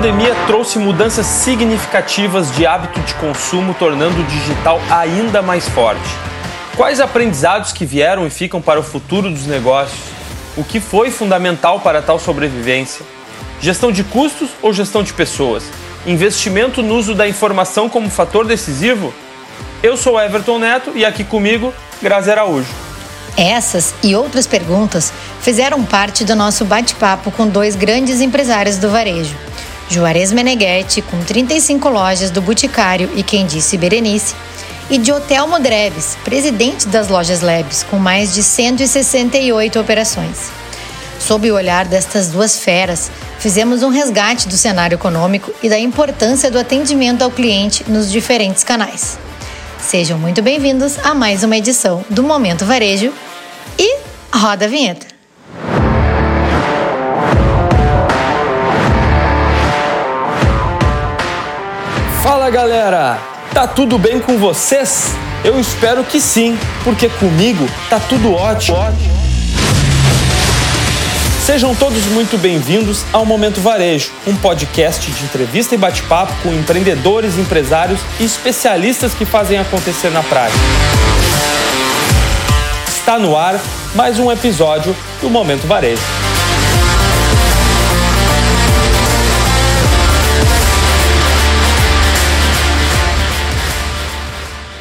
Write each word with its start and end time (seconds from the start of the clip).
pandemia 0.00 0.34
trouxe 0.46 0.78
mudanças 0.78 1.26
significativas 1.26 2.50
de 2.56 2.66
hábito 2.66 2.98
de 3.00 3.12
consumo, 3.16 3.74
tornando 3.74 4.18
o 4.18 4.24
digital 4.24 4.80
ainda 4.88 5.42
mais 5.42 5.68
forte. 5.68 6.00
Quais 6.74 7.00
aprendizados 7.00 7.70
que 7.70 7.84
vieram 7.84 8.26
e 8.26 8.30
ficam 8.30 8.62
para 8.62 8.80
o 8.80 8.82
futuro 8.82 9.30
dos 9.30 9.44
negócios? 9.44 10.00
O 10.56 10.64
que 10.64 10.80
foi 10.80 11.10
fundamental 11.10 11.80
para 11.80 12.00
tal 12.00 12.18
sobrevivência? 12.18 13.04
Gestão 13.60 13.92
de 13.92 14.02
custos 14.02 14.48
ou 14.62 14.72
gestão 14.72 15.02
de 15.02 15.12
pessoas? 15.12 15.64
Investimento 16.06 16.82
no 16.82 16.94
uso 16.94 17.14
da 17.14 17.28
informação 17.28 17.86
como 17.86 18.08
fator 18.08 18.46
decisivo? 18.46 19.12
Eu 19.82 19.98
sou 19.98 20.18
Everton 20.18 20.58
Neto 20.58 20.92
e 20.94 21.04
aqui 21.04 21.24
comigo, 21.24 21.74
Grazi 22.00 22.30
Araújo. 22.30 22.70
Essas 23.36 23.94
e 24.02 24.16
outras 24.16 24.46
perguntas 24.46 25.12
fizeram 25.42 25.84
parte 25.84 26.24
do 26.24 26.34
nosso 26.34 26.64
bate-papo 26.64 27.30
com 27.30 27.46
dois 27.46 27.76
grandes 27.76 28.22
empresários 28.22 28.78
do 28.78 28.88
varejo. 28.88 29.36
Juarez 29.90 30.30
Meneghetti, 30.30 31.02
com 31.02 31.18
35 31.18 31.88
lojas 31.88 32.30
do 32.30 32.40
Boticário 32.40 33.10
e 33.16 33.24
quem 33.24 33.44
disse 33.44 33.76
Berenice, 33.76 34.36
e 34.88 34.96
de 34.96 35.12
Hotel 35.12 35.48
Modreves, 35.48 36.16
presidente 36.24 36.86
das 36.86 37.08
lojas 37.08 37.40
Labs, 37.40 37.82
com 37.82 37.98
mais 37.98 38.32
de 38.32 38.42
168 38.42 39.80
operações. 39.80 40.50
Sob 41.18 41.50
o 41.50 41.54
olhar 41.54 41.86
destas 41.86 42.28
duas 42.28 42.56
feras, 42.58 43.10
fizemos 43.40 43.82
um 43.82 43.88
resgate 43.88 44.48
do 44.48 44.56
cenário 44.56 44.94
econômico 44.94 45.52
e 45.60 45.68
da 45.68 45.78
importância 45.78 46.50
do 46.50 46.58
atendimento 46.58 47.22
ao 47.22 47.30
cliente 47.30 47.84
nos 47.90 48.10
diferentes 48.10 48.62
canais. 48.62 49.18
Sejam 49.80 50.18
muito 50.18 50.40
bem-vindos 50.40 50.98
a 51.04 51.14
mais 51.14 51.42
uma 51.42 51.56
edição 51.56 52.04
do 52.08 52.22
Momento 52.22 52.64
Varejo 52.64 53.12
e 53.76 53.98
roda 54.32 54.66
a 54.66 54.68
vinheta. 54.68 55.19
Fala 62.30 62.48
galera, 62.48 63.18
tá 63.52 63.66
tudo 63.66 63.98
bem 63.98 64.20
com 64.20 64.38
vocês? 64.38 65.16
Eu 65.42 65.58
espero 65.58 66.04
que 66.04 66.20
sim, 66.20 66.56
porque 66.84 67.08
comigo 67.08 67.68
tá 67.88 67.98
tudo 67.98 68.32
ótimo. 68.32 68.78
Sejam 71.44 71.74
todos 71.74 72.06
muito 72.06 72.38
bem-vindos 72.38 73.04
ao 73.12 73.26
Momento 73.26 73.60
Varejo, 73.60 74.12
um 74.28 74.36
podcast 74.36 75.10
de 75.10 75.24
entrevista 75.24 75.74
e 75.74 75.78
bate-papo 75.78 76.32
com 76.40 76.54
empreendedores, 76.54 77.36
empresários 77.36 77.98
e 78.20 78.24
especialistas 78.24 79.12
que 79.12 79.24
fazem 79.24 79.58
acontecer 79.58 80.10
na 80.10 80.22
prática. 80.22 80.60
Está 82.86 83.18
no 83.18 83.36
ar 83.36 83.60
mais 83.92 84.20
um 84.20 84.30
episódio 84.30 84.94
do 85.20 85.28
Momento 85.28 85.66
Varejo. 85.66 86.19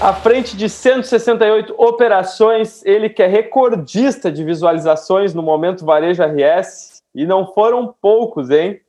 À 0.01 0.13
frente 0.13 0.55
de 0.55 0.69
168 0.69 1.75
operações, 1.77 2.81
ele 2.85 3.09
que 3.09 3.21
é 3.21 3.27
recordista 3.27 4.31
de 4.31 4.45
visualizações 4.45 5.33
no 5.33 5.43
Momento 5.43 5.83
Varejo 5.85 6.23
RS, 6.23 7.03
e 7.13 7.25
não 7.25 7.45
foram 7.45 7.93
poucos, 8.01 8.49
hein? 8.49 8.79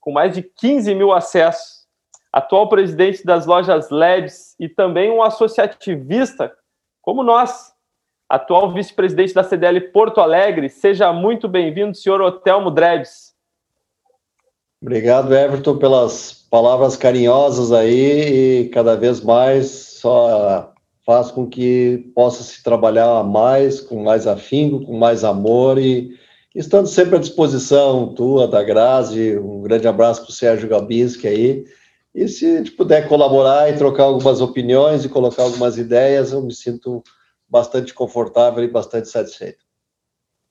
Com 0.00 0.12
mais 0.12 0.34
de 0.34 0.42
15 0.42 0.94
mil 0.94 1.12
acessos. 1.12 1.82
Atual 2.32 2.68
presidente 2.68 3.26
das 3.26 3.44
lojas 3.44 3.90
LEDs 3.90 4.54
e 4.58 4.68
também 4.68 5.10
um 5.10 5.20
associativista 5.20 6.52
como 7.02 7.24
nós. 7.24 7.72
Atual 8.28 8.72
vice-presidente 8.72 9.34
da 9.34 9.42
CDL 9.42 9.80
Porto 9.92 10.20
Alegre. 10.20 10.68
Seja 10.68 11.12
muito 11.12 11.48
bem-vindo, 11.48 11.96
senhor 11.96 12.20
Otelmo 12.20 12.70
Dreves. 12.70 13.34
Obrigado, 14.80 15.34
Everton, 15.34 15.76
pelas 15.76 16.32
palavras 16.48 16.96
carinhosas 16.96 17.72
aí 17.72 18.60
e 18.60 18.68
cada 18.68 18.96
vez 18.96 19.20
mais 19.20 19.91
só 20.02 20.74
faz 21.06 21.30
com 21.30 21.48
que 21.48 22.10
possa 22.14 22.42
se 22.42 22.62
trabalhar 22.62 23.22
mais, 23.22 23.80
com 23.80 24.02
mais 24.02 24.26
afinco, 24.26 24.84
com 24.84 24.98
mais 24.98 25.22
amor 25.22 25.78
e 25.78 26.18
estando 26.54 26.86
sempre 26.86 27.16
à 27.16 27.20
disposição, 27.20 28.12
tua, 28.12 28.48
da 28.48 28.62
Grazi, 28.62 29.38
um 29.38 29.62
grande 29.62 29.86
abraço 29.86 30.22
para 30.22 30.30
o 30.30 30.34
Sérgio 30.34 30.68
Gabinski 30.68 31.26
aí, 31.26 31.64
e 32.14 32.28
se 32.28 32.44
a 32.44 32.58
gente 32.58 32.72
puder 32.72 33.08
colaborar 33.08 33.70
e 33.70 33.78
trocar 33.78 34.04
algumas 34.04 34.40
opiniões 34.40 35.04
e 35.04 35.08
colocar 35.08 35.44
algumas 35.44 35.78
ideias, 35.78 36.32
eu 36.32 36.42
me 36.42 36.52
sinto 36.52 37.02
bastante 37.48 37.94
confortável 37.94 38.62
e 38.62 38.68
bastante 38.68 39.08
satisfeito. 39.08 39.64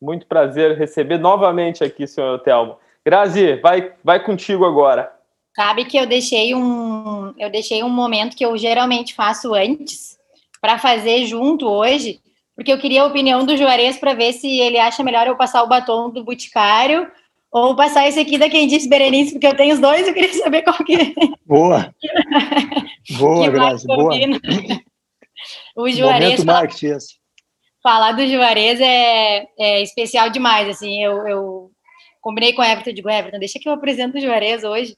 Muito 0.01 0.25
prazer 0.25 0.75
receber 0.75 1.19
novamente 1.19 1.83
aqui, 1.83 2.07
senhor 2.07 2.39
Telmo. 2.39 2.77
Grazi, 3.05 3.57
vai, 3.57 3.93
vai 4.03 4.23
contigo 4.23 4.65
agora. 4.65 5.20
Sabe 5.55 5.85
que 5.85 5.97
eu 5.97 6.05
deixei 6.05 6.55
um, 6.55 7.33
eu 7.37 7.49
deixei 7.49 7.83
um 7.83 7.89
momento 7.89 8.35
que 8.35 8.45
eu 8.45 8.57
geralmente 8.57 9.13
faço 9.13 9.53
antes 9.53 10.17
para 10.61 10.77
fazer 10.77 11.25
junto 11.25 11.67
hoje, 11.67 12.21
porque 12.55 12.71
eu 12.71 12.79
queria 12.79 13.03
a 13.03 13.07
opinião 13.07 13.45
do 13.45 13.57
Juarez 13.57 13.97
para 13.97 14.13
ver 14.13 14.33
se 14.33 14.47
ele 14.59 14.77
acha 14.77 15.03
melhor 15.03 15.27
eu 15.27 15.35
passar 15.35 15.63
o 15.63 15.67
batom 15.67 16.09
do 16.09 16.23
Boticário 16.23 17.11
ou 17.51 17.75
passar 17.75 18.07
esse 18.07 18.19
aqui 18.19 18.37
da 18.37 18.49
quem 18.49 18.65
disse 18.65 18.87
Berenice, 18.87 19.33
porque 19.33 19.47
eu 19.47 19.55
tenho 19.55 19.73
os 19.73 19.79
dois, 19.79 20.07
eu 20.07 20.13
queria 20.13 20.33
saber 20.35 20.61
qual 20.61 20.77
que 20.77 21.13
Boa. 21.45 21.93
boa, 23.19 23.49
Grazi, 23.49 23.85
boa. 23.87 24.13
o 25.75 25.89
Juarez 25.89 26.43
fala, 26.43 26.69
falar 27.83 28.11
do 28.13 28.25
Juarez 28.25 28.79
é, 28.79 29.45
é 29.59 29.81
especial 29.81 30.29
demais, 30.29 30.69
assim, 30.69 31.03
eu, 31.03 31.27
eu 31.27 31.71
combinei 32.21 32.53
com 32.53 32.61
o 32.61 32.65
Everton, 32.65 32.93
digo, 32.93 33.09
Everton, 33.09 33.39
deixa 33.39 33.59
que 33.59 33.67
eu 33.67 33.73
apresento 33.73 34.17
o 34.17 34.21
Juarez 34.21 34.63
hoje, 34.63 34.95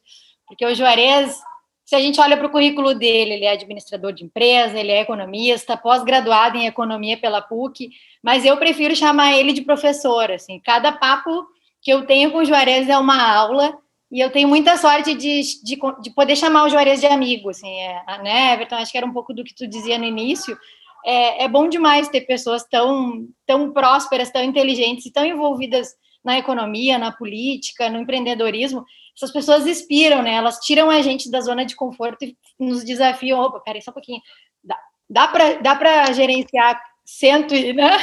porque 0.54 0.66
o 0.66 0.76
Juarez, 0.76 1.36
se 1.84 1.96
a 1.96 2.00
gente 2.00 2.22
olha 2.22 2.38
para 2.38 2.46
o 2.46 2.52
currículo 2.52 2.94
dele, 2.94 3.34
ele 3.34 3.46
é 3.46 3.52
administrador 3.52 4.14
de 4.14 4.24
empresa, 4.24 4.80
ele 4.80 4.92
é 4.92 5.02
economista, 5.02 5.76
pós-graduado 5.76 6.58
em 6.58 6.68
economia 6.68 7.18
pela 7.18 7.42
PUC, 7.42 7.90
mas 8.22 8.46
eu 8.46 8.56
prefiro 8.58 8.96
chamar 8.96 9.34
ele 9.34 9.52
de 9.52 9.64
professor. 9.64 10.32
Assim, 10.32 10.60
cada 10.60 10.92
papo 10.92 11.46
que 11.82 11.92
eu 11.92 12.06
tenho 12.06 12.32
com 12.32 12.38
o 12.38 12.46
Juarez 12.46 12.88
é 12.88 12.98
uma 12.98 13.20
aula 13.36 13.76
e 14.12 14.20
eu 14.20 14.30
tenho 14.30 14.48
muita 14.48 14.78
sorte 14.78 15.16
de, 15.16 15.42
de, 15.64 15.80
de 16.02 16.12
poder 16.12 16.36
chamar 16.36 16.66
o 16.66 16.70
Juarez 16.70 17.00
de 17.00 17.08
amigo. 17.08 17.50
Assim, 17.50 17.76
é, 17.80 18.04
né, 18.22 18.54
Everton? 18.54 18.76
Acho 18.76 18.92
que 18.92 18.98
era 18.98 19.08
um 19.08 19.14
pouco 19.14 19.34
do 19.34 19.44
que 19.44 19.56
tu 19.56 19.66
dizia 19.66 19.98
no 19.98 20.06
início. 20.06 20.56
É, 21.04 21.46
é 21.46 21.48
bom 21.48 21.68
demais 21.68 22.10
ter 22.10 22.22
pessoas 22.22 22.64
tão, 22.64 23.28
tão 23.48 23.74
prósperas, 23.74 24.30
tão 24.30 24.44
inteligentes 24.44 25.08
e 25.08 25.12
tão 25.12 25.26
envolvidas 25.26 25.96
na 26.24 26.38
economia, 26.38 27.00
na 27.00 27.12
política, 27.12 27.90
no 27.90 28.00
empreendedorismo, 28.00 28.86
essas 29.16 29.32
pessoas 29.32 29.68
inspiram, 29.68 30.22
né? 30.22 30.34
Elas 30.34 30.60
tiram 30.60 30.90
a 30.90 31.02
gente 31.02 31.30
da 31.30 31.42
zona 31.42 31.66
de 31.66 31.76
conforto 31.76 32.24
e 32.26 32.36
nos 32.60 32.84
desafiam. 32.84 33.40
Opa, 33.40 33.60
peraí, 33.60 33.82
só 33.82 33.92
um 33.92 33.94
pouquinho. 33.94 34.22
Dá, 34.64 34.78
dá 35.10 35.28
para 35.28 35.54
dá 35.62 36.12
gerenciar 36.14 36.82
cento, 37.06 37.54
né? 37.74 37.98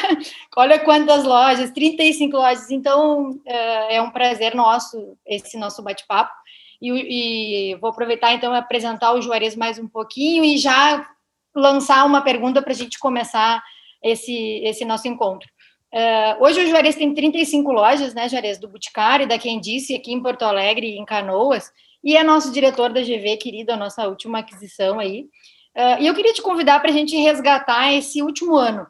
Olha 0.57 0.79
quantas 0.79 1.25
lojas, 1.25 1.71
35 1.71 2.37
lojas. 2.37 2.71
Então, 2.71 3.41
é, 3.47 3.97
é 3.97 4.03
um 4.03 4.11
prazer 4.11 4.55
nosso 4.55 5.17
esse 5.27 5.57
nosso 5.59 5.83
bate-papo. 5.83 6.33
E, 6.81 7.73
e, 7.73 7.75
vou 7.77 7.91
aproveitar 7.91 8.33
então 8.33 8.55
apresentar 8.55 9.13
o 9.13 9.21
Juarez 9.21 9.55
mais 9.55 9.79
um 9.79 9.87
pouquinho 9.87 10.43
e 10.45 10.57
já 10.57 11.07
lançar 11.55 12.07
uma 12.07 12.23
pergunta 12.23 12.63
para 12.63 12.73
a 12.73 12.77
gente 12.77 12.99
começar 12.99 13.63
esse, 14.03 14.63
esse 14.65 14.85
nosso 14.85 15.07
encontro. 15.07 15.49
Uh, 15.93 16.45
hoje 16.45 16.61
o 16.61 16.67
Juarez 16.69 16.95
tem 16.95 17.13
35 17.13 17.73
lojas, 17.73 18.15
né, 18.15 18.29
Juarez, 18.29 18.59
do 18.59 18.69
Boticário, 18.69 19.27
da 19.27 19.39
Quem 19.39 19.61
Disse, 19.61 19.95
aqui 19.95 20.13
em 20.13 20.23
Porto 20.23 20.43
Alegre 20.43 20.87
e 20.87 20.99
em 20.99 21.05
Canoas, 21.05 21.73
e 22.03 22.17
é 22.17 22.23
nosso 22.23 22.53
diretor 22.53 22.93
da 22.93 23.01
GV, 23.01 23.37
querido, 23.37 23.73
a 23.73 23.77
nossa 23.77 24.07
última 24.09 24.39
aquisição 24.39 25.01
aí. 25.01 25.29
Uh, 25.77 26.01
e 26.01 26.07
eu 26.07 26.15
queria 26.15 26.33
te 26.33 26.43
convidar 26.43 26.81
para 26.81 26.91
a 26.91 26.93
gente 26.93 27.17
resgatar 27.17 27.93
esse 27.93 28.23
último 28.23 28.57
ano, 28.57 28.87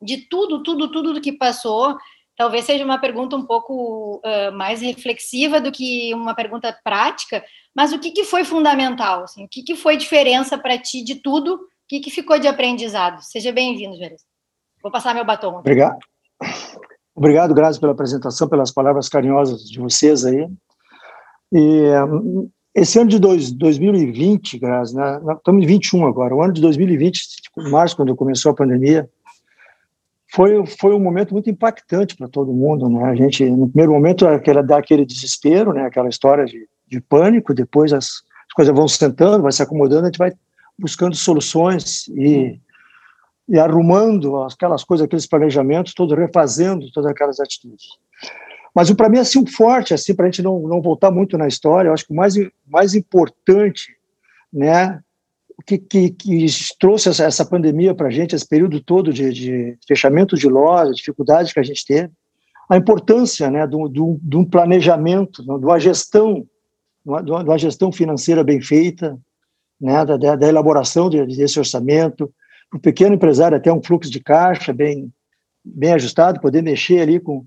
de 0.00 0.16
tudo, 0.28 0.62
tudo, 0.62 0.90
tudo 0.90 1.14
do 1.14 1.20
que 1.20 1.32
passou. 1.32 1.96
Talvez 2.36 2.64
seja 2.64 2.84
uma 2.86 2.98
pergunta 2.98 3.36
um 3.36 3.44
pouco 3.44 4.22
uh, 4.24 4.52
mais 4.52 4.80
reflexiva 4.80 5.60
do 5.60 5.70
que 5.70 6.14
uma 6.14 6.34
pergunta 6.34 6.74
prática, 6.82 7.44
mas 7.74 7.92
o 7.92 7.98
que, 7.98 8.10
que 8.10 8.24
foi 8.24 8.44
fundamental? 8.44 9.24
Assim, 9.24 9.44
o 9.44 9.48
que, 9.48 9.62
que 9.62 9.76
foi 9.76 9.96
diferença 9.96 10.56
para 10.56 10.78
ti 10.78 11.04
de 11.04 11.16
tudo? 11.16 11.54
O 11.54 11.60
que, 11.86 12.00
que 12.00 12.10
ficou 12.10 12.38
de 12.38 12.48
aprendizado? 12.48 13.20
Seja 13.22 13.52
bem-vindo, 13.52 13.96
Juarez. 13.96 14.22
Vou 14.82 14.90
passar 14.90 15.14
meu 15.14 15.24
batom. 15.24 15.58
Obrigado. 15.58 15.98
Obrigado, 17.14 17.54
Grazi, 17.54 17.78
pela 17.78 17.92
apresentação, 17.92 18.48
pelas 18.48 18.70
palavras 18.70 19.08
carinhosas 19.08 19.68
de 19.68 19.78
vocês 19.78 20.24
aí. 20.24 20.48
E 21.52 21.84
esse 22.74 22.98
ano 22.98 23.10
de 23.10 23.18
dois, 23.18 23.50
2020, 23.50 24.58
Grazi, 24.58 24.94
né, 24.94 25.20
estamos 25.36 25.62
em 25.62 25.66
21 25.66 26.06
agora, 26.06 26.34
o 26.34 26.42
ano 26.42 26.52
de 26.52 26.60
2020, 26.60 27.42
tipo, 27.42 27.70
março, 27.70 27.96
quando 27.96 28.14
começou 28.14 28.52
a 28.52 28.54
pandemia, 28.54 29.08
foi, 30.32 30.64
foi 30.64 30.94
um 30.94 31.00
momento 31.00 31.32
muito 31.32 31.50
impactante 31.50 32.16
para 32.16 32.28
todo 32.28 32.52
mundo, 32.52 32.88
né? 32.88 33.04
A 33.04 33.14
gente, 33.16 33.44
no 33.50 33.68
primeiro 33.68 33.92
momento, 33.92 34.26
aquela, 34.28 34.62
dá 34.62 34.78
aquele 34.78 35.04
desespero, 35.04 35.72
né? 35.72 35.84
Aquela 35.84 36.08
história 36.08 36.44
de, 36.44 36.68
de 36.86 37.00
pânico, 37.00 37.52
depois 37.52 37.92
as, 37.92 38.06
as 38.06 38.54
coisas 38.54 38.74
vão 38.74 38.86
se 38.86 38.96
sentando, 38.96 39.42
vai 39.42 39.50
se 39.50 39.62
acomodando, 39.62 40.02
a 40.02 40.06
gente 40.06 40.18
vai 40.18 40.32
buscando 40.78 41.16
soluções 41.16 42.06
e 42.08 42.60
e 43.50 43.58
arrumando 43.58 44.36
aquelas 44.44 44.84
coisas, 44.84 45.04
aqueles 45.04 45.26
planejamentos, 45.26 45.92
todo 45.92 46.14
refazendo 46.14 46.90
todas 46.92 47.10
aquelas 47.10 47.40
atitudes. 47.40 47.88
Mas 48.72 48.90
para 48.92 49.08
mim, 49.08 49.18
assim, 49.18 49.42
o 49.42 49.46
forte, 49.50 49.92
assim, 49.92 50.14
para 50.14 50.26
a 50.26 50.30
gente 50.30 50.40
não, 50.40 50.60
não 50.60 50.80
voltar 50.80 51.10
muito 51.10 51.36
na 51.36 51.48
história, 51.48 51.88
eu 51.88 51.92
acho 51.92 52.06
que 52.06 52.12
o 52.12 52.16
mais, 52.16 52.34
mais 52.68 52.94
importante, 52.94 53.88
né, 54.52 55.00
que, 55.66 55.78
que, 55.78 56.10
que 56.10 56.46
trouxe 56.78 57.08
essa, 57.08 57.24
essa 57.24 57.44
pandemia 57.44 57.92
para 57.92 58.06
a 58.06 58.10
gente, 58.10 58.36
esse 58.36 58.46
período 58.46 58.80
todo 58.80 59.12
de, 59.12 59.32
de 59.32 59.78
fechamento 59.86 60.36
de 60.36 60.48
lojas, 60.48 60.96
dificuldades 60.96 61.52
que 61.52 61.58
a 61.58 61.64
gente 61.64 61.84
teve, 61.84 62.10
a 62.68 62.76
importância 62.76 63.50
né, 63.50 63.66
de 63.66 64.36
um 64.36 64.44
planejamento, 64.44 65.42
de 65.42 65.50
uma 65.50 65.80
gestão, 65.80 66.46
de 67.24 67.32
uma 67.32 67.58
gestão 67.58 67.90
financeira 67.90 68.44
bem 68.44 68.60
feita, 68.60 69.18
né, 69.80 70.04
da, 70.04 70.36
da 70.36 70.46
elaboração 70.46 71.10
desse 71.10 71.58
orçamento, 71.58 72.32
para 72.70 72.78
o 72.78 72.80
pequeno 72.80 73.14
empresário 73.14 73.56
até 73.56 73.72
um 73.72 73.82
fluxo 73.82 74.10
de 74.10 74.20
caixa 74.20 74.72
bem, 74.72 75.12
bem 75.64 75.92
ajustado, 75.92 76.40
poder 76.40 76.62
mexer 76.62 77.00
ali 77.00 77.18
com, 77.18 77.44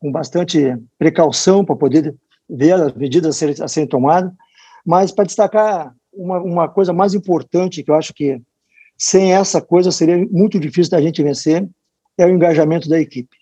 com 0.00 0.10
bastante 0.10 0.76
precaução 0.98 1.64
para 1.64 1.76
poder 1.76 2.14
ver 2.50 2.72
as 2.72 2.92
medidas 2.94 3.36
a 3.36 3.38
serem, 3.38 3.54
a 3.62 3.68
serem 3.68 3.88
tomadas, 3.88 4.32
mas 4.84 5.12
para 5.12 5.24
destacar 5.24 5.94
uma, 6.12 6.40
uma 6.42 6.68
coisa 6.68 6.92
mais 6.92 7.14
importante 7.14 7.82
que 7.82 7.90
eu 7.90 7.94
acho 7.94 8.12
que 8.12 8.40
sem 8.98 9.32
essa 9.32 9.62
coisa 9.62 9.90
seria 9.90 10.18
muito 10.30 10.58
difícil 10.58 10.90
da 10.90 11.00
gente 11.00 11.22
vencer, 11.22 11.68
é 12.18 12.26
o 12.26 12.30
engajamento 12.30 12.88
da 12.88 13.00
equipe. 13.00 13.36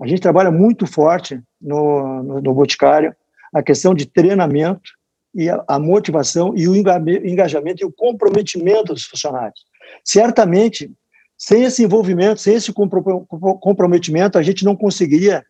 A 0.00 0.06
gente 0.06 0.20
trabalha 0.20 0.50
muito 0.50 0.86
forte 0.86 1.40
no, 1.60 2.22
no, 2.22 2.40
no 2.40 2.54
Boticário 2.54 3.14
a 3.54 3.62
questão 3.62 3.94
de 3.94 4.06
treinamento 4.06 4.90
e 5.34 5.48
a, 5.48 5.64
a 5.68 5.78
motivação 5.78 6.52
e 6.56 6.68
o 6.68 6.74
engajamento 6.74 7.82
e 7.82 7.86
o 7.86 7.92
comprometimento 7.92 8.92
dos 8.92 9.04
funcionários. 9.04 9.64
Certamente, 10.04 10.90
sem 11.36 11.64
esse 11.64 11.82
envolvimento, 11.82 12.40
sem 12.40 12.54
esse 12.54 12.72
comprometimento, 12.72 14.38
a 14.38 14.42
gente 14.42 14.64
não 14.64 14.74
conseguiria 14.74 15.44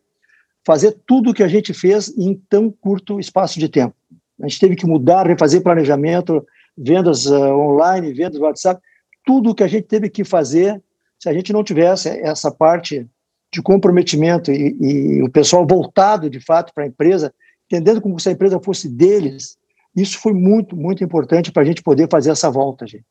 fazer 0.65 0.97
tudo 1.05 1.29
o 1.29 1.33
que 1.33 1.43
a 1.43 1.47
gente 1.47 1.73
fez 1.73 2.09
em 2.17 2.35
tão 2.49 2.69
curto 2.69 3.19
espaço 3.19 3.59
de 3.59 3.69
tempo. 3.69 3.95
A 4.41 4.47
gente 4.47 4.59
teve 4.59 4.75
que 4.75 4.85
mudar, 4.85 5.25
refazer 5.25 5.63
planejamento, 5.63 6.45
vendas 6.77 7.25
uh, 7.25 7.55
online, 7.55 8.13
vendas 8.13 8.39
WhatsApp, 8.39 8.81
tudo 9.25 9.51
o 9.51 9.55
que 9.55 9.63
a 9.63 9.67
gente 9.67 9.83
teve 9.83 10.09
que 10.09 10.23
fazer, 10.23 10.81
se 11.17 11.29
a 11.29 11.33
gente 11.33 11.51
não 11.51 11.63
tivesse 11.63 12.09
essa 12.09 12.51
parte 12.51 13.07
de 13.51 13.61
comprometimento 13.61 14.51
e, 14.51 14.75
e 14.79 15.23
o 15.23 15.29
pessoal 15.29 15.65
voltado, 15.65 16.29
de 16.29 16.39
fato, 16.39 16.73
para 16.73 16.83
a 16.83 16.87
empresa, 16.87 17.33
entendendo 17.65 18.01
como 18.01 18.19
se 18.19 18.29
a 18.29 18.31
empresa 18.31 18.59
fosse 18.59 18.87
deles, 18.89 19.57
isso 19.95 20.19
foi 20.19 20.33
muito, 20.33 20.75
muito 20.75 21.03
importante 21.03 21.51
para 21.51 21.63
a 21.63 21.65
gente 21.65 21.81
poder 21.81 22.07
fazer 22.09 22.31
essa 22.31 22.51
volta, 22.51 22.85
gente. 22.85 23.05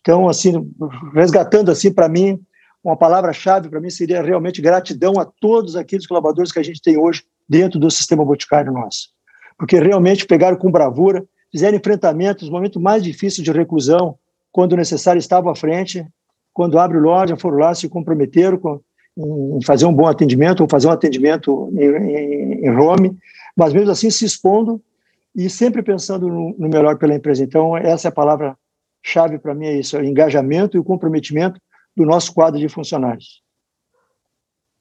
Então, 0.00 0.28
assim, 0.28 0.70
resgatando 1.14 1.70
assim 1.70 1.92
para 1.92 2.08
mim, 2.08 2.40
uma 2.82 2.96
palavra-chave 2.96 3.68
para 3.68 3.80
mim 3.80 3.90
seria 3.90 4.22
realmente 4.22 4.62
gratidão 4.62 5.18
a 5.20 5.24
todos 5.24 5.76
aqueles 5.76 6.06
colaboradores 6.06 6.50
que 6.50 6.58
a 6.58 6.62
gente 6.62 6.80
tem 6.80 6.98
hoje 6.98 7.22
dentro 7.48 7.78
do 7.78 7.90
sistema 7.90 8.24
boticário 8.24 8.72
nosso. 8.72 9.08
Porque 9.58 9.78
realmente 9.78 10.26
pegaram 10.26 10.56
com 10.56 10.70
bravura, 10.70 11.24
fizeram 11.52 11.76
enfrentamentos, 11.76 12.44
os 12.44 12.50
momentos 12.50 12.80
mais 12.80 13.02
difíceis 13.02 13.44
de 13.44 13.52
reclusão, 13.52 14.16
quando 14.50 14.76
necessário 14.76 15.18
estavam 15.18 15.52
à 15.52 15.54
frente, 15.54 16.06
quando 16.52 16.78
abre 16.78 16.98
loja, 16.98 17.36
foram 17.36 17.58
lá, 17.58 17.74
se 17.74 17.88
comprometeram 17.88 18.56
com, 18.56 18.80
em 19.16 19.62
fazer 19.64 19.84
um 19.84 19.92
bom 19.92 20.06
atendimento, 20.06 20.60
ou 20.60 20.68
fazer 20.68 20.88
um 20.88 20.92
atendimento 20.92 21.70
em, 21.74 21.84
em, 21.84 22.66
em 22.66 22.70
home, 22.70 23.16
mas 23.56 23.72
mesmo 23.72 23.90
assim 23.90 24.10
se 24.10 24.24
expondo 24.24 24.80
e 25.34 25.48
sempre 25.50 25.82
pensando 25.82 26.28
no, 26.28 26.54
no 26.58 26.68
melhor 26.68 26.96
pela 26.96 27.14
empresa. 27.14 27.44
Então, 27.44 27.76
essa 27.76 28.08
é 28.08 28.10
a 28.10 28.12
palavra 28.12 28.56
chave 29.02 29.38
para 29.38 29.54
mim 29.54 29.66
é 29.66 29.72
isso, 29.72 29.96
é 29.96 30.00
o 30.00 30.04
engajamento 30.04 30.76
e 30.76 30.80
o 30.80 30.84
comprometimento 30.84 31.60
do 31.96 32.04
nosso 32.04 32.32
quadro 32.34 32.58
de 32.58 32.68
funcionários. 32.68 33.42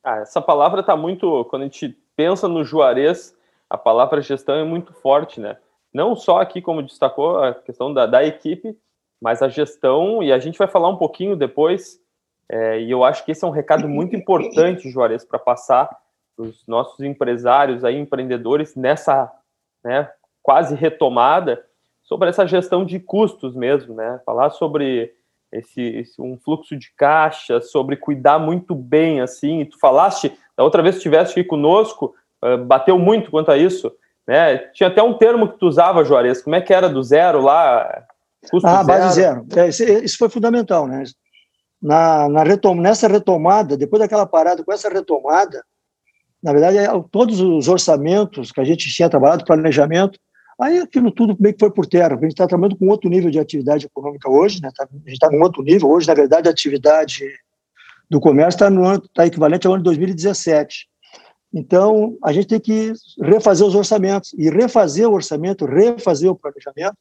Ah, 0.03 0.17
essa 0.17 0.41
palavra 0.41 0.81
está 0.81 0.95
muito, 0.95 1.45
quando 1.45 1.63
a 1.63 1.65
gente 1.65 1.97
pensa 2.15 2.47
no 2.47 2.63
Juarez, 2.63 3.35
a 3.69 3.77
palavra 3.77 4.21
gestão 4.21 4.55
é 4.55 4.63
muito 4.63 4.93
forte, 4.93 5.39
né? 5.39 5.57
Não 5.93 6.15
só 6.15 6.39
aqui, 6.39 6.61
como 6.61 6.83
destacou, 6.83 7.43
a 7.43 7.53
questão 7.53 7.93
da, 7.93 8.05
da 8.05 8.23
equipe, 8.23 8.77
mas 9.21 9.41
a 9.41 9.49
gestão, 9.49 10.23
e 10.23 10.31
a 10.31 10.39
gente 10.39 10.57
vai 10.57 10.67
falar 10.67 10.89
um 10.89 10.97
pouquinho 10.97 11.35
depois, 11.35 11.99
é, 12.49 12.79
e 12.79 12.89
eu 12.89 13.03
acho 13.03 13.25
que 13.25 13.31
esse 13.31 13.43
é 13.43 13.47
um 13.47 13.51
recado 13.51 13.87
muito 13.87 14.15
importante, 14.15 14.89
Juarez, 14.89 15.25
para 15.25 15.37
passar 15.37 15.89
os 16.37 16.65
nossos 16.65 16.99
empresários, 17.01 17.83
aí, 17.83 17.97
empreendedores, 17.97 18.75
nessa 18.75 19.31
né, 19.83 20.09
quase 20.41 20.73
retomada, 20.73 21.63
sobre 22.09 22.27
essa 22.27 22.47
gestão 22.47 22.83
de 22.83 22.99
custos 22.99 23.55
mesmo, 23.55 23.93
né? 23.93 24.19
Falar 24.25 24.49
sobre 24.49 25.13
esse, 25.51 25.79
esse, 25.79 26.19
um 26.19 26.39
fluxo 26.43 26.75
de 26.75 26.91
caixa, 26.97 27.61
sobre 27.61 27.95
cuidar 27.95 28.39
muito 28.39 28.73
bem, 28.73 29.21
assim. 29.21 29.61
E 29.61 29.65
tu 29.65 29.77
falaste, 29.79 30.35
da 30.57 30.63
outra 30.63 30.81
vez 30.81 30.95
que 30.95 30.99
estiveste 30.99 31.39
aqui 31.39 31.47
conosco, 31.47 32.15
uh, 32.43 32.57
bateu 32.65 32.97
muito 32.97 33.29
quanto 33.29 33.51
a 33.51 33.57
isso, 33.57 33.91
né? 34.27 34.57
Tinha 34.73 34.89
até 34.89 35.03
um 35.03 35.13
termo 35.13 35.49
que 35.49 35.59
tu 35.59 35.67
usava, 35.67 36.03
Juarez, 36.03 36.41
como 36.41 36.55
é 36.55 36.61
que 36.61 36.73
era 36.73 36.89
do 36.89 37.03
zero 37.03 37.41
lá? 37.41 38.03
Custo 38.49 38.67
ah, 38.67 38.83
zero. 38.83 38.87
base 38.87 39.15
zero. 39.15 39.45
É, 39.55 39.67
isso 40.03 40.17
foi 40.17 40.29
fundamental, 40.29 40.87
né? 40.87 41.03
Na, 41.79 42.27
na 42.27 42.41
retom 42.41 42.73
nessa 42.73 43.07
retomada, 43.07 43.77
depois 43.77 44.01
daquela 44.01 44.25
parada, 44.25 44.63
com 44.63 44.73
essa 44.73 44.89
retomada, 44.89 45.63
na 46.41 46.53
verdade, 46.53 46.77
é, 46.79 46.87
todos 47.11 47.39
os 47.39 47.67
orçamentos 47.67 48.51
que 48.51 48.59
a 48.59 48.63
gente 48.63 48.89
tinha 48.89 49.09
trabalhado, 49.09 49.45
planejamento, 49.45 50.17
Aí 50.59 50.79
aquilo 50.79 51.11
tudo 51.11 51.37
meio 51.39 51.53
que 51.53 51.59
foi 51.59 51.71
por 51.71 51.85
terra. 51.85 52.15
A 52.15 52.21
gente 52.21 52.31
está 52.31 52.45
trabalhando 52.45 52.77
com 52.77 52.87
outro 52.87 53.09
nível 53.09 53.31
de 53.31 53.39
atividade 53.39 53.85
econômica 53.85 54.29
hoje, 54.29 54.61
né? 54.61 54.69
Tá, 54.75 54.83
a 54.83 54.97
gente 54.97 55.13
está 55.13 55.29
com 55.29 55.39
outro 55.39 55.63
nível. 55.63 55.89
Hoje, 55.89 56.07
na 56.07 56.13
verdade, 56.13 56.49
a 56.49 56.51
atividade 56.51 57.23
do 58.09 58.19
comércio 58.19 58.57
está 58.57 59.01
tá 59.13 59.25
equivalente 59.25 59.65
ao 59.65 59.73
ano 59.73 59.83
de 59.83 59.85
2017. 59.85 60.87
Então, 61.53 62.17
a 62.23 62.33
gente 62.33 62.47
tem 62.47 62.59
que 62.59 62.93
refazer 63.21 63.65
os 63.65 63.73
orçamentos. 63.73 64.33
E 64.33 64.49
refazer 64.49 65.07
o 65.07 65.13
orçamento, 65.13 65.65
refazer 65.65 66.29
o 66.29 66.35
planejamento, 66.35 66.97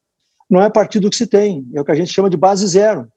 não 0.49 0.61
é 0.63 0.69
partir 0.69 0.99
do 0.99 1.09
que 1.09 1.15
se 1.15 1.27
tem, 1.27 1.69
é 1.75 1.81
o 1.81 1.85
que 1.85 1.91
a 1.91 1.95
gente 1.95 2.11
chama 2.11 2.29
de 2.29 2.37
base 2.37 2.65
zero. 2.65 3.07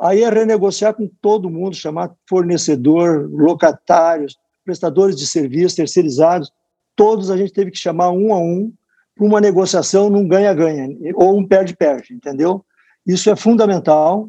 Aí 0.00 0.22
é 0.22 0.30
renegociar 0.30 0.94
com 0.94 1.08
todo 1.20 1.50
mundo, 1.50 1.76
chamar 1.76 2.12
fornecedor, 2.28 3.28
locatários, 3.30 4.36
prestadores 4.64 5.16
de 5.16 5.26
serviços, 5.26 5.74
terceirizados, 5.74 6.50
todos 6.96 7.30
a 7.30 7.36
gente 7.36 7.52
teve 7.52 7.70
que 7.70 7.78
chamar 7.78 8.10
um 8.10 8.32
a 8.32 8.38
um 8.38 8.72
para 9.16 9.26
uma 9.26 9.40
negociação 9.40 10.10
num 10.10 10.28
ganha-ganha, 10.28 10.88
ou 11.14 11.38
um 11.38 11.46
perde-perde, 11.46 12.12
entendeu? 12.12 12.64
Isso 13.06 13.30
é 13.30 13.34
fundamental, 13.34 14.28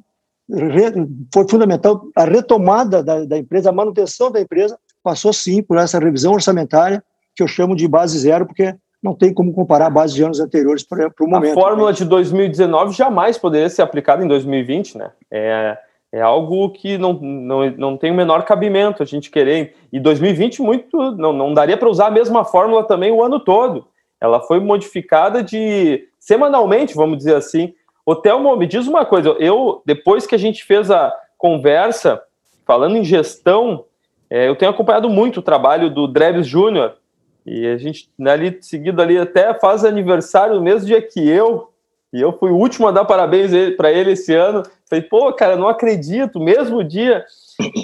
foi 1.34 1.48
fundamental 1.50 2.08
a 2.16 2.24
retomada 2.24 3.04
da, 3.04 3.26
da, 3.26 3.38
empresa, 3.38 3.70
a 3.70 3.74
manutenção 3.74 4.32
da 4.32 4.40
empresa 4.40 4.80
passou 5.04 5.34
sim 5.34 5.62
por 5.62 5.78
essa 5.78 6.00
revisão 6.00 6.34
orçamentária, 6.34 7.04
que 7.36 7.44
eu 7.44 7.48
chamo 7.48 7.76
de 7.76 7.88
base 7.88 8.18
zero, 8.18 8.46
porque 8.46 8.74
não 9.04 9.14
tem 9.14 9.34
como 9.34 9.54
comparar 9.54 9.88
a 9.88 9.92
base 9.92 10.16
de 10.16 10.24
anos 10.24 10.40
anteriores 10.40 10.84
para 10.84 11.12
o 11.20 11.28
momento. 11.28 11.52
A 11.52 11.62
fórmula 11.62 11.92
né? 11.92 11.98
de 11.98 12.06
2019 12.06 12.96
jamais 12.96 13.38
poderia 13.38 13.70
ser 13.70 13.82
aplicada 13.82 14.24
em 14.24 14.28
2020, 14.28 14.98
né? 14.98 15.12
É, 15.30 15.78
é 16.12 16.22
algo 16.22 16.70
que 16.72 16.98
não, 16.98 17.14
não, 17.14 17.70
não 17.72 17.98
tem 17.98 18.12
o 18.12 18.16
menor 18.16 18.44
cabimento 18.44 19.04
a 19.04 19.06
gente 19.06 19.30
querer. 19.30 19.76
E 19.92 20.00
2020 20.00 20.62
muito 20.62 21.12
não, 21.12 21.32
não 21.32 21.54
daria 21.54 21.78
para 21.78 21.90
usar 21.90 22.08
a 22.08 22.12
mesma 22.12 22.44
fórmula 22.44 22.84
também 22.86 23.12
o 23.12 23.22
ano 23.22 23.40
todo. 23.40 23.86
Ela 24.20 24.42
foi 24.42 24.60
modificada 24.60 25.44
de 25.44 26.08
semanalmente, 26.20 26.96
vamos 26.96 27.18
dizer 27.18 27.36
assim. 27.36 27.74
Hotel, 28.06 28.40
me 28.58 28.66
diz 28.66 28.88
uma 28.88 29.06
coisa, 29.06 29.30
eu 29.40 29.82
depois 29.86 30.26
que 30.26 30.36
a 30.36 30.38
gente 30.38 30.64
fez 30.64 30.90
a 30.90 31.14
conversa 31.38 32.22
falando 32.66 32.98
em 32.98 33.04
gestão, 33.04 33.86
é, 34.30 34.48
eu 34.48 34.56
tenho 34.56 34.72
acompanhado 34.72 35.10
muito 35.10 35.40
o 35.40 35.44
trabalho 35.44 35.90
do 35.90 36.08
Dreves 36.08 36.48
Júnior 36.48 36.96
e 37.46 37.66
a 37.66 37.78
gente 37.78 38.10
né, 38.18 38.32
ali 38.32 38.58
seguido 38.62 39.02
ali 39.02 39.18
até 39.18 39.54
faz 39.54 39.86
aniversário 39.86 40.56
no 40.56 40.62
mesmo 40.62 40.86
dia 40.88 41.02
que 41.02 41.28
eu 41.28 41.70
e 42.14 42.22
eu 42.22 42.32
fui 42.32 42.50
o 42.50 42.56
último 42.56 42.88
a 42.88 42.92
dar 42.92 43.06
parabéns 43.06 43.52
para 43.76 43.92
ele 43.92 44.12
esse 44.12 44.34
ano. 44.34 44.64
Falei, 44.90 45.04
pô, 45.04 45.32
cara, 45.34 45.56
não 45.56 45.68
acredito, 45.68 46.40
mesmo 46.40 46.84
dia. 46.84 47.26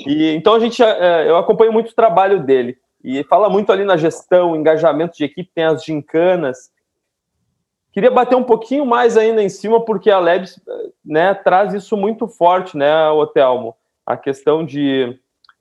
E 0.07 0.31
então 0.31 0.55
a 0.55 0.59
gente, 0.59 0.81
é, 0.81 1.29
eu 1.29 1.37
acompanho 1.37 1.73
muito 1.73 1.91
o 1.91 1.95
trabalho 1.95 2.41
dele. 2.41 2.77
E 3.03 3.23
fala 3.25 3.49
muito 3.49 3.71
ali 3.71 3.83
na 3.83 3.97
gestão, 3.97 4.55
engajamento 4.55 5.17
de 5.17 5.25
equipe, 5.25 5.51
tem 5.53 5.65
as 5.65 5.83
gincanas. 5.83 6.71
Queria 7.91 8.09
bater 8.09 8.35
um 8.35 8.43
pouquinho 8.43 8.85
mais 8.85 9.17
ainda 9.17 9.43
em 9.43 9.49
cima, 9.49 9.83
porque 9.83 10.09
a 10.09 10.19
Lebs 10.19 10.59
né, 11.05 11.33
traz 11.33 11.73
isso 11.73 11.97
muito 11.97 12.27
forte, 12.27 12.77
né, 12.77 13.09
Otelmo? 13.09 13.75
A 14.05 14.15
questão 14.15 14.65
de, 14.65 15.19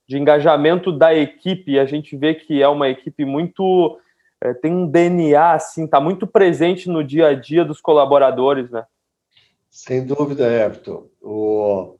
de 0.08 0.18
engajamento 0.18 0.92
da 0.92 1.14
equipe. 1.14 1.78
A 1.78 1.84
gente 1.84 2.16
vê 2.16 2.34
que 2.34 2.62
é 2.62 2.68
uma 2.68 2.88
equipe 2.88 3.24
muito. 3.24 3.98
É, 4.40 4.54
tem 4.54 4.72
um 4.72 4.86
DNA, 4.86 5.52
assim, 5.52 5.84
está 5.84 6.00
muito 6.00 6.26
presente 6.26 6.88
no 6.88 7.04
dia 7.04 7.28
a 7.28 7.34
dia 7.34 7.64
dos 7.64 7.80
colaboradores, 7.80 8.70
né? 8.70 8.84
Sem 9.68 10.04
dúvida, 10.04 10.46
Everton. 10.46 11.06
O, 11.20 11.96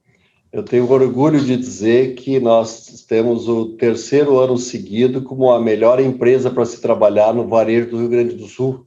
eu 0.53 0.61
tenho 0.61 0.87
orgulho 0.87 1.43
de 1.43 1.57
dizer 1.57 2.13
que 2.13 2.39
nós 2.39 3.03
temos 3.07 3.49
o 3.49 3.75
terceiro 3.75 4.37
ano 4.37 4.55
seguido 4.55 5.23
como 5.23 5.51
a 5.51 5.59
melhor 5.59 5.99
empresa 5.99 6.51
para 6.51 6.63
se 6.63 6.79
trabalhar 6.79 7.33
no 7.33 7.47
varejo 7.47 7.89
do 7.89 7.97
Rio 7.97 8.09
Grande 8.09 8.35
do 8.35 8.45
Sul, 8.45 8.85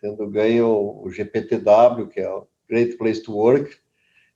tendo 0.00 0.28
ganho 0.28 0.66
o 0.66 1.08
GPTW, 1.08 2.08
que 2.08 2.18
é 2.18 2.28
o 2.28 2.48
Great 2.68 2.96
Place 2.96 3.22
to 3.22 3.32
Work. 3.32 3.70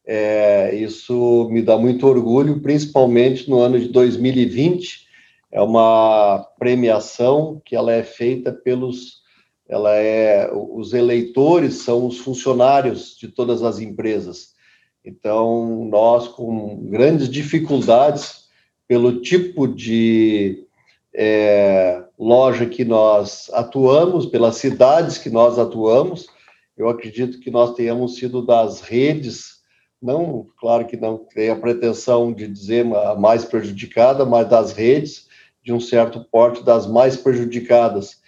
É, 0.06 0.72
isso 0.76 1.48
me 1.50 1.60
dá 1.60 1.76
muito 1.76 2.06
orgulho, 2.06 2.60
principalmente 2.60 3.50
no 3.50 3.58
ano 3.58 3.78
de 3.80 3.88
2020, 3.88 5.08
é 5.50 5.60
uma 5.60 6.46
premiação 6.56 7.60
que 7.64 7.74
ela 7.74 7.92
é 7.92 8.04
feita 8.04 8.52
pelos 8.52 9.18
ela 9.68 9.94
é 9.94 10.50
os 10.52 10.94
eleitores 10.94 11.74
são 11.74 12.04
os 12.06 12.18
funcionários 12.18 13.16
de 13.16 13.28
todas 13.28 13.62
as 13.62 13.78
empresas. 13.78 14.52
Então, 15.04 15.86
nós 15.86 16.28
com 16.28 16.88
grandes 16.90 17.28
dificuldades 17.28 18.48
pelo 18.86 19.20
tipo 19.20 19.66
de 19.66 20.66
é, 21.14 22.02
loja 22.18 22.66
que 22.66 22.84
nós 22.84 23.50
atuamos, 23.52 24.26
pelas 24.26 24.56
cidades 24.56 25.16
que 25.16 25.30
nós 25.30 25.58
atuamos, 25.58 26.26
eu 26.76 26.88
acredito 26.88 27.40
que 27.40 27.50
nós 27.50 27.74
tenhamos 27.74 28.16
sido 28.16 28.44
das 28.44 28.80
redes, 28.80 29.60
não, 30.00 30.46
claro 30.58 30.86
que 30.86 30.96
não 30.96 31.18
tem 31.18 31.50
a 31.50 31.56
pretensão 31.56 32.32
de 32.32 32.48
dizer 32.48 32.86
a 32.94 33.14
mais 33.14 33.44
prejudicada, 33.44 34.24
mas 34.24 34.48
das 34.48 34.72
redes 34.72 35.28
de 35.62 35.72
um 35.72 35.80
certo 35.80 36.24
porte 36.30 36.64
das 36.64 36.86
mais 36.86 37.16
prejudicadas. 37.16 38.20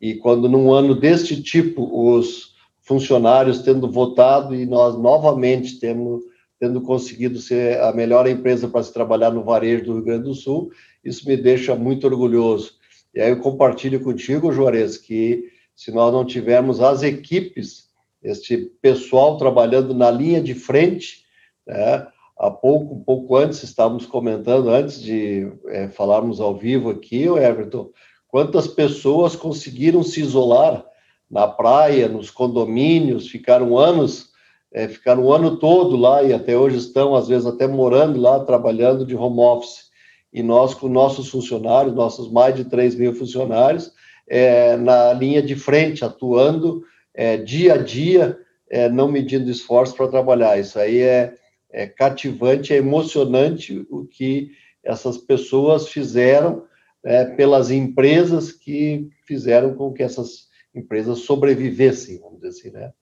E 0.00 0.16
quando 0.16 0.48
num 0.48 0.72
ano 0.72 0.94
deste 0.94 1.40
tipo, 1.40 1.88
os 1.92 2.49
funcionários 2.90 3.62
tendo 3.62 3.88
votado 3.88 4.52
e 4.52 4.66
nós 4.66 4.98
novamente 4.98 5.78
tendo, 5.78 6.24
tendo 6.58 6.80
conseguido 6.80 7.38
ser 7.38 7.80
a 7.80 7.92
melhor 7.92 8.26
empresa 8.26 8.66
para 8.66 8.82
se 8.82 8.92
trabalhar 8.92 9.30
no 9.30 9.44
varejo 9.44 9.84
do 9.84 9.92
Rio 9.94 10.02
Grande 10.02 10.24
do 10.24 10.34
Sul, 10.34 10.72
isso 11.04 11.28
me 11.28 11.36
deixa 11.36 11.76
muito 11.76 12.04
orgulhoso. 12.04 12.72
E 13.14 13.20
aí 13.20 13.30
eu 13.30 13.38
compartilho 13.38 14.00
contigo, 14.00 14.50
Juarez, 14.50 14.96
que 14.96 15.44
se 15.72 15.92
nós 15.92 16.12
não 16.12 16.24
tivermos 16.24 16.80
as 16.80 17.04
equipes, 17.04 17.84
este 18.20 18.56
pessoal 18.82 19.36
trabalhando 19.36 19.94
na 19.94 20.10
linha 20.10 20.40
de 20.40 20.54
frente, 20.54 21.24
né, 21.64 22.08
há 22.36 22.50
pouco, 22.50 22.96
um 22.96 23.04
pouco 23.04 23.36
antes, 23.36 23.62
estávamos 23.62 24.04
comentando, 24.04 24.68
antes 24.68 25.00
de 25.00 25.46
é, 25.68 25.86
falarmos 25.86 26.40
ao 26.40 26.56
vivo 26.58 26.90
aqui, 26.90 27.28
o 27.28 27.38
Everton, 27.38 27.88
Quantas 28.30 28.68
pessoas 28.68 29.34
conseguiram 29.34 30.04
se 30.04 30.20
isolar 30.20 30.86
na 31.30 31.46
praia, 31.46 32.08
nos 32.08 32.30
condomínios, 32.30 33.28
ficaram 33.28 33.78
anos, 33.78 34.30
é, 34.72 34.88
ficaram 34.88 35.24
o 35.24 35.32
ano 35.32 35.56
todo 35.56 35.96
lá 35.96 36.22
e 36.22 36.32
até 36.32 36.56
hoje 36.56 36.78
estão, 36.78 37.14
às 37.14 37.28
vezes, 37.28 37.46
até 37.46 37.66
morando 37.66 38.20
lá, 38.20 38.40
trabalhando 38.40 39.06
de 39.06 39.14
home 39.14 39.40
office. 39.40 39.90
E 40.32 40.42
nós, 40.42 40.74
com 40.74 40.88
nossos 40.88 41.28
funcionários, 41.28 41.94
nossos 41.94 42.30
mais 42.30 42.54
de 42.54 42.64
3 42.64 42.94
mil 42.96 43.14
funcionários, 43.14 43.92
é, 44.28 44.76
na 44.76 45.12
linha 45.12 45.42
de 45.42 45.56
frente, 45.56 46.04
atuando 46.04 46.82
é, 47.14 47.36
dia 47.36 47.74
a 47.74 47.76
dia, 47.76 48.38
é, 48.68 48.88
não 48.88 49.10
medindo 49.10 49.50
esforço 49.50 49.94
para 49.96 50.08
trabalhar. 50.08 50.58
Isso 50.58 50.78
aí 50.78 51.00
é, 51.00 51.34
é 51.70 51.86
cativante, 51.86 52.72
é 52.72 52.76
emocionante 52.76 53.84
o 53.90 54.04
que 54.04 54.50
essas 54.84 55.18
pessoas 55.18 55.88
fizeram 55.88 56.64
é, 57.04 57.24
pelas 57.24 57.70
empresas 57.70 58.52
que 58.52 59.08
fizeram 59.26 59.74
com 59.74 59.92
que 59.92 60.02
essas 60.02 60.49
empresas 60.74 61.20
sobrevivessem, 61.20 62.20
vamos 62.20 62.40
dizer 62.40 62.48
assim, 62.48 62.70
né? 62.70 62.92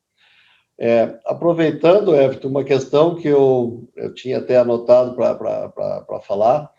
É, 0.81 1.19
aproveitando, 1.27 2.15
Everton, 2.15 2.49
uma 2.49 2.63
questão 2.63 3.17
que 3.17 3.27
eu, 3.27 3.89
eu 3.97 4.15
tinha 4.15 4.39
até 4.39 4.59
anotado 4.59 5.17
para 5.17 6.21
falar, 6.23 6.73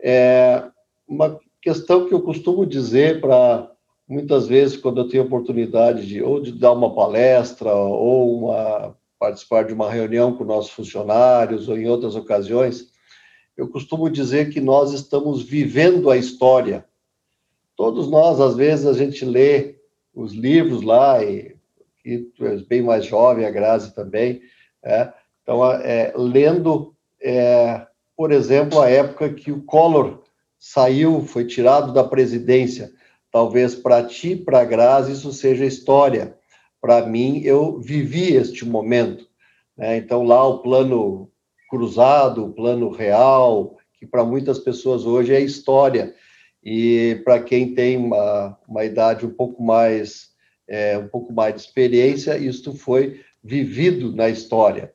é 0.00 0.64
uma 1.06 1.38
questão 1.60 2.06
que 2.06 2.14
eu 2.14 2.22
costumo 2.22 2.64
dizer 2.64 3.20
para 3.20 3.70
muitas 4.08 4.46
vezes 4.46 4.76
quando 4.76 5.02
eu 5.02 5.08
tenho 5.08 5.24
oportunidade 5.24 6.06
de 6.06 6.22
ou 6.22 6.40
de 6.40 6.52
dar 6.52 6.72
uma 6.72 6.94
palestra 6.94 7.72
ou 7.72 8.38
uma, 8.38 8.96
participar 9.18 9.64
de 9.64 9.74
uma 9.74 9.90
reunião 9.90 10.34
com 10.34 10.44
nossos 10.44 10.70
funcionários 10.70 11.68
ou 11.68 11.78
em 11.78 11.88
outras 11.88 12.16
ocasiões, 12.16 12.90
eu 13.56 13.68
costumo 13.68 14.10
dizer 14.10 14.50
que 14.50 14.60
nós 14.60 14.92
estamos 14.92 15.42
vivendo 15.42 16.10
a 16.10 16.16
história. 16.16 16.86
Todos 17.76 18.08
nós, 18.08 18.40
às 18.40 18.56
vezes, 18.56 18.86
a 18.86 18.92
gente 18.92 19.24
lê 19.24 19.76
os 20.14 20.32
livros 20.32 20.82
lá, 20.82 21.22
e, 21.24 21.56
e 22.04 22.18
tu 22.18 22.46
és 22.46 22.62
bem 22.62 22.82
mais 22.82 23.04
jovem, 23.04 23.46
a 23.46 23.50
Grazi 23.50 23.94
também, 23.94 24.42
é, 24.82 25.12
então, 25.42 25.64
é, 25.72 26.12
lendo, 26.16 26.94
é, 27.20 27.86
por 28.16 28.30
exemplo, 28.32 28.80
a 28.80 28.88
época 28.88 29.32
que 29.32 29.50
o 29.50 29.62
Collor 29.62 30.22
saiu, 30.58 31.22
foi 31.22 31.44
tirado 31.44 31.92
da 31.92 32.04
presidência. 32.04 32.90
Talvez 33.30 33.74
para 33.74 34.04
ti, 34.04 34.36
para 34.36 34.60
a 34.60 34.64
Grazi, 34.64 35.12
isso 35.12 35.32
seja 35.32 35.64
história. 35.64 36.36
Para 36.80 37.04
mim, 37.06 37.40
eu 37.44 37.80
vivi 37.80 38.34
este 38.34 38.64
momento. 38.64 39.26
Né? 39.76 39.96
Então, 39.96 40.22
lá 40.22 40.46
o 40.46 40.58
plano 40.58 41.28
cruzado, 41.68 42.44
o 42.44 42.52
plano 42.52 42.90
real, 42.90 43.76
que 43.94 44.06
para 44.06 44.24
muitas 44.24 44.58
pessoas 44.58 45.04
hoje 45.04 45.34
é 45.34 45.40
história. 45.40 46.14
E 46.64 47.20
para 47.24 47.42
quem 47.42 47.74
tem 47.74 47.96
uma, 47.96 48.58
uma 48.68 48.84
idade 48.84 49.26
um 49.26 49.30
pouco 49.30 49.62
mais 49.62 50.32
é, 50.68 50.96
um 50.96 51.08
pouco 51.08 51.32
mais 51.32 51.54
de 51.54 51.60
experiência, 51.62 52.38
isto 52.38 52.72
foi 52.72 53.20
vivido 53.42 54.14
na 54.14 54.28
história. 54.28 54.92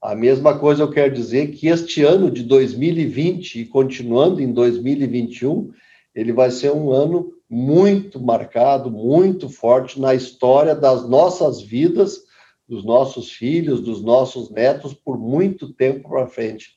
A 0.00 0.14
mesma 0.14 0.56
coisa 0.56 0.82
eu 0.82 0.90
quero 0.90 1.12
dizer 1.12 1.50
que 1.50 1.66
este 1.66 2.02
ano 2.02 2.30
de 2.30 2.44
2020 2.44 3.62
e 3.62 3.66
continuando 3.66 4.40
em 4.40 4.52
2021, 4.52 5.72
ele 6.14 6.32
vai 6.32 6.50
ser 6.50 6.70
um 6.70 6.92
ano 6.92 7.32
muito 7.50 8.20
marcado, 8.20 8.90
muito 8.90 9.48
forte 9.48 10.00
na 10.00 10.14
história 10.14 10.74
das 10.74 11.08
nossas 11.08 11.60
vidas 11.60 12.28
dos 12.68 12.84
nossos 12.84 13.32
filhos, 13.32 13.80
dos 13.80 14.02
nossos 14.02 14.50
netos 14.50 14.92
por 14.92 15.18
muito 15.18 15.72
tempo 15.72 16.08
para 16.08 16.26
frente. 16.26 16.76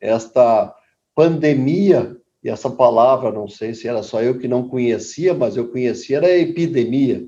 Esta 0.00 0.74
pandemia, 1.14 2.16
e 2.42 2.48
essa 2.48 2.70
palavra, 2.70 3.30
não 3.30 3.46
sei 3.46 3.74
se 3.74 3.86
era 3.86 4.02
só 4.02 4.22
eu 4.22 4.38
que 4.38 4.48
não 4.48 4.68
conhecia, 4.68 5.34
mas 5.34 5.56
eu 5.56 5.68
conhecia, 5.68 6.16
era 6.16 6.38
epidemia. 6.38 7.26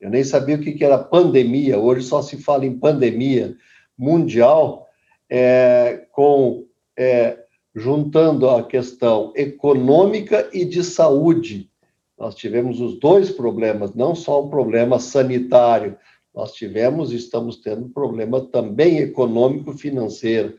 Eu 0.00 0.10
nem 0.10 0.22
sabia 0.22 0.56
o 0.56 0.60
que 0.60 0.84
era 0.84 0.98
pandemia, 0.98 1.78
hoje 1.78 2.04
só 2.06 2.20
se 2.20 2.36
fala 2.36 2.66
em 2.66 2.78
pandemia 2.78 3.56
mundial, 3.96 4.88
é, 5.30 6.06
com 6.12 6.66
é, 6.98 7.38
juntando 7.74 8.50
a 8.50 8.62
questão 8.62 9.32
econômica 9.34 10.48
e 10.52 10.64
de 10.64 10.84
saúde. 10.84 11.70
Nós 12.18 12.34
tivemos 12.34 12.80
os 12.80 12.98
dois 12.98 13.30
problemas, 13.30 13.94
não 13.94 14.14
só 14.14 14.44
um 14.44 14.50
problema 14.50 14.98
sanitário, 14.98 15.96
nós 16.34 16.52
tivemos 16.52 17.12
e 17.12 17.16
estamos 17.16 17.58
tendo 17.58 17.86
um 17.86 17.92
problema 17.92 18.40
também 18.40 18.98
econômico-financeiro. 18.98 20.58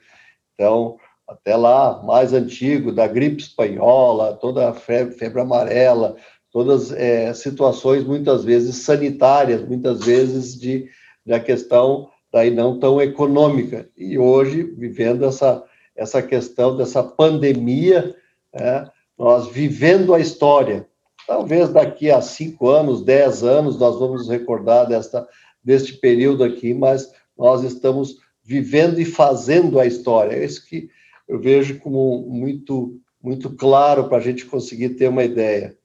Então, 0.54 0.98
até 1.27 1.56
lá, 1.56 2.01
mais 2.03 2.34
antigo, 2.34 2.92
da 2.92 3.08
gripe 3.08 3.42
espanhola, 3.42 4.34
toda 4.34 4.70
a 4.70 4.74
febre, 4.74 5.15
febre 5.15 5.42
amarela, 5.42 6.15
todas 6.51 6.92
é, 6.92 7.34
situações 7.34 8.03
muitas 8.03 8.44
vezes 8.44 8.77
sanitárias, 8.77 9.68
muitas 9.68 10.01
vezes 10.01 10.60
de 10.60 10.89
da 11.25 11.39
questão 11.39 12.10
daí 12.32 12.51
não 12.51 12.80
tão 12.80 13.01
econômica. 13.01 13.88
E 13.98 14.18
hoje, 14.18 14.63
vivendo 14.63 15.24
essa, 15.24 15.63
essa 15.96 16.22
questão 16.22 16.75
dessa 16.75 17.01
pandemia, 17.01 18.13
é, 18.53 18.86
nós 19.18 19.48
vivendo 19.48 20.13
a 20.13 20.20
história. 20.20 20.88
Talvez 21.25 21.70
daqui 21.70 22.12
a 22.12 22.22
cinco 22.22 22.68
anos, 22.70 23.03
dez 23.03 23.44
anos, 23.44 23.80
nós 23.80 23.98
vamos 23.98 24.22
nos 24.22 24.30
recordar 24.30 24.88
desta 24.88 25.27
deste 25.63 25.94
período 25.94 26.44
aqui, 26.44 26.74
mas 26.74 27.10
nós 27.38 27.63
estamos 27.63 28.18
vivendo 28.44 29.00
e 29.00 29.06
fazendo 29.06 29.80
a 29.80 29.86
história. 29.86 30.36
É 30.36 30.44
isso 30.44 30.68
que 30.68 30.89
eu 31.34 31.40
vejo 31.40 31.80
como 31.80 32.22
muito, 32.30 33.02
muito 33.22 33.50
claro 33.56 34.08
para 34.08 34.18
a 34.18 34.22
gente 34.22 34.46
conseguir 34.46 34.90
ter 34.90 35.08
uma 35.08 35.24
ideia. 35.24 35.75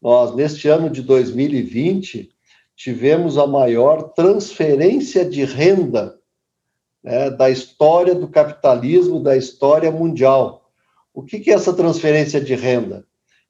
Nós, 0.00 0.34
neste 0.34 0.68
ano 0.68 0.88
de 0.88 1.02
2020, 1.02 2.30
tivemos 2.74 3.36
a 3.36 3.46
maior 3.46 4.14
transferência 4.14 5.22
de 5.22 5.44
renda 5.44 6.18
né, 7.04 7.28
da 7.30 7.50
história 7.50 8.14
do 8.14 8.26
capitalismo, 8.26 9.22
da 9.22 9.36
história 9.36 9.90
mundial. 9.90 10.70
O 11.12 11.22
que, 11.22 11.40
que 11.40 11.50
é 11.50 11.54
essa 11.54 11.74
transferência 11.74 12.40
de 12.40 12.54
renda? 12.54 13.04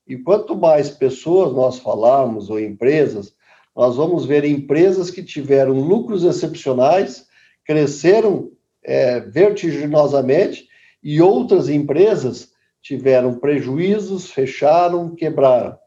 E 0.05 0.17
quanto 0.17 0.53
mais 0.53 0.89
pessoas 0.89 1.53
nós 1.53 1.79
falarmos, 1.79 2.49
ou 2.49 2.59
empresas, 2.59 3.33
nós 3.73 3.95
vamos 3.95 4.25
ver 4.25 4.43
empresas 4.43 5.09
que 5.09 5.23
tiveram 5.23 5.79
lucros 5.79 6.25
excepcionais, 6.25 7.25
cresceram 7.63 8.51
é, 8.83 9.21
vertiginosamente, 9.21 10.66
e 11.09 11.21
outras 11.21 11.69
empresas 11.69 12.51
tiveram 12.81 13.39
prejuízos, 13.39 14.29
fecharam, 14.29 15.15
quebraram. 15.15 15.77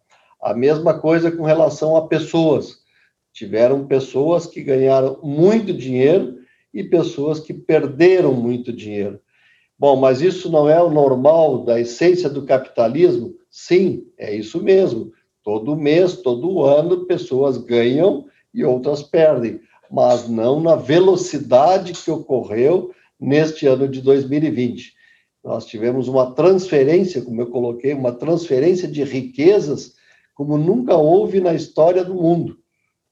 A 0.41 0.55
mesma 0.55 0.99
coisa 0.99 1.31
com 1.31 1.43
relação 1.43 1.95
a 1.95 2.09
pessoas. 2.09 2.79
Tiveram 3.31 3.87
pessoas 3.87 4.47
que 4.47 4.62
ganharam 4.62 5.21
muito 5.23 5.75
dinheiro 5.75 6.39
e 6.73 6.83
pessoas 6.83 7.39
que 7.39 7.53
perderam 7.53 8.33
muito 8.33 8.73
dinheiro. 8.73 9.21
Bom, 9.79 9.95
mas 9.95 10.23
isso 10.23 10.50
não 10.50 10.67
é 10.71 10.83
o 10.83 10.89
normal 10.89 11.67
da 11.67 11.79
essência 11.79 12.31
do 12.31 12.47
capitalismo? 12.47 13.35
Sim, 13.50 14.07
é 14.17 14.35
isso 14.35 14.62
mesmo. 14.62 15.12
Todo 15.45 15.77
mês, 15.77 16.17
todo 16.17 16.62
ano, 16.62 17.05
pessoas 17.05 17.59
ganham 17.59 18.25
e 18.55 18.65
outras 18.65 19.03
perdem, 19.03 19.61
mas 19.91 20.27
não 20.27 20.62
na 20.62 20.77
velocidade 20.77 21.93
que 21.93 22.11
ocorreu 22.11 22.95
neste 23.21 23.67
ano 23.67 23.87
de 23.87 24.00
2020. 24.00 24.99
Nós 25.42 25.64
tivemos 25.64 26.09
uma 26.09 26.35
transferência, 26.35 27.23
como 27.23 27.40
eu 27.40 27.47
coloquei, 27.47 27.94
uma 27.94 28.12
transferência 28.12 28.87
de 28.87 29.02
riquezas 29.02 29.94
como 30.35 30.56
nunca 30.56 30.97
houve 30.97 31.38
na 31.38 31.52
história 31.52 32.02
do 32.02 32.14
mundo. 32.14 32.56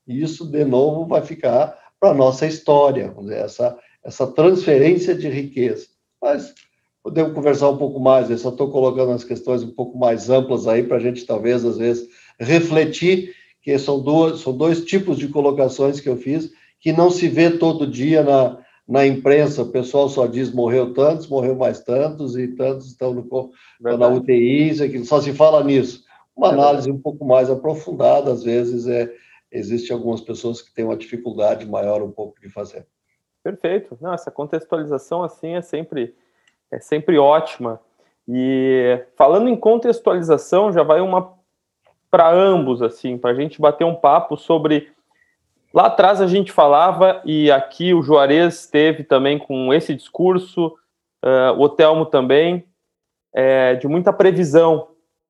E 0.07 0.23
isso, 0.23 0.47
de 0.47 0.65
novo, 0.65 1.07
vai 1.07 1.21
ficar 1.21 1.79
para 2.01 2.11
a 2.11 2.15
nossa 2.15 2.47
história, 2.47 3.15
essa, 3.33 3.79
essa 4.03 4.27
transferência 4.27 5.15
de 5.15 5.29
riqueza. 5.29 5.89
Mas 6.23 6.55
podemos 7.03 7.35
conversar 7.35 7.69
um 7.69 7.77
pouco 7.77 8.01
mais, 8.01 8.31
eu 8.31 8.39
só 8.39 8.49
estou 8.49 8.71
colocando 8.71 9.13
as 9.13 9.25
questões 9.25 9.63
um 9.63 9.71
pouco 9.71 9.99
mais 9.99 10.31
amplas 10.31 10.67
aí 10.67 10.83
para 10.83 10.97
a 10.97 11.01
gente, 11.01 11.27
talvez, 11.27 11.67
às 11.67 11.77
vezes, 11.77 12.09
refletir, 12.41 13.35
que 13.61 13.79
são, 13.79 14.01
duas, 14.01 14.41
são 14.41 14.57
dois 14.57 14.85
tipos 14.87 15.19
de 15.19 15.29
colocações 15.29 16.01
que 16.01 16.09
eu 16.09 16.17
fiz, 16.17 16.51
que 16.81 16.93
não 16.93 17.11
se 17.11 17.29
vê 17.29 17.51
todo 17.51 17.87
dia 17.87 18.23
na, 18.23 18.59
na 18.89 19.07
imprensa, 19.07 19.63
o 19.63 19.71
pessoal 19.71 20.09
só 20.09 20.27
diz 20.27 20.51
morreu 20.51 20.95
tantos, 20.95 21.29
morreu 21.29 21.55
mais 21.55 21.81
tantos, 21.81 22.37
e 22.39 22.49
tantos 22.49 22.87
estão 22.87 23.13
no, 23.13 23.53
na 23.79 24.09
UTI, 24.09 25.05
só 25.05 25.21
se 25.21 25.35
fala 25.35 25.63
nisso. 25.63 26.05
Uma 26.35 26.49
análise 26.49 26.91
um 26.91 26.99
pouco 26.99 27.25
mais 27.25 27.51
aprofundada, 27.51 28.33
às 28.33 28.43
vezes, 28.43 28.87
é, 28.87 29.13
existe 29.53 29.93
algumas 29.93 30.23
pessoas 30.23 30.63
que 30.63 30.73
têm 30.73 30.87
uma 30.87 30.97
dificuldade 30.97 31.67
maior 31.67 32.01
um 32.03 32.11
pouco 32.11 32.41
de 32.41 32.49
fazer. 32.49 32.87
Perfeito. 33.43 33.99
Não, 34.01 34.15
essa 34.15 34.31
contextualização 34.31 35.23
assim 35.23 35.55
é 35.55 35.63
sempre 35.63 36.15
é 36.71 36.79
sempre 36.81 37.19
ótima. 37.19 37.81
E 38.27 39.03
falando 39.17 39.49
em 39.49 39.57
contextualização, 39.57 40.73
já 40.73 40.83
vai 40.83 41.01
uma 41.01 41.37
para 42.11 42.31
ambos 42.31 42.83
assim, 42.83 43.19
para 43.19 43.31
a 43.31 43.35
gente 43.35 43.61
bater 43.61 43.85
um 43.85 43.95
papo 43.95 44.37
sobre 44.37 44.91
lá 45.73 45.87
atrás 45.87 46.21
a 46.21 46.27
gente 46.27 46.53
falava 46.53 47.21
e 47.25 47.51
aqui 47.51 47.95
o 47.95 48.03
Juarez 48.03 48.67
teve 48.67 49.05
também 49.05 49.39
com 49.39 49.73
esse 49.73 49.95
discurso, 49.95 50.75
uh, 51.25 51.53
o 51.57 51.63
Otelmo 51.63 52.07
também, 52.07 52.67
é, 53.33 53.75
de 53.75 53.87
muita 53.87 54.13
previsão 54.13 54.89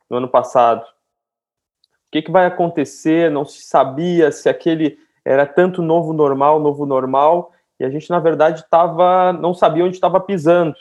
no 0.08 0.18
ano 0.18 0.28
passado. 0.28 0.82
O 0.82 2.10
que, 2.10 2.22
que 2.22 2.30
vai 2.30 2.46
acontecer? 2.46 3.30
Não 3.30 3.44
se 3.44 3.62
sabia 3.62 4.32
se 4.32 4.48
aquele 4.48 4.98
era 5.24 5.44
tanto 5.44 5.82
novo 5.82 6.12
normal, 6.14 6.58
novo 6.58 6.86
normal, 6.86 7.52
e 7.78 7.84
a 7.84 7.90
gente, 7.90 8.08
na 8.08 8.18
verdade, 8.18 8.64
tava, 8.70 9.32
não 9.32 9.52
sabia 9.52 9.84
onde 9.84 9.94
estava 9.94 10.18
pisando. 10.18 10.74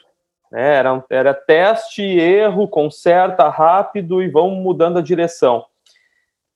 Né? 0.51 0.75
Era, 0.75 1.05
era 1.09 1.33
teste, 1.33 2.01
erro, 2.01 2.67
conserta 2.67 3.49
rápido 3.49 4.21
e 4.21 4.29
vão 4.29 4.51
mudando 4.51 4.97
a 4.97 5.01
direção. 5.01 5.65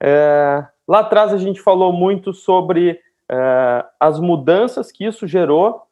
É, 0.01 0.65
lá 0.87 0.99
atrás 0.99 1.33
a 1.33 1.37
gente 1.37 1.61
falou 1.61 1.91
muito 1.93 2.33
sobre 2.33 2.99
é, 3.29 3.85
as 3.99 4.19
mudanças 4.19 4.91
que 4.91 5.05
isso 5.05 5.25
gerou 5.27 5.83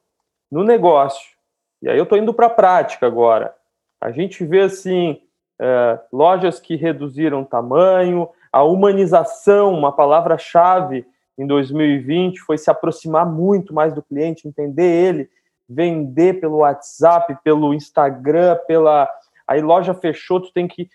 no 0.52 0.64
negócio. 0.64 1.38
E 1.82 1.90
aí 1.90 1.98
eu 1.98 2.04
estou 2.04 2.18
indo 2.18 2.34
para 2.34 2.48
a 2.48 2.52
prática 2.52 3.08
agora. 3.08 3.56
A 4.02 4.12
gente 4.12 4.46
vê 4.46 4.62
assim 4.62 5.22
é, 5.60 6.00
lojas 6.12 6.60
que 6.60 6.76
reduziram 6.76 7.44
tamanho, 7.44 8.30
a 8.52 8.64
humanização, 8.64 9.74
uma 9.74 9.92
palavra-chave 9.92 11.06
em 11.38 11.48
2020 11.48 12.40
foi 12.42 12.58
se 12.58 12.70
aproximar 12.70 13.26
muito 13.26 13.74
mais 13.74 13.94
do 13.94 14.04
cliente, 14.04 14.48
entender 14.48 14.84
ele, 14.84 15.30
vender 15.68 16.42
pelo 16.42 16.58
WhatsApp, 16.58 17.38
pelo 17.44 17.74
Instagram, 17.74 18.58
pela 18.68 19.10
aí 19.48 19.62
loja 19.62 19.94
fechou, 19.94 20.42
tu 20.42 20.52
tem 20.52 20.68
que 20.68 20.90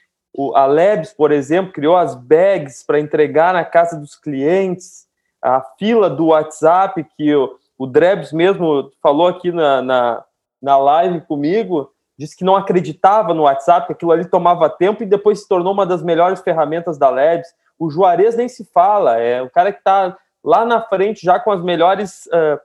a 0.54 0.66
Lebs, 0.66 1.12
por 1.12 1.30
exemplo, 1.30 1.72
criou 1.72 1.96
as 1.96 2.14
bags 2.14 2.82
para 2.84 2.98
entregar 2.98 3.54
na 3.54 3.64
casa 3.64 3.96
dos 3.98 4.16
clientes, 4.16 5.06
a 5.40 5.60
fila 5.78 6.08
do 6.08 6.26
WhatsApp 6.26 7.06
que 7.16 7.34
o, 7.34 7.56
o 7.78 7.86
Drebs 7.86 8.32
mesmo 8.32 8.90
falou 9.02 9.28
aqui 9.28 9.52
na, 9.52 9.82
na, 9.82 10.24
na 10.60 10.76
live 10.78 11.20
comigo, 11.20 11.90
disse 12.18 12.36
que 12.36 12.44
não 12.44 12.56
acreditava 12.56 13.34
no 13.34 13.42
WhatsApp, 13.42 13.86
que 13.86 13.92
aquilo 13.92 14.12
ali 14.12 14.24
tomava 14.24 14.70
tempo 14.70 15.02
e 15.02 15.06
depois 15.06 15.40
se 15.40 15.48
tornou 15.48 15.72
uma 15.72 15.84
das 15.84 16.02
melhores 16.02 16.40
ferramentas 16.40 16.96
da 16.96 17.10
Lebs. 17.10 17.48
O 17.78 17.90
Juarez 17.90 18.36
nem 18.36 18.48
se 18.48 18.64
fala, 18.64 19.18
é 19.18 19.42
o 19.42 19.50
cara 19.50 19.72
que 19.72 19.78
está 19.78 20.16
lá 20.42 20.64
na 20.64 20.80
frente 20.80 21.24
já 21.24 21.38
com 21.38 21.50
as 21.50 21.62
melhores 21.62 22.26
uh, 22.26 22.56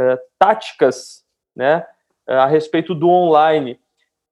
uh, 0.00 0.18
táticas 0.38 1.24
né, 1.54 1.86
uh, 2.28 2.32
a 2.32 2.46
respeito 2.46 2.94
do 2.94 3.08
online. 3.08 3.72
O 3.72 3.78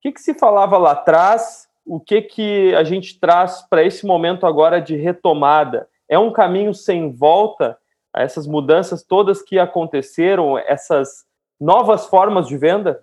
que, 0.03 0.13
que 0.13 0.21
se 0.21 0.35
falava 0.35 0.79
lá 0.79 0.93
atrás? 0.93 1.64
O 1.87 2.01
que, 2.01 2.23
que 2.23 2.75
a 2.75 2.85
gente 2.85 3.19
traz 3.19 3.63
para 3.69 3.85
esse 3.85 4.07
momento 4.07 4.47
agora 4.47 4.81
de 4.81 4.97
retomada? 4.97 5.87
É 6.09 6.19
um 6.19 6.33
caminho 6.33 6.73
sem 6.73 7.13
volta 7.13 7.77
a 8.13 8.23
essas 8.23 8.47
mudanças 8.47 9.03
todas 9.03 9.43
que 9.43 9.59
aconteceram, 9.59 10.59
essas 10.59 11.25
novas 11.61 12.07
formas 12.07 12.47
de 12.47 12.57
venda? 12.57 13.03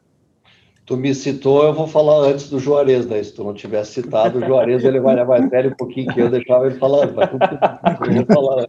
Tu 0.86 0.98
me 0.98 1.14
citou, 1.14 1.64
eu 1.64 1.74
vou 1.74 1.88
falar 1.88 2.28
antes 2.28 2.50
do 2.50 2.60
Juarez, 2.60 3.06
né? 3.06 3.22
Se 3.24 3.34
tu 3.34 3.44
não 3.44 3.54
tivesse 3.54 4.02
citado, 4.02 4.40
o 4.40 4.46
Juarez 4.46 4.84
ele 4.84 5.00
vai 5.00 5.24
mais 5.24 5.50
velho 5.50 5.72
um 5.72 5.76
pouquinho 5.76 6.12
que 6.12 6.20
eu, 6.20 6.30
deixava 6.30 6.66
ele 6.66 6.80
falando. 6.80 7.14
Mas 7.14 7.30
eu 8.18 8.26
falar. 8.34 8.68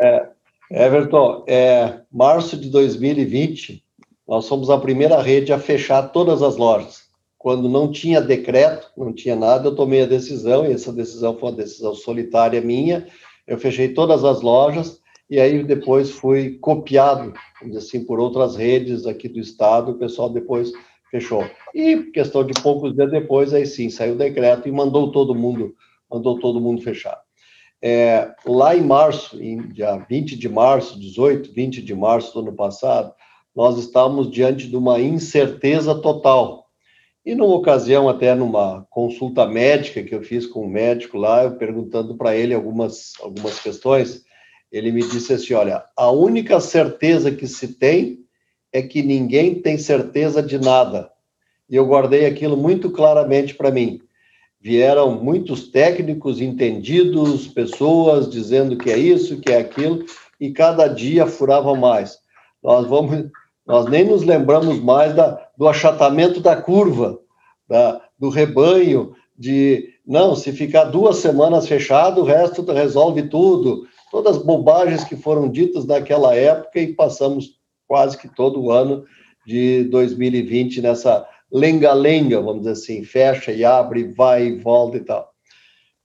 É, 0.00 0.28
Everton, 0.70 1.44
é, 1.48 2.00
março 2.12 2.56
de 2.56 2.68
2020, 2.70 3.82
nós 4.28 4.46
fomos 4.46 4.70
a 4.70 4.78
primeira 4.78 5.20
rede 5.20 5.52
a 5.52 5.58
fechar 5.58 6.02
todas 6.08 6.42
as 6.42 6.56
lojas. 6.56 7.01
Quando 7.42 7.68
não 7.68 7.90
tinha 7.90 8.20
decreto, 8.20 8.92
não 8.96 9.12
tinha 9.12 9.34
nada, 9.34 9.66
eu 9.66 9.74
tomei 9.74 10.02
a 10.02 10.06
decisão, 10.06 10.64
e 10.64 10.72
essa 10.72 10.92
decisão 10.92 11.36
foi 11.36 11.50
uma 11.50 11.56
decisão 11.56 11.92
solitária 11.92 12.60
minha. 12.60 13.04
Eu 13.44 13.58
fechei 13.58 13.88
todas 13.88 14.24
as 14.24 14.42
lojas, 14.42 15.00
e 15.28 15.40
aí 15.40 15.64
depois 15.64 16.08
fui 16.08 16.56
copiado, 16.60 17.32
assim, 17.76 18.04
por 18.04 18.20
outras 18.20 18.54
redes 18.54 19.08
aqui 19.08 19.28
do 19.28 19.40
estado, 19.40 19.90
o 19.90 19.98
pessoal 19.98 20.30
depois 20.30 20.70
fechou. 21.10 21.44
E 21.74 22.04
questão 22.12 22.46
de 22.46 22.54
poucos 22.62 22.94
dias 22.94 23.10
depois, 23.10 23.52
aí 23.52 23.66
sim, 23.66 23.90
saiu 23.90 24.14
o 24.14 24.18
decreto 24.18 24.68
e 24.68 24.72
mandou 24.72 25.10
todo 25.10 25.34
mundo, 25.34 25.74
mandou 26.08 26.38
todo 26.38 26.60
mundo 26.60 26.80
fechar. 26.80 27.20
É, 27.82 28.32
lá 28.46 28.76
em 28.76 28.82
março, 28.82 29.42
em 29.42 29.66
dia 29.66 29.96
20 30.08 30.36
de 30.36 30.48
março, 30.48 31.00
18, 31.00 31.52
20 31.52 31.82
de 31.82 31.92
março 31.92 32.32
do 32.34 32.46
ano 32.46 32.56
passado, 32.56 33.12
nós 33.52 33.78
estávamos 33.78 34.30
diante 34.30 34.68
de 34.68 34.76
uma 34.76 35.00
incerteza 35.00 35.92
total. 35.92 36.61
E 37.24 37.34
numa 37.36 37.54
ocasião, 37.54 38.08
até 38.08 38.34
numa 38.34 38.84
consulta 38.90 39.46
médica 39.46 40.02
que 40.02 40.14
eu 40.14 40.22
fiz 40.22 40.44
com 40.44 40.64
um 40.66 40.68
médico 40.68 41.16
lá, 41.16 41.44
eu 41.44 41.52
perguntando 41.52 42.16
para 42.16 42.34
ele 42.36 42.52
algumas, 42.52 43.12
algumas 43.20 43.60
questões, 43.60 44.24
ele 44.72 44.90
me 44.90 45.02
disse 45.02 45.32
assim: 45.32 45.54
olha, 45.54 45.84
a 45.96 46.10
única 46.10 46.58
certeza 46.58 47.30
que 47.30 47.46
se 47.46 47.74
tem 47.74 48.18
é 48.72 48.82
que 48.82 49.02
ninguém 49.02 49.54
tem 49.54 49.78
certeza 49.78 50.42
de 50.42 50.58
nada. 50.58 51.10
E 51.68 51.76
eu 51.76 51.86
guardei 51.86 52.26
aquilo 52.26 52.56
muito 52.56 52.90
claramente 52.90 53.54
para 53.54 53.70
mim. 53.70 54.00
Vieram 54.60 55.22
muitos 55.22 55.68
técnicos 55.68 56.40
entendidos, 56.40 57.48
pessoas 57.48 58.30
dizendo 58.30 58.76
que 58.76 58.90
é 58.90 58.96
isso, 58.96 59.40
que 59.40 59.52
é 59.52 59.58
aquilo, 59.58 60.04
e 60.40 60.50
cada 60.50 60.88
dia 60.88 61.26
furavam 61.26 61.76
mais. 61.76 62.18
Nós 62.62 62.86
vamos, 62.86 63.30
nós 63.66 63.86
nem 63.86 64.04
nos 64.04 64.22
lembramos 64.22 64.80
mais 64.80 65.14
da, 65.14 65.48
do 65.62 65.68
achatamento 65.68 66.40
da 66.40 66.56
curva, 66.56 67.20
da, 67.68 68.00
do 68.18 68.28
rebanho, 68.28 69.14
de 69.38 69.90
não, 70.04 70.34
se 70.34 70.50
ficar 70.50 70.86
duas 70.86 71.18
semanas 71.18 71.68
fechado, 71.68 72.20
o 72.20 72.24
resto 72.24 72.64
resolve 72.64 73.28
tudo 73.28 73.86
todas 74.10 74.38
as 74.38 74.42
bobagens 74.42 75.04
que 75.04 75.14
foram 75.14 75.48
ditas 75.48 75.86
naquela 75.86 76.34
época 76.34 76.80
e 76.80 76.92
passamos 76.92 77.60
quase 77.86 78.18
que 78.18 78.26
todo 78.26 78.60
o 78.60 78.72
ano 78.72 79.04
de 79.46 79.84
2020 79.84 80.82
nessa 80.82 81.24
lenga-lenga, 81.48 82.40
vamos 82.40 82.62
dizer 82.62 82.72
assim, 82.72 83.04
fecha 83.04 83.52
e 83.52 83.64
abre, 83.64 84.12
vai 84.12 84.48
e 84.48 84.58
volta 84.58 84.96
e 84.96 85.00
tal. 85.02 85.32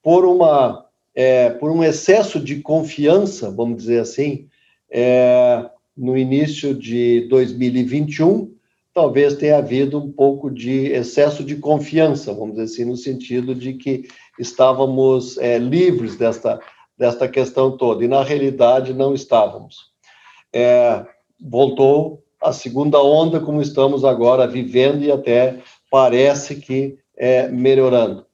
Por 0.03 0.23
uma 0.23 0.85
é, 1.15 1.49
por 1.49 1.71
um 1.71 1.83
excesso 1.83 2.39
de 2.39 2.57
confiança, 2.57 3.49
vamos 3.49 3.77
dizer 3.77 4.01
assim, 4.01 4.47
é, 4.91 5.67
no 5.97 6.15
início 6.15 6.75
de 6.75 7.27
2021, 7.27 8.55
talvez 8.97 9.35
tenha 9.35 9.59
havido 9.59 9.99
um 9.99 10.11
pouco 10.11 10.49
de 10.49 10.87
excesso 10.87 11.43
de 11.43 11.57
confiança, 11.57 12.33
vamos 12.33 12.55
dizer 12.55 12.63
assim, 12.63 12.83
no 12.83 12.97
sentido 12.97 13.53
de 13.53 13.75
que 13.75 14.07
estávamos 14.39 15.37
é, 15.37 15.59
livres 15.59 16.15
desta 16.15 16.59
desta 16.97 17.27
questão 17.27 17.77
toda, 17.77 18.03
e 18.03 18.07
na 18.07 18.23
realidade 18.23 18.95
não 18.95 19.13
estávamos. 19.13 19.91
É, 20.51 21.05
voltou 21.39 22.23
a 22.41 22.51
segunda 22.51 22.99
onda, 22.99 23.39
como 23.39 23.61
estamos 23.61 24.03
agora 24.03 24.47
vivendo, 24.47 25.03
e 25.03 25.11
até 25.11 25.59
parece 25.91 26.55
que 26.55 26.97
é, 27.15 27.47
melhorando. 27.49 28.25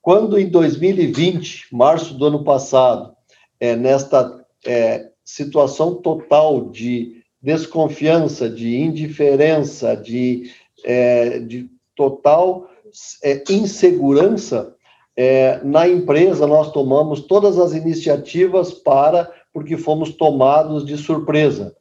Quando 0.00 0.38
em 0.38 0.48
2020, 0.48 1.66
março 1.72 2.14
do 2.14 2.26
ano 2.26 2.44
passado, 2.44 3.12
é, 3.58 3.74
nesta 3.74 4.46
é, 4.64 5.10
situação 5.24 5.96
total 5.96 6.70
de 6.70 7.15
desconfiança, 7.46 8.50
de 8.50 8.76
indiferença, 8.76 9.96
de, 9.96 10.50
é, 10.84 11.38
de 11.38 11.70
total 11.94 12.68
é, 13.22 13.44
insegurança, 13.48 14.74
é, 15.16 15.60
na 15.62 15.88
empresa, 15.88 16.44
nós 16.44 16.72
tomamos 16.72 17.20
todas 17.20 17.56
as 17.56 17.72
iniciativas 17.72 18.72
para, 18.72 19.30
porque 19.52 19.76
fomos 19.76 20.10
tomados 20.10 20.84
de 20.84 20.98
surpresa. 20.98 21.72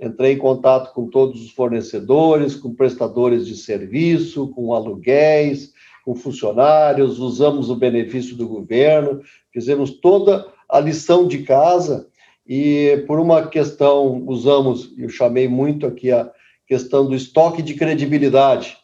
entrei 0.00 0.32
em 0.32 0.38
contato 0.38 0.92
com 0.92 1.06
todos 1.06 1.40
os 1.40 1.52
fornecedores, 1.52 2.56
com 2.56 2.74
prestadores 2.74 3.46
de 3.46 3.56
serviço, 3.56 4.48
com 4.48 4.74
aluguéis, 4.74 5.72
com 6.04 6.16
funcionários, 6.16 7.20
usamos 7.20 7.70
o 7.70 7.76
benefício 7.76 8.34
do 8.34 8.48
governo, 8.48 9.22
fizemos 9.52 9.92
toda 9.92 10.44
a 10.68 10.80
lição 10.80 11.28
de 11.28 11.44
casa 11.44 12.08
e, 12.46 13.02
por 13.06 13.18
uma 13.18 13.46
questão, 13.46 14.22
usamos, 14.26 14.92
eu 14.98 15.08
chamei 15.08 15.48
muito 15.48 15.86
aqui 15.86 16.10
a 16.12 16.30
questão 16.66 17.06
do 17.06 17.14
estoque 17.14 17.62
de 17.62 17.74
credibilidade. 17.74 18.76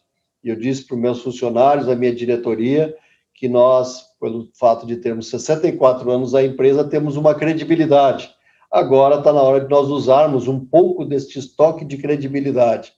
Eu 0.43 0.57
disse 0.57 0.87
para 0.87 0.95
os 0.95 1.01
meus 1.01 1.23
funcionários, 1.23 1.89
a 1.89 1.95
minha 1.95 2.15
diretoria, 2.15 2.95
que 3.35 3.49
nós, 3.49 4.03
pelo 4.19 4.49
fato 4.55 4.87
de 4.87 4.97
termos 4.97 5.29
64 5.29 6.11
anos 6.11 6.35
a 6.35 6.43
empresa, 6.43 6.85
temos 6.85 7.17
uma 7.17 7.35
credibilidade. 7.35 8.31
Agora 8.71 9.17
está 9.17 9.33
na 9.33 9.43
hora 9.43 9.61
de 9.63 9.69
nós 9.69 9.89
usarmos 9.89 10.47
um 10.47 10.65
pouco 10.65 11.05
deste 11.05 11.39
estoque 11.39 11.85
de 11.85 11.99
credibilidade. 11.99 12.93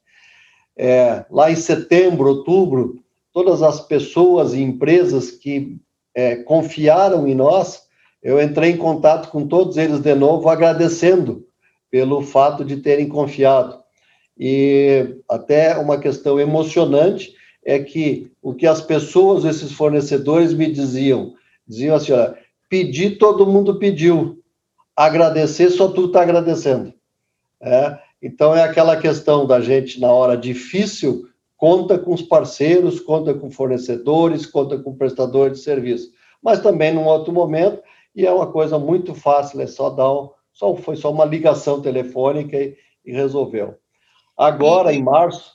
É, 0.77 1.25
lá 1.31 1.51
em 1.51 1.57
setembro, 1.57 2.29
outubro, 2.29 3.03
todas 3.33 3.63
as 3.63 3.81
pessoas 3.81 4.53
e 4.53 4.61
empresas 4.61 5.31
que 5.31 5.77
é, 6.15 6.37
confiaram 6.37 7.27
em 7.27 7.35
nós, 7.35 7.83
eu 8.23 8.41
entrei 8.41 8.71
em 8.71 8.77
contato 8.77 9.31
com 9.31 9.47
todos 9.47 9.77
eles 9.77 10.01
de 10.01 10.15
novo, 10.15 10.49
agradecendo 10.49 11.47
pelo 11.91 12.23
fato 12.23 12.65
de 12.65 12.77
terem 12.77 13.09
confiado. 13.09 13.83
E 14.39 15.17
até 15.29 15.77
uma 15.77 15.99
questão 15.99 16.41
emocionante 16.41 17.35
é 17.65 17.79
que 17.79 18.31
o 18.41 18.55
que 18.55 18.67
as 18.67 18.81
pessoas, 18.81 19.45
esses 19.45 19.73
fornecedores 19.73 20.55
me 20.55 20.71
diziam, 20.71 21.35
diziam 21.67 21.97
assim, 21.97 22.13
olha, 22.13 22.37
pedir 22.69 23.19
todo 23.19 23.47
mundo 23.47 23.79
pediu, 23.79 24.39
agradecer 24.97 25.71
só 25.71 25.89
tu 25.89 26.07
está 26.07 26.23
agradecendo. 26.23 26.93
É? 27.61 27.99
Então 28.21 28.55
é 28.55 28.63
aquela 28.63 28.97
questão 28.97 29.47
da 29.47 29.61
gente 29.61 30.01
na 30.01 30.11
hora 30.11 30.37
difícil 30.37 31.29
conta 31.57 31.97
com 31.97 32.13
os 32.13 32.23
parceiros, 32.23 32.99
conta 32.99 33.33
com 33.33 33.49
fornecedores, 33.49 34.45
conta 34.45 34.79
com 34.79 34.97
prestadores 34.97 35.59
de 35.59 35.65
serviço, 35.65 36.11
mas 36.43 36.59
também 36.59 36.93
num 36.93 37.05
outro 37.05 37.33
momento 37.33 37.81
e 38.15 38.27
é 38.27 38.33
uma 38.33 38.51
coisa 38.51 38.79
muito 38.79 39.15
fácil, 39.15 39.61
é 39.61 39.67
só 39.67 39.91
dar 39.91 40.13
um, 40.13 40.31
só 40.53 40.75
foi 40.77 40.97
só 40.97 41.11
uma 41.11 41.25
ligação 41.25 41.81
telefônica 41.81 42.57
e, 42.57 42.77
e 43.05 43.13
resolveu. 43.13 43.77
Agora, 44.37 44.93
em 44.93 45.03
março. 45.03 45.53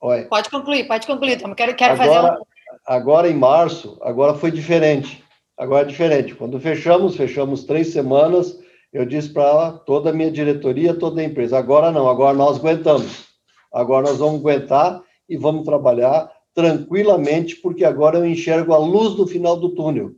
Oi. 0.00 0.24
Pode 0.24 0.50
concluir, 0.50 0.86
pode 0.86 1.06
concluir, 1.06 1.40
Tom. 1.40 1.54
Quero, 1.54 1.74
quero 1.74 1.94
agora, 1.94 2.22
fazer 2.22 2.40
um... 2.40 2.44
Agora, 2.86 3.28
em 3.28 3.34
março, 3.34 3.98
agora 4.02 4.34
foi 4.34 4.50
diferente. 4.50 5.24
Agora 5.56 5.82
é 5.82 5.88
diferente. 5.88 6.34
Quando 6.34 6.60
fechamos, 6.60 7.16
fechamos 7.16 7.64
três 7.64 7.92
semanas, 7.92 8.58
eu 8.92 9.04
disse 9.04 9.30
para 9.30 9.72
toda 9.72 10.10
a 10.10 10.12
minha 10.12 10.30
diretoria, 10.30 10.94
toda 10.94 11.20
a 11.20 11.24
empresa, 11.24 11.58
agora 11.58 11.90
não, 11.90 12.08
agora 12.08 12.36
nós 12.36 12.58
aguentamos. 12.58 13.26
Agora 13.72 14.08
nós 14.08 14.18
vamos 14.18 14.40
aguentar 14.40 15.02
e 15.28 15.36
vamos 15.36 15.64
trabalhar 15.64 16.30
tranquilamente, 16.54 17.56
porque 17.56 17.84
agora 17.84 18.18
eu 18.18 18.26
enxergo 18.26 18.72
a 18.72 18.78
luz 18.78 19.16
no 19.16 19.26
final 19.26 19.56
do 19.56 19.74
túnel. 19.74 20.12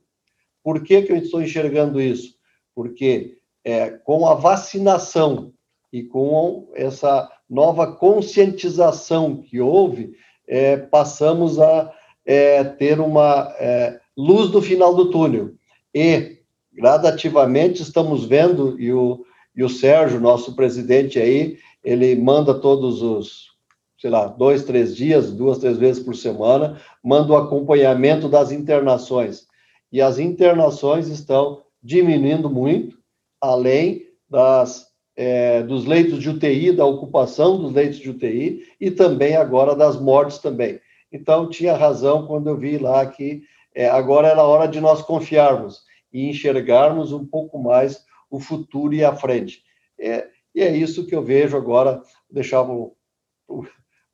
Por 0.63 0.83
que, 0.83 1.03
que 1.03 1.13
eu 1.13 1.17
estou 1.17 1.43
enxergando 1.43 2.01
isso? 2.01 2.35
Porque 2.75 3.39
é, 3.65 3.91
com 3.91 4.27
a 4.27 4.35
vacinação 4.35 5.53
e 5.93 6.03
com 6.03 6.71
essa 6.75 7.29
nova 7.49 7.95
conscientização 7.97 9.43
que 9.43 9.61
houve, 9.61 10.13
é, 10.47 10.77
passamos 10.77 11.59
a 11.59 11.93
é, 12.25 12.63
ter 12.63 13.01
uma 13.01 13.55
é, 13.59 13.99
luz 14.17 14.51
no 14.51 14.63
final 14.63 14.95
do 14.95 15.11
túnel. 15.11 15.53
E, 15.95 16.39
gradativamente, 16.73 17.83
estamos 17.83 18.25
vendo, 18.25 18.81
e 18.81 18.93
o, 18.93 19.25
e 19.57 19.65
o 19.65 19.69
Sérgio, 19.69 20.21
nosso 20.21 20.55
presidente 20.55 21.19
aí, 21.19 21.59
ele 21.83 22.15
manda 22.15 22.55
todos 22.55 23.03
os, 23.03 23.51
sei 23.99 24.11
lá, 24.11 24.27
dois, 24.27 24.65
três 24.65 24.95
dias, 24.95 25.33
duas, 25.33 25.59
três 25.59 25.77
vezes 25.77 26.03
por 26.03 26.15
semana, 26.15 26.81
manda 27.03 27.33
o 27.33 27.37
acompanhamento 27.37 28.29
das 28.29 28.53
internações. 28.53 29.47
E 29.93 30.01
as 30.01 30.19
internações 30.19 31.09
estão 31.09 31.63
diminuindo 31.83 32.49
muito, 32.49 32.99
além 33.41 34.07
das 34.29 34.91
é, 35.17 35.63
dos 35.63 35.85
leitos 35.85 36.19
de 36.19 36.31
UTI, 36.31 36.73
da 36.73 36.87
ocupação 36.87 37.61
dos 37.61 37.73
leitos 37.73 37.99
de 37.99 38.09
UTI 38.09 38.67
e 38.81 38.91
também 38.91 39.37
agora 39.37 39.75
das 39.75 40.01
mortes 40.01 40.39
também. 40.39 40.81
Então, 41.13 41.49
tinha 41.51 41.77
razão 41.77 42.27
quando 42.27 42.49
eu 42.49 42.57
vi 42.57 42.79
lá 42.79 43.05
que 43.05 43.43
é, 43.75 43.89
agora 43.89 44.29
era 44.29 44.43
hora 44.43 44.67
de 44.67 44.81
nós 44.81 45.03
confiarmos 45.03 45.83
e 46.13 46.29
enxergarmos 46.29 47.13
um 47.13 47.27
pouco 47.27 47.59
mais 47.59 48.05
o 48.31 48.41
futuro 48.41 48.95
e 48.95 49.05
a 49.05 49.15
frente. 49.15 49.63
É, 49.99 50.29
e 50.55 50.63
é 50.63 50.75
isso 50.75 51.07
que 51.07 51.15
eu 51.15 51.23
vejo 51.23 51.57
agora. 51.57 52.03
Deixava. 52.31 52.73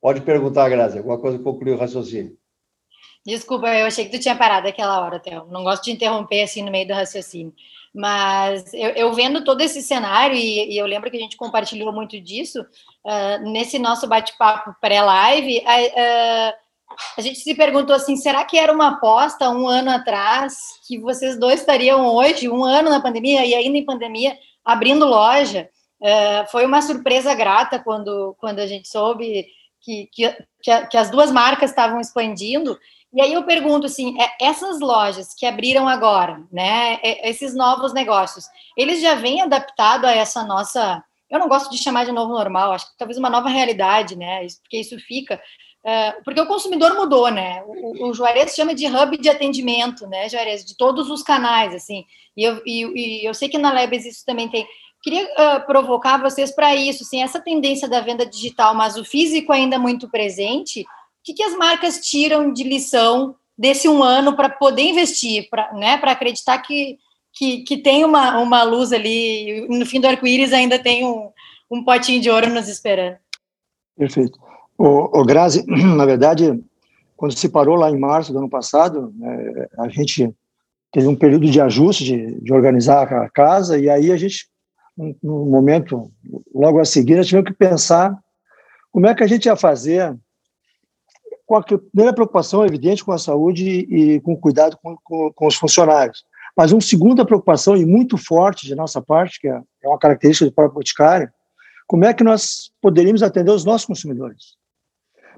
Pode 0.01 0.23
perguntar, 0.23 0.69
Grazi, 0.69 0.99
alguma 0.99 1.19
coisa 1.19 1.39
que 1.39 1.45
concluiu 1.45 1.75
o 1.77 1.79
raciocínio. 1.79 2.37
Desculpa, 3.27 3.67
eu 3.75 3.87
achei 3.87 4.05
que 4.05 4.17
tu 4.17 4.23
tinha 4.23 4.37
parado 4.37 4.69
aquela 4.69 5.01
hora, 5.01 5.19
Theo. 5.19 5.47
Não 5.51 5.65
gosto 5.65 5.83
de 5.85 5.91
interromper 5.91 6.45
assim 6.45 6.63
no 6.63 6.71
meio 6.71 6.87
do 6.87 6.95
raciocínio. 6.95 7.53
Mas 7.93 8.73
eu, 8.73 8.91
eu 8.91 9.13
vendo 9.13 9.43
todo 9.43 9.61
esse 9.63 9.83
cenário, 9.83 10.37
e, 10.37 10.75
e, 10.75 10.79
eu 10.79 10.87
lembro 10.87 11.11
que 11.11 11.17
a 11.17 11.21
gente 11.21 11.37
compartilhou 11.37 11.93
muito 11.93 12.21
disso, 12.21 12.61
uh, 12.61 13.51
nesse 13.51 13.81
nosso 13.81 14.07
bate-papo 14.07 14.77
pré-live, 14.81 15.59
uh, 15.59 16.53
a 17.17 17.21
gente 17.21 17.41
se 17.41 17.53
perguntou 17.55 17.97
assim: 17.97 18.17
será 18.17 18.45
que 18.45 18.57
era 18.57 18.73
uma 18.73 18.91
aposta 18.91 19.51
um 19.51 19.67
ano 19.67 19.91
atrás 19.91 20.57
que 20.87 20.99
vocês 20.99 21.37
dois 21.37 21.61
estariam 21.61 22.07
hoje, 22.07 22.49
um 22.49 22.65
ano 22.65 22.91
na 22.91 23.01
pandemia 23.01 23.45
e 23.45 23.55
ainda 23.55 23.77
em 23.77 23.85
pandemia, 23.85 24.39
abrindo 24.65 25.05
loja? 25.05 25.69
Uh, 26.01 26.49
foi 26.53 26.65
uma 26.65 26.81
surpresa 26.81 27.35
grata 27.35 27.79
quando, 27.81 28.37
quando 28.39 28.61
a 28.61 28.67
gente 28.67 28.87
soube 28.87 29.47
que, 29.81 30.09
que, 30.13 30.37
que, 30.91 30.97
as 30.97 31.11
duas 31.11 31.31
marcas 31.31 31.71
estavam 31.71 32.01
expandindo 32.01 32.79
e 33.17 33.21
aí 33.23 33.33
eu 33.33 33.45
pergunto 33.45 33.87
assim, 33.87 34.15
é, 34.21 34.31
essas 34.39 34.79
lojas 34.79 35.35
que 35.35 35.47
abriram 35.47 35.89
agora, 35.89 36.45
né, 36.53 37.01
esses 37.03 37.55
novos 37.55 37.95
negócios, 37.95 38.45
eles 38.77 39.01
já 39.01 39.15
vêm 39.15 39.41
adaptado 39.41 40.05
a 40.05 40.13
essa 40.13 40.45
nossa, 40.45 41.03
eu 41.31 41.39
não 41.39 41.49
gosto 41.49 41.71
de 41.71 41.83
chamar 41.83 42.05
de 42.05 42.13
novo 42.13 42.35
normal, 42.35 42.73
acho 42.73 42.91
que 42.91 42.99
talvez 42.99 43.17
uma 43.17 43.31
nova 43.31 43.49
realidade, 43.49 44.15
né, 44.17 44.47
porque 44.61 44.79
isso 44.79 45.01
fica, 45.01 45.41
uh, 45.83 46.23
porque 46.25 46.43
o 46.43 46.47
consumidor 46.47 46.95
mudou, 46.95 47.31
né, 47.31 47.63
o, 47.67 48.11
o 48.11 48.13
Juarez 48.13 48.55
chama 48.55 48.75
de 48.75 48.87
hub 48.87 49.17
de 49.17 49.31
atendimento, 49.31 50.07
né, 50.07 50.29
Juarez, 50.29 50.63
de 50.63 50.77
todos 50.77 51.09
os 51.09 51.23
canais, 51.23 51.75
assim, 51.75 52.05
e 52.37 52.45
eu, 52.45 52.61
e, 52.67 53.23
e 53.23 53.27
eu 53.27 53.33
sei 53.33 53.49
que 53.49 53.57
na 53.57 53.73
Lebes 53.73 54.05
isso 54.05 54.27
também 54.27 54.51
tem, 54.51 54.69
queria 55.03 55.25
uh, 55.25 55.67
provocar 55.67 56.21
vocês 56.21 56.55
para 56.55 56.77
isso, 56.77 57.03
assim, 57.03 57.23
essa 57.23 57.41
tendência 57.41 57.89
da 57.89 58.03
venda 58.03 58.27
digital, 58.27 58.75
mas 58.75 58.99
o 58.99 59.05
físico 59.07 59.55
ainda 59.55 59.79
muito 59.79 60.07
presente, 60.11 60.85
que, 61.27 61.35
que 61.35 61.43
as 61.43 61.57
marcas 61.57 61.99
tiram 61.99 62.53
de 62.53 62.63
lição 62.63 63.35
desse 63.59 63.89
um 63.89 64.01
ano 64.01 64.37
para 64.37 64.49
poder 64.49 64.83
investir, 64.83 65.49
para 65.51 65.73
né, 65.73 65.95
acreditar 65.95 66.59
que, 66.59 66.99
que, 67.33 67.63
que, 67.65 67.79
tem 67.79 68.05
uma, 68.05 68.39
uma 68.39 68.63
luz 68.63 68.93
ali, 68.93 69.67
no 69.69 69.85
fim 69.85 70.01
do 70.01 70.07
arco-íris 70.07 70.53
ainda 70.53 70.79
tem 70.79 71.05
um, 71.05 71.31
um 71.69 71.83
potinho 71.83 72.23
de 72.23 72.31
ouro 72.31 72.49
nos 72.49 72.69
esperando. 72.69 73.17
Perfeito. 73.99 74.39
O, 74.79 75.21
o 75.21 75.25
Grazi, 75.25 75.65
na 75.67 76.07
verdade, 76.07 76.63
quando 77.17 77.37
se 77.37 77.49
parou 77.49 77.75
lá 77.75 77.91
em 77.91 77.99
março 77.99 78.33
do 78.33 78.39
ano 78.39 78.49
passado, 78.49 79.13
né, 79.17 79.67
a 79.79 79.89
gente 79.89 80.33
teve 80.93 81.09
um 81.09 81.17
período 81.17 81.51
de 81.51 81.61
ajuste, 81.61 82.05
de, 82.05 82.41
de 82.41 82.53
organizar 82.53 83.13
a 83.13 83.29
casa, 83.29 83.77
e 83.77 83.91
aí 83.91 84.13
a 84.13 84.17
gente, 84.17 84.47
no 85.21 85.45
momento, 85.47 86.09
logo 86.55 86.79
a 86.79 86.85
seguir, 86.85 87.17
nós 87.17 87.27
tivemos 87.27 87.51
que 87.51 87.57
pensar 87.57 88.17
como 88.93 89.09
é 89.09 89.15
que 89.15 89.25
a 89.25 89.27
gente 89.27 89.47
ia 89.47 89.57
fazer 89.57 90.17
com 91.47 91.57
a 91.57 91.63
primeira 91.63 92.13
preocupação 92.13 92.65
é 92.65 92.67
evidente 92.67 93.05
com 93.05 93.13
a 93.13 93.19
saúde 93.19 93.65
e 93.65 94.21
com 94.21 94.37
cuidado 94.37 94.77
com, 94.83 94.97
com, 95.03 95.33
com, 95.33 95.47
os 95.47 95.55
funcionários. 95.55 96.25
Mas 96.57 96.73
uma 96.73 96.81
segunda 96.81 97.25
preocupação, 97.25 97.77
e 97.77 97.87
muito 97.87 98.19
forte 98.19 98.67
de 98.67 98.75
nossa 98.75 99.01
parte, 99.01 99.41
que 99.41 99.49
é, 99.49 99.61
é 99.83 99.89
uma 99.89 99.99
característica 99.99 100.47
do 100.47 100.55
próprio 100.55 100.75
boticário, 100.75 101.31
como 101.87 102.05
é 102.05 102.13
que 102.13 102.25
nós 102.25 102.73
poderíamos 102.83 103.23
atender 103.23 103.53
os 103.53 103.65
nossos 103.65 103.87
consumidores? 103.87 104.57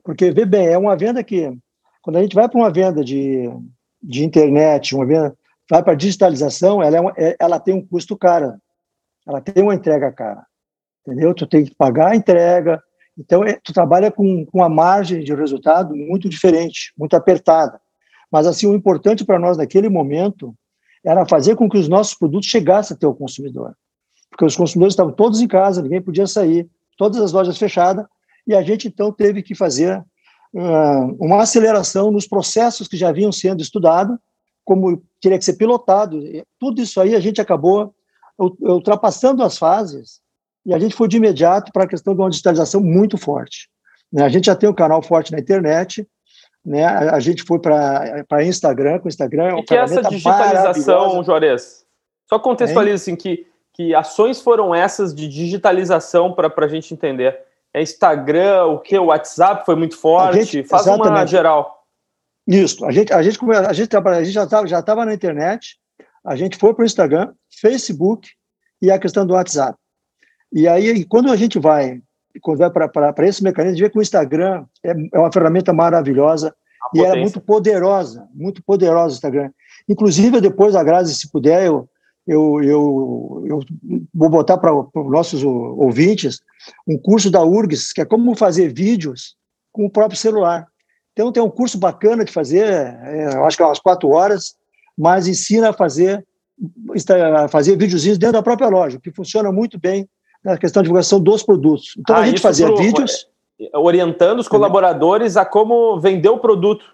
Porque, 0.02 0.30
vê 0.30 0.46
bem, 0.46 0.68
é 0.68 0.78
uma 0.78 0.96
venda 0.96 1.22
que, 1.22 1.52
quando 2.00 2.16
a 2.16 2.22
gente 2.22 2.34
vai 2.34 2.48
para 2.48 2.58
uma 2.58 2.70
venda 2.70 3.04
de, 3.04 3.50
de 4.02 4.24
internet, 4.24 4.94
uma 4.94 5.04
venda, 5.04 5.36
vai 5.68 5.82
para 5.82 5.92
a 5.92 5.96
digitalização, 5.96 6.82
ela, 6.82 6.96
é 6.96 7.00
uma, 7.00 7.12
é, 7.18 7.36
ela 7.38 7.60
tem 7.60 7.74
um 7.74 7.86
custo 7.86 8.16
caro, 8.16 8.54
ela 9.26 9.42
tem 9.42 9.62
uma 9.62 9.74
entrega 9.74 10.10
cara, 10.10 10.46
entendeu? 11.06 11.34
Tu 11.34 11.46
tem 11.46 11.64
que 11.64 11.74
pagar 11.74 12.12
a 12.12 12.16
entrega, 12.16 12.82
então, 13.18 13.42
é, 13.42 13.58
tu 13.62 13.72
trabalha 13.72 14.12
com, 14.12 14.46
com 14.46 14.58
uma 14.58 14.68
margem 14.68 15.24
de 15.24 15.34
resultado 15.34 15.94
muito 15.96 16.28
diferente, 16.28 16.92
muito 16.96 17.14
apertada. 17.16 17.80
Mas, 18.30 18.46
assim, 18.46 18.66
o 18.66 18.74
importante 18.74 19.24
para 19.24 19.38
nós 19.38 19.56
naquele 19.56 19.88
momento 19.88 20.54
era 21.04 21.26
fazer 21.26 21.56
com 21.56 21.68
que 21.68 21.78
os 21.78 21.88
nossos 21.88 22.14
produtos 22.14 22.48
chegassem 22.48 22.94
até 22.94 23.06
o 23.06 23.14
consumidor. 23.14 23.74
Porque 24.30 24.44
os 24.44 24.56
consumidores 24.56 24.92
estavam 24.92 25.12
todos 25.12 25.40
em 25.40 25.48
casa, 25.48 25.82
ninguém 25.82 26.00
podia 26.00 26.26
sair, 26.26 26.68
todas 26.96 27.20
as 27.20 27.32
lojas 27.32 27.58
fechadas, 27.58 28.06
e 28.46 28.54
a 28.54 28.62
gente, 28.62 28.86
então, 28.86 29.12
teve 29.12 29.42
que 29.42 29.54
fazer 29.54 29.98
uh, 30.54 31.16
uma 31.18 31.42
aceleração 31.42 32.10
nos 32.10 32.26
processos 32.26 32.86
que 32.86 32.96
já 32.96 33.10
vinham 33.10 33.32
sendo 33.32 33.62
estudados, 33.62 34.16
como 34.64 35.02
teria 35.20 35.38
que 35.38 35.44
ser 35.44 35.54
pilotado. 35.54 36.20
Tudo 36.58 36.80
isso 36.80 37.00
aí 37.00 37.16
a 37.16 37.20
gente 37.20 37.40
acabou 37.40 37.94
ultrapassando 38.38 39.42
as 39.42 39.58
fases 39.58 40.20
e 40.68 40.74
a 40.74 40.78
gente 40.78 40.94
foi 40.94 41.08
de 41.08 41.16
imediato 41.16 41.72
para 41.72 41.84
a 41.84 41.88
questão 41.88 42.14
de 42.14 42.20
uma 42.20 42.28
digitalização 42.28 42.82
muito 42.82 43.16
forte. 43.16 43.70
Né? 44.12 44.22
A 44.22 44.28
gente 44.28 44.44
já 44.44 44.54
tem 44.54 44.68
um 44.68 44.74
canal 44.74 45.02
forte 45.02 45.32
na 45.32 45.38
internet, 45.38 46.06
né? 46.62 46.84
A, 46.84 47.18
gente 47.18 47.42
foi 47.42 47.58
para 47.58 48.44
Instagram, 48.44 48.98
com 48.98 49.06
o 49.06 49.08
Instagram. 49.08 49.56
O 49.56 49.64
que 49.64 49.74
é 49.74 49.78
essa 49.78 50.02
digitalização, 50.02 51.24
Juarez? 51.24 51.86
Só 52.28 52.38
contextualiza 52.38 52.96
assim 52.96 53.16
que, 53.16 53.46
que 53.72 53.94
ações 53.94 54.42
foram 54.42 54.74
essas 54.74 55.14
de 55.14 55.26
digitalização 55.26 56.34
para 56.34 56.52
a 56.54 56.68
gente 56.68 56.92
entender. 56.92 57.40
É 57.72 57.80
Instagram, 57.80 58.66
o 58.66 58.78
que? 58.78 58.98
O 58.98 59.06
WhatsApp 59.06 59.64
foi 59.64 59.74
muito 59.74 59.96
forte? 59.96 60.44
Gente, 60.44 60.68
Faz 60.68 60.82
exatamente. 60.82 61.08
uma 61.08 61.26
geral. 61.26 61.82
Isso. 62.46 62.84
A 62.84 62.90
gente, 62.90 63.10
a 63.10 63.22
gente, 63.22 63.38
a 63.42 63.72
gente, 63.72 63.96
a 63.96 64.22
gente 64.22 64.32
já 64.34 64.44
estava 64.44 64.66
já 64.66 64.82
tava 64.82 65.06
na 65.06 65.14
internet, 65.14 65.78
a 66.22 66.36
gente 66.36 66.58
foi 66.58 66.74
para 66.74 66.82
o 66.82 66.86
Instagram, 66.86 67.32
Facebook 67.58 68.28
e 68.82 68.90
a 68.90 68.98
questão 68.98 69.26
do 69.26 69.32
WhatsApp. 69.32 69.78
E 70.52 70.66
aí, 70.66 71.04
quando 71.04 71.30
a 71.30 71.36
gente 71.36 71.58
vai 71.58 72.00
quando 72.40 72.58
vai 72.58 72.70
para 72.70 73.26
esse 73.26 73.42
mecanismo, 73.42 73.70
a 73.70 73.74
gente 73.74 73.84
vê 73.84 73.90
que 73.90 73.98
o 73.98 74.02
Instagram 74.02 74.64
é, 74.84 74.94
é 75.12 75.18
uma 75.18 75.32
ferramenta 75.32 75.72
maravilhosa 75.72 76.54
e 76.94 77.02
é 77.02 77.16
muito 77.16 77.40
poderosa, 77.40 78.26
muito 78.34 78.62
poderosa 78.62 79.14
o 79.14 79.16
Instagram. 79.16 79.50
Inclusive, 79.88 80.40
depois, 80.40 80.74
a 80.74 80.84
Grazi, 80.84 81.14
se 81.14 81.30
puder, 81.30 81.66
eu, 81.66 81.88
eu, 82.26 82.62
eu, 82.62 83.44
eu 83.46 83.60
vou 84.14 84.28
botar 84.28 84.58
para 84.58 84.74
os 84.74 85.10
nossos 85.10 85.42
ouvintes 85.42 86.40
um 86.86 86.98
curso 86.98 87.30
da 87.30 87.42
URGS, 87.42 87.92
que 87.92 88.00
é 88.00 88.04
como 88.04 88.36
fazer 88.36 88.72
vídeos 88.72 89.36
com 89.72 89.86
o 89.86 89.90
próprio 89.90 90.18
celular. 90.18 90.66
Então, 91.12 91.32
tem 91.32 91.42
um 91.42 91.50
curso 91.50 91.78
bacana 91.78 92.24
de 92.24 92.32
fazer, 92.32 92.64
é, 92.64 93.34
eu 93.34 93.44
acho 93.44 93.56
que 93.56 93.62
é 93.62 93.66
umas 93.66 93.80
quatro 93.80 94.08
horas, 94.10 94.54
mas 94.96 95.26
ensina 95.26 95.70
a 95.70 95.72
fazer, 95.72 96.24
a 97.34 97.48
fazer 97.48 97.76
videozinhos 97.76 98.18
dentro 98.18 98.34
da 98.34 98.42
própria 98.42 98.68
loja, 98.68 99.00
que 99.02 99.10
funciona 99.10 99.50
muito 99.50 99.78
bem 99.78 100.08
na 100.44 100.56
questão 100.56 100.82
de 100.82 100.86
divulgação 100.86 101.20
dos 101.20 101.42
produtos. 101.42 101.94
Então 101.98 102.16
ah, 102.16 102.20
a 102.20 102.26
gente 102.26 102.40
fazia 102.40 102.66
pro, 102.66 102.76
vídeos. 102.76 103.28
Orientando 103.74 104.38
os 104.38 104.48
colaboradores 104.48 105.36
a 105.36 105.44
como 105.44 105.98
vender 106.00 106.28
o 106.28 106.38
produto. 106.38 106.84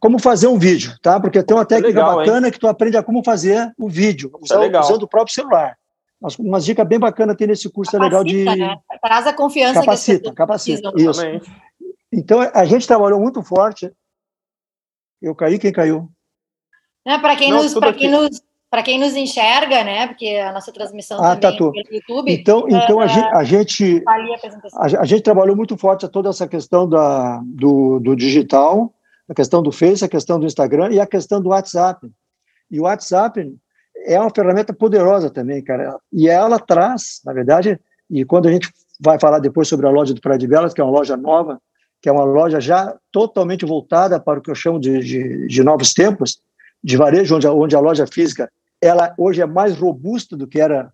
Como 0.00 0.18
fazer 0.18 0.46
um 0.46 0.58
vídeo, 0.58 0.96
tá? 1.02 1.20
Porque 1.20 1.42
tem 1.42 1.54
uma 1.54 1.66
técnica 1.66 2.00
legal, 2.00 2.16
bacana 2.16 2.46
hein? 2.46 2.52
que 2.52 2.58
tu 2.58 2.66
aprende 2.66 2.96
a 2.96 3.02
como 3.02 3.22
fazer 3.22 3.72
o 3.78 3.90
vídeo, 3.90 4.30
usando, 4.40 4.74
é 4.74 4.80
usando 4.80 5.02
o 5.02 5.08
próprio 5.08 5.34
celular. 5.34 5.76
Umas, 6.18 6.38
umas 6.38 6.64
dicas 6.64 6.86
bem 6.86 6.98
bacanas 6.98 7.36
tem 7.36 7.46
nesse 7.46 7.68
curso, 7.68 7.92
capacita, 7.92 8.16
é 8.16 8.20
legal 8.20 8.24
de. 8.24 8.44
Né? 8.44 8.76
Traz 9.02 9.26
a 9.26 9.34
confiança 9.34 9.80
capacita, 9.80 10.30
que 10.30 10.36
capacita. 10.36 10.92
Isso. 10.96 11.20
Então 12.10 12.40
a 12.54 12.64
gente 12.64 12.86
trabalhou 12.86 13.20
muito 13.20 13.42
forte. 13.42 13.92
Eu 15.20 15.34
caí, 15.34 15.58
quem 15.58 15.72
caiu? 15.72 16.08
Para 17.04 17.36
quem, 17.36 17.52
nos, 17.52 17.74
quem 17.98 18.10
nos 18.10 18.40
para 18.72 18.82
quem 18.82 18.98
nos 18.98 19.14
enxerga, 19.14 19.84
né? 19.84 20.06
Porque 20.06 20.28
a 20.36 20.50
nossa 20.50 20.72
transmissão 20.72 21.22
ah, 21.22 21.36
também 21.36 21.58
tá, 21.58 21.58
pelo 21.58 21.74
YouTube. 21.94 22.32
Então, 22.32 22.64
então 22.66 23.00
a, 23.00 23.06
gente, 23.06 23.34
a 23.34 23.44
gente 23.44 24.02
a, 24.06 25.02
a, 25.02 25.04
gente 25.04 25.20
trabalhou 25.20 25.54
muito 25.54 25.76
forte 25.76 26.08
toda 26.08 26.30
essa 26.30 26.48
questão 26.48 26.88
da, 26.88 27.42
do, 27.44 28.00
do 28.00 28.16
digital, 28.16 28.90
a 29.28 29.34
questão 29.34 29.62
do 29.62 29.70
Face, 29.70 30.02
a 30.02 30.08
questão 30.08 30.40
do 30.40 30.46
Instagram 30.46 30.90
e 30.90 30.98
a 30.98 31.06
questão 31.06 31.38
do 31.38 31.50
WhatsApp. 31.50 32.10
E 32.70 32.80
o 32.80 32.84
WhatsApp 32.84 33.54
é 34.06 34.18
uma 34.18 34.30
ferramenta 34.34 34.72
poderosa 34.72 35.28
também, 35.28 35.62
cara. 35.62 35.98
E 36.10 36.26
ela 36.26 36.58
traz, 36.58 37.20
na 37.26 37.34
verdade, 37.34 37.78
e 38.08 38.24
quando 38.24 38.48
a 38.48 38.52
gente 38.52 38.70
vai 38.98 39.20
falar 39.20 39.40
depois 39.40 39.68
sobre 39.68 39.86
a 39.86 39.90
loja 39.90 40.14
do 40.14 40.20
Praia 40.22 40.38
de 40.38 40.48
Belas, 40.48 40.72
que 40.72 40.80
é 40.80 40.84
uma 40.84 40.98
loja 40.98 41.14
nova, 41.14 41.60
que 42.00 42.08
é 42.08 42.12
uma 42.12 42.24
loja 42.24 42.58
já 42.58 42.96
totalmente 43.12 43.66
voltada 43.66 44.18
para 44.18 44.38
o 44.38 44.42
que 44.42 44.50
eu 44.50 44.54
chamo 44.54 44.80
de, 44.80 44.98
de, 45.00 45.46
de 45.46 45.62
novos 45.62 45.92
tempos, 45.92 46.40
de 46.82 46.96
varejo, 46.96 47.36
onde 47.36 47.46
a, 47.46 47.52
onde 47.52 47.76
a 47.76 47.80
loja 47.80 48.06
física 48.06 48.50
ela 48.82 49.14
hoje 49.16 49.40
é 49.40 49.46
mais 49.46 49.78
robusta 49.78 50.36
do 50.36 50.46
que 50.46 50.60
era 50.60 50.92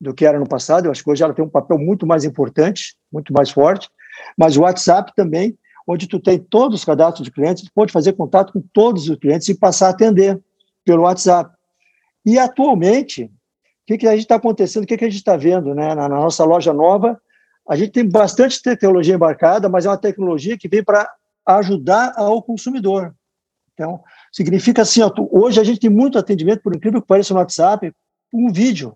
do 0.00 0.14
que 0.14 0.24
era 0.24 0.38
no 0.38 0.48
passado. 0.48 0.86
Eu 0.86 0.92
acho 0.92 1.02
que 1.02 1.10
hoje 1.10 1.24
ela 1.24 1.34
tem 1.34 1.44
um 1.44 1.48
papel 1.48 1.76
muito 1.76 2.06
mais 2.06 2.24
importante, 2.24 2.96
muito 3.12 3.32
mais 3.32 3.50
forte. 3.50 3.88
Mas 4.36 4.56
o 4.56 4.60
WhatsApp 4.60 5.12
também, 5.14 5.58
onde 5.86 6.06
tu 6.06 6.20
tem 6.20 6.38
todos 6.38 6.80
os 6.80 6.84
cadastros 6.84 7.24
de 7.24 7.32
clientes, 7.32 7.64
tu 7.64 7.72
pode 7.74 7.92
fazer 7.92 8.12
contato 8.12 8.52
com 8.52 8.62
todos 8.72 9.08
os 9.08 9.16
clientes 9.18 9.48
e 9.48 9.58
passar 9.58 9.88
a 9.88 9.90
atender 9.90 10.40
pelo 10.84 11.02
WhatsApp. 11.02 11.52
E 12.24 12.38
atualmente, 12.38 13.24
o 13.24 13.30
que, 13.86 13.98
que 13.98 14.06
a 14.06 14.12
gente 14.12 14.22
está 14.22 14.36
acontecendo? 14.36 14.84
O 14.84 14.86
que, 14.86 14.96
que 14.96 15.04
a 15.04 15.08
gente 15.08 15.18
está 15.18 15.36
vendo, 15.36 15.74
né? 15.74 15.94
Na, 15.94 16.08
na 16.08 16.16
nossa 16.16 16.44
loja 16.44 16.72
nova, 16.72 17.20
a 17.68 17.74
gente 17.74 17.90
tem 17.90 18.08
bastante 18.08 18.62
tecnologia 18.62 19.14
embarcada, 19.14 19.68
mas 19.68 19.84
é 19.84 19.90
uma 19.90 19.98
tecnologia 19.98 20.56
que 20.56 20.68
vem 20.68 20.82
para 20.82 21.10
ajudar 21.44 22.12
ao 22.16 22.40
consumidor. 22.40 23.14
Então, 23.74 24.00
significa 24.32 24.82
assim, 24.82 25.02
ó, 25.02 25.12
hoje 25.30 25.60
a 25.60 25.64
gente 25.64 25.80
tem 25.80 25.90
muito 25.90 26.18
atendimento, 26.18 26.62
por 26.62 26.74
incrível 26.74 27.00
que 27.00 27.08
pareça, 27.08 27.32
no 27.32 27.40
WhatsApp, 27.40 27.92
um 28.32 28.52
vídeo. 28.52 28.94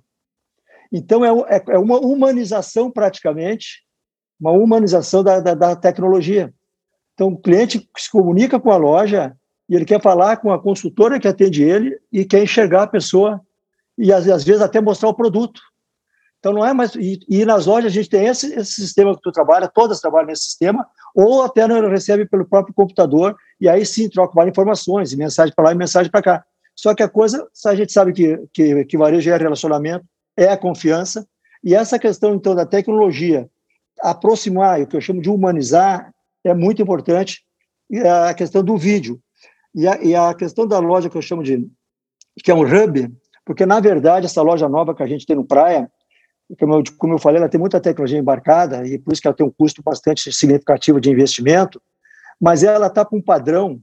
Então, 0.93 1.25
é, 1.25 1.57
é, 1.57 1.63
é 1.71 1.79
uma 1.79 1.99
humanização 1.99 2.91
praticamente, 2.91 3.83
uma 4.39 4.53
humanização 4.53 5.23
da, 5.23 5.41
da, 5.41 5.55
da, 5.55 5.77
tecnologia. 5.77 6.53
Então, 7.15 7.29
o 7.29 7.39
cliente 7.39 7.89
se 7.97 8.11
comunica 8.11 8.61
com 8.61 8.71
a 8.71 8.77
loja 8.77 9.35
e 9.69 9.75
ele 9.75 9.85
quer 9.85 10.03
falar 10.03 10.37
com 10.37 10.53
a 10.53 10.61
consultora 10.61 11.19
que 11.19 11.29
atende 11.29 11.63
ele 11.63 11.99
e 12.13 12.25
quer 12.25 12.43
enxergar 12.43 12.83
a 12.83 12.87
pessoa 12.87 13.41
e, 13.97 14.13
às, 14.13 14.29
às 14.29 14.45
vezes, 14.45 14.61
até 14.61 14.81
mostrar 14.81 15.09
o 15.09 15.15
produto. 15.15 15.63
Então, 16.43 16.53
não 16.53 16.67
é 16.67 16.75
mais. 16.75 16.93
E, 16.97 17.21
e, 17.29 17.45
nas 17.45 17.67
lojas 17.67 17.93
a 17.93 17.95
gente 17.95 18.11
tem 18.11 18.27
esse, 18.27 18.53
esse 18.53 18.73
sistema 18.73 19.15
que 19.15 19.23
tu 19.23 19.31
trabalha, 19.31 19.69
todas 19.69 20.01
trabalham 20.01 20.27
nesse 20.27 20.43
sistema, 20.43 20.85
ou 21.15 21.45
até 21.45 21.69
não 21.69 21.89
recebe 21.89 22.27
pelo 22.27 22.45
próprio 22.45 22.75
computador, 22.75 23.37
e 23.61 23.69
aí 23.69 23.87
sim 23.87 24.09
troca 24.09 24.35
várias 24.35 24.53
informações, 24.53 25.15
mensagem 25.15 25.55
para 25.55 25.67
lá 25.67 25.73
e 25.73 25.77
mensagem 25.77 26.11
para 26.11 26.21
cá. 26.21 26.45
Só 26.75 26.97
que 26.97 27.03
a 27.05 27.09
coisa, 27.09 27.47
a 27.65 27.75
gente 27.77 27.93
sabe 27.93 28.13
que, 28.13 28.37
que, 28.53 28.85
que 28.87 28.99
varejo 28.99 29.31
é 29.31 29.37
relacionamento, 29.37 30.05
é 30.37 30.49
a 30.49 30.57
confiança, 30.57 31.25
e 31.63 31.77
essa 31.77 31.97
questão, 31.97 32.35
então, 32.35 32.57
da 32.57 32.67
tecnologia 32.67 33.49
aproximar, 34.01 34.81
o 34.81 34.87
que 34.89 34.97
eu 34.97 35.01
chamo 35.01 35.23
de 35.23 35.31
humanizar, 35.31 36.13
é 36.43 36.53
muito 36.53 36.83
importante, 36.83 37.45
e 37.89 38.01
a 38.01 38.35
questão 38.35 38.65
do 38.65 38.77
vídeo. 38.77 39.21
E 39.73 39.87
a, 39.87 40.03
e 40.03 40.13
a 40.13 40.35
questão 40.35 40.67
da 40.67 40.81
loja 40.81 41.09
que 41.09 41.17
eu 41.17 41.23
chamo 41.23 41.45
de, 41.45 41.71
que 42.43 42.51
é 42.51 42.55
um 42.55 42.63
hub, 42.63 43.09
porque, 43.45 43.65
na 43.65 43.79
verdade, 43.79 44.27
essa 44.27 44.43
loja 44.43 44.69
nova 44.69 44.93
que 44.93 45.05
a 45.05 45.07
gente 45.07 45.25
tem 45.25 45.37
no 45.37 45.45
Praia, 45.45 45.89
como 46.59 46.75
eu, 46.75 46.83
como 46.99 47.15
eu 47.15 47.19
falei, 47.19 47.39
ela 47.39 47.49
tem 47.49 47.61
muita 47.61 47.81
tecnologia 47.81 48.19
embarcada 48.19 48.87
e 48.87 48.99
por 48.99 49.13
isso 49.13 49.23
que 49.23 49.29
ela 49.29 49.37
tem 49.37 49.47
um 49.47 49.51
custo 49.51 49.83
bastante 49.83 50.33
significativo 50.33 51.01
de 51.01 51.11
investimento, 51.11 51.81
mas 52.41 52.63
ela 52.63 52.89
está 52.89 53.05
com 53.05 53.17
um 53.17 53.23
padrão 53.23 53.81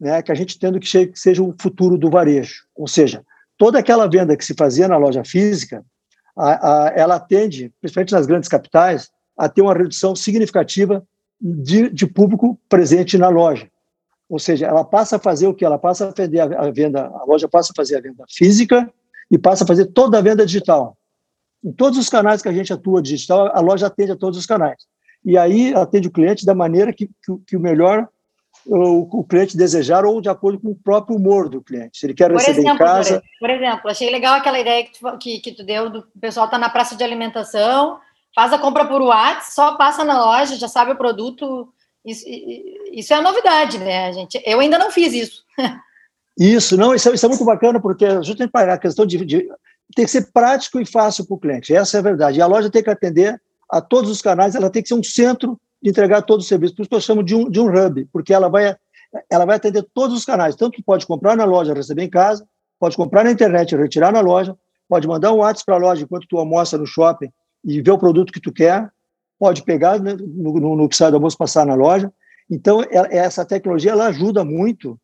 né, 0.00 0.22
que 0.22 0.30
a 0.30 0.34
gente 0.34 0.58
tendo 0.58 0.78
que 0.78 0.88
seja 1.14 1.42
o 1.42 1.54
futuro 1.60 1.98
do 1.98 2.10
varejo. 2.10 2.64
Ou 2.74 2.86
seja, 2.86 3.24
toda 3.56 3.78
aquela 3.78 4.06
venda 4.06 4.36
que 4.36 4.44
se 4.44 4.54
fazia 4.54 4.86
na 4.86 4.96
loja 4.96 5.24
física, 5.24 5.84
a, 6.36 6.86
a, 6.86 6.88
ela 6.90 7.18
tende, 7.18 7.72
principalmente 7.80 8.12
nas 8.12 8.26
grandes 8.26 8.48
capitais, 8.48 9.10
a 9.36 9.48
ter 9.48 9.62
uma 9.62 9.74
redução 9.74 10.14
significativa 10.14 11.04
de, 11.40 11.88
de, 11.90 12.06
público 12.06 12.58
presente 12.68 13.16
na 13.18 13.28
loja. 13.28 13.68
Ou 14.28 14.38
seja, 14.38 14.66
ela 14.66 14.84
passa 14.84 15.16
a 15.16 15.18
fazer 15.18 15.46
o 15.46 15.54
que? 15.54 15.64
Ela 15.64 15.78
passa 15.78 16.08
a 16.08 16.12
fazer 16.12 16.40
a, 16.40 16.44
a 16.44 16.70
venda, 16.70 17.06
a 17.06 17.24
loja 17.24 17.48
passa 17.48 17.72
a 17.72 17.76
fazer 17.76 17.96
a 17.96 18.00
venda 18.00 18.24
física 18.28 18.92
e 19.30 19.38
passa 19.38 19.64
a 19.64 19.66
fazer 19.66 19.86
toda 19.86 20.18
a 20.18 20.20
venda 20.20 20.44
digital. 20.44 20.97
Em 21.64 21.72
todos 21.72 21.98
os 21.98 22.08
canais 22.08 22.40
que 22.40 22.48
a 22.48 22.52
gente 22.52 22.72
atua 22.72 23.02
digital, 23.02 23.50
a 23.54 23.60
loja 23.60 23.86
atende 23.86 24.12
a 24.12 24.16
todos 24.16 24.38
os 24.38 24.46
canais. 24.46 24.86
E 25.24 25.36
aí 25.36 25.74
atende 25.74 26.08
o 26.08 26.12
cliente 26.12 26.46
da 26.46 26.54
maneira 26.54 26.92
que, 26.92 27.06
que, 27.06 27.36
que 27.46 27.56
o 27.56 27.60
melhor 27.60 28.08
o, 28.66 29.20
o, 29.20 29.24
cliente 29.24 29.56
desejar 29.56 30.04
ou 30.04 30.20
de 30.20 30.28
acordo 30.28 30.60
com 30.60 30.68
o 30.68 30.74
próprio 30.74 31.16
humor 31.16 31.48
do 31.48 31.62
cliente. 31.62 31.98
Se 31.98 32.06
ele 32.06 32.14
quer 32.14 32.30
por 32.30 32.38
receber 32.38 32.60
exemplo, 32.60 32.74
em 32.74 32.78
casa... 32.78 33.22
Por 33.40 33.50
exemplo, 33.50 33.90
achei 33.90 34.10
legal 34.10 34.34
aquela 34.34 34.58
ideia 34.58 34.84
que 34.84 34.98
tu, 34.98 35.18
que, 35.18 35.38
que 35.40 35.52
tu 35.52 35.64
deu 35.64 35.90
do 35.90 36.02
pessoal 36.20 36.46
estar 36.46 36.58
tá 36.58 36.60
na 36.60 36.70
praça 36.70 36.96
de 36.96 37.02
alimentação, 37.02 37.98
faz 38.34 38.52
a 38.52 38.58
compra 38.58 38.86
por 38.86 39.00
WhatsApp, 39.00 39.54
só 39.54 39.76
passa 39.76 40.04
na 40.04 40.18
loja, 40.18 40.56
já 40.56 40.68
sabe 40.68 40.92
o 40.92 40.96
produto. 40.96 41.72
Isso, 42.04 42.24
isso 42.92 43.12
é 43.12 43.16
a 43.16 43.22
novidade, 43.22 43.78
né, 43.78 44.12
gente? 44.12 44.42
Eu 44.44 44.60
ainda 44.60 44.78
não 44.78 44.90
fiz 44.90 45.12
isso. 45.12 45.42
Isso, 46.40 46.76
não, 46.76 46.94
isso, 46.94 47.08
é, 47.08 47.14
isso 47.14 47.26
é 47.26 47.28
muito 47.28 47.44
bacana, 47.44 47.80
porque 47.80 48.06
justamente 48.22 48.52
para 48.52 48.74
a 48.74 48.78
questão 48.78 49.04
de, 49.04 49.24
de, 49.24 49.48
tem 49.94 50.04
que 50.04 50.10
ser 50.10 50.30
prático 50.32 50.80
e 50.80 50.86
fácil 50.86 51.26
para 51.26 51.34
o 51.34 51.38
cliente. 51.38 51.74
Essa 51.74 51.96
é 51.96 52.00
a 52.00 52.02
verdade. 52.02 52.38
E 52.38 52.42
a 52.42 52.46
loja 52.46 52.70
tem 52.70 52.82
que 52.82 52.90
atender 52.90 53.40
a 53.70 53.80
todos 53.80 54.10
os 54.10 54.22
canais, 54.22 54.54
ela 54.54 54.70
tem 54.70 54.82
que 54.82 54.88
ser 54.88 54.94
um 54.94 55.02
centro 55.02 55.58
de 55.82 55.90
entregar 55.90 56.22
todos 56.22 56.44
os 56.44 56.48
serviços. 56.48 56.74
Por 56.74 56.82
isso 56.82 56.88
que 56.88 56.96
eu 56.96 57.00
chamo 57.00 57.22
de 57.22 57.34
um, 57.34 57.50
de 57.50 57.60
um 57.60 57.66
hub, 57.66 58.08
porque 58.12 58.32
ela 58.32 58.48
vai, 58.48 58.74
ela 59.30 59.44
vai 59.44 59.56
atender 59.56 59.86
todos 59.94 60.16
os 60.16 60.24
canais. 60.24 60.56
Tanto 60.56 60.72
que 60.72 60.82
pode 60.82 61.06
comprar 61.06 61.36
na 61.36 61.44
loja, 61.44 61.74
receber 61.74 62.02
em 62.02 62.10
casa, 62.10 62.46
pode 62.78 62.96
comprar 62.96 63.24
na 63.24 63.30
internet, 63.30 63.76
retirar 63.76 64.12
na 64.12 64.20
loja, 64.20 64.56
pode 64.88 65.06
mandar 65.06 65.32
um 65.32 65.38
WhatsApp 65.38 65.66
para 65.66 65.74
a 65.76 65.78
loja 65.78 66.02
enquanto 66.02 66.26
tu 66.26 66.38
almoça 66.38 66.78
no 66.78 66.86
shopping 66.86 67.30
e 67.64 67.82
ver 67.82 67.90
o 67.90 67.98
produto 67.98 68.32
que 68.32 68.40
tu 68.40 68.52
quer, 68.52 68.90
pode 69.38 69.62
pegar 69.62 70.00
no, 70.00 70.16
no, 70.16 70.76
no 70.76 70.88
que 70.88 70.96
sai 70.96 71.10
do 71.10 71.16
almoço 71.16 71.36
passar 71.36 71.66
na 71.66 71.74
loja. 71.74 72.10
Então, 72.50 72.82
ela, 72.90 73.08
essa 73.10 73.44
tecnologia 73.44 73.92
ela 73.92 74.06
ajuda 74.06 74.44
muito, 74.44 74.98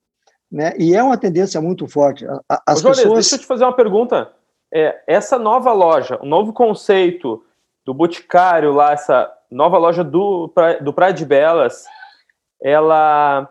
né? 0.51 0.73
E 0.79 0.95
é 0.95 1.03
uma 1.03 1.19
tendência 1.19 1.61
muito 1.61 1.87
forte. 1.87 2.25
As 2.67 2.83
Ô, 2.83 2.89
pessoas... 2.89 3.13
deixa 3.15 3.35
eu 3.35 3.39
te 3.41 3.47
fazer 3.47 3.65
uma 3.65 3.77
pergunta 3.77 4.33
é, 4.75 5.01
essa 5.07 5.39
nova 5.39 5.73
loja, 5.73 6.19
o 6.21 6.27
novo 6.27 6.53
conceito 6.53 7.45
do 7.85 7.95
Boticário 7.95 8.73
lá, 8.73 8.93
essa 8.93 9.33
nova 9.51 9.79
loja 9.79 10.03
do, 10.03 10.53
do 10.81 10.93
Praia 10.93 11.13
de 11.13 11.25
Belas, 11.25 11.85
ela 12.61 13.49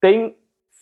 tem 0.00 0.36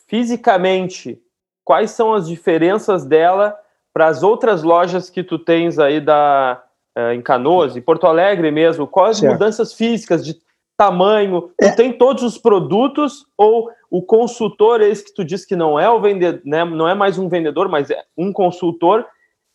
fisicamente 0.07 1.21
quais 1.65 1.91
são 1.93 2.13
as 2.13 2.29
diferenças 2.29 3.07
dela 3.07 3.59
para 3.93 4.07
as 4.07 4.23
outras 4.23 4.63
lojas 4.63 5.09
que 5.09 5.23
tu 5.23 5.39
tens 5.39 5.79
aí 5.79 6.01
da 6.01 6.63
é, 6.97 7.15
em 7.15 7.23
Canoas, 7.23 7.77
em 7.77 7.81
Porto 7.81 8.07
Alegre 8.07 8.51
mesmo, 8.51 8.87
quais 8.87 9.19
certo. 9.19 9.33
mudanças 9.33 9.73
físicas 9.73 10.25
de 10.25 10.37
tamanho? 10.77 11.51
É. 11.61 11.71
tem 11.71 11.93
todos 11.93 12.23
os 12.23 12.37
produtos 12.37 13.25
ou 13.37 13.71
o 13.91 14.03
consultor, 14.03 14.81
esse 14.83 15.05
que 15.05 15.15
tu 15.15 15.25
disse 15.25 15.47
que 15.47 15.57
não 15.57 15.79
é 15.79 15.89
o 15.89 16.01
vendedor, 16.01 16.43
né, 16.45 16.65
não 16.65 16.89
é 16.89 16.95
mais 16.95 17.19
um 17.19 17.29
vendedor, 17.29 17.69
mas 17.69 17.91
é 17.91 18.03
um 18.17 18.33
consultor, 18.33 19.07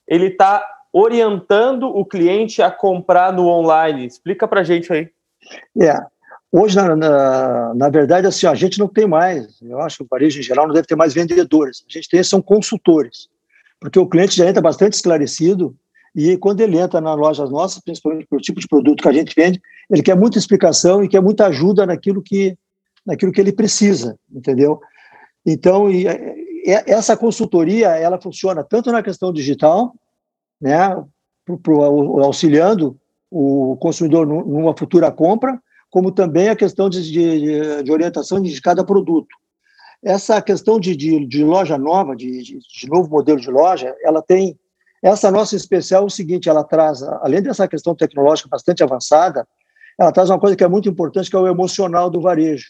ele 0.08 0.28
está 0.28 0.66
orientando 0.92 1.88
o 1.88 2.06
cliente 2.06 2.62
a 2.62 2.70
comprar 2.70 3.34
no 3.34 3.48
online. 3.48 4.06
Explica 4.06 4.48
para 4.48 4.64
gente 4.64 4.92
aí. 4.94 5.10
É, 5.82 5.96
Hoje, 6.56 6.76
na, 6.76 6.96
na, 6.96 7.74
na, 7.74 7.90
verdade, 7.90 8.28
assim, 8.28 8.46
a 8.46 8.54
gente 8.54 8.78
não 8.78 8.88
tem 8.88 9.08
mais, 9.08 9.60
eu 9.60 9.82
acho 9.82 9.98
que 9.98 10.04
o 10.04 10.08
varejo 10.08 10.40
em 10.40 10.44
geral 10.44 10.68
não 10.68 10.74
deve 10.76 10.86
ter 10.86 10.96
mais 10.96 11.12
vendedores, 11.12 11.84
a 11.90 11.92
gente 11.92 12.08
tem 12.08 12.24
são 12.24 12.44
consultores, 12.44 13.28
porque 13.80 13.98
o 13.98 14.08
cliente 14.08 14.36
já 14.36 14.48
entra 14.48 14.62
bastante 14.62 14.94
esclarecido 14.94 15.76
e 16.16 16.38
quando 16.38 16.62
ele 16.62 16.78
entra 16.78 17.02
nas 17.02 17.18
lojas 17.18 17.50
nossas, 17.50 17.82
principalmente 17.82 18.28
pelo 18.28 18.40
tipo 18.40 18.60
de 18.60 18.68
produto 18.68 19.02
que 19.02 19.10
a 19.10 19.14
gente 19.14 19.34
vende, 19.36 19.60
ele 19.90 20.04
quer 20.04 20.16
muita 20.16 20.38
explicação 20.38 21.04
e 21.04 21.10
quer 21.10 21.24
muita 21.24 21.48
ajuda 21.48 21.88
naquilo 21.88 22.22
que, 22.22 22.56
naquilo 23.04 23.32
que 23.32 23.42
ele 23.42 23.52
precisa, 23.52 24.16
entendeu? 24.32 24.80
Então, 25.44 25.90
e 25.90 26.06
essa 26.66 27.18
consultoria, 27.18 27.90
ela 27.90 28.20
funciona 28.20 28.64
tanto 28.64 28.92
na 28.92 29.04
questão 29.04 29.34
digital, 29.34 29.94
né, 30.62 30.96
pro, 31.46 31.58
pro, 31.58 32.24
auxiliando 32.24 32.98
o 33.30 33.76
consumidor 33.78 34.26
numa 34.26 34.78
futura 34.78 35.12
compra, 35.12 35.60
como 35.90 36.12
também 36.12 36.50
a 36.50 36.56
questão 36.56 36.90
de, 36.90 37.12
de, 37.12 37.84
de 37.84 37.92
orientação 37.92 38.42
de 38.42 38.62
cada 38.62 38.84
produto. 38.84 39.36
Essa 40.04 40.42
questão 40.42 40.80
de, 40.80 40.96
de, 40.96 41.44
loja 41.44 41.78
nova, 41.78 42.16
de, 42.16 42.44
de, 42.44 42.90
novo 42.90 43.10
modelo 43.10 43.40
de 43.40 43.50
loja, 43.50 43.96
ela 44.04 44.22
tem. 44.22 44.58
Essa 45.02 45.32
nossa 45.32 45.56
especial 45.56 46.04
é 46.04 46.06
o 46.06 46.10
seguinte: 46.10 46.50
ela 46.50 46.64
traz, 46.64 47.02
além 47.04 47.42
dessa 47.42 47.68
questão 47.68 47.96
tecnológica 47.96 48.50
bastante 48.50 48.84
avançada, 48.84 49.48
ela 50.00 50.12
traz 50.12 50.30
uma 50.30 50.40
coisa 50.40 50.56
que 50.56 50.64
é 50.64 50.68
muito 50.68 50.90
importante, 50.90 51.30
que 51.30 51.36
é 51.36 51.40
o 51.40 51.48
emocional 51.48 52.10
do 52.10 52.22
varejo. 52.22 52.68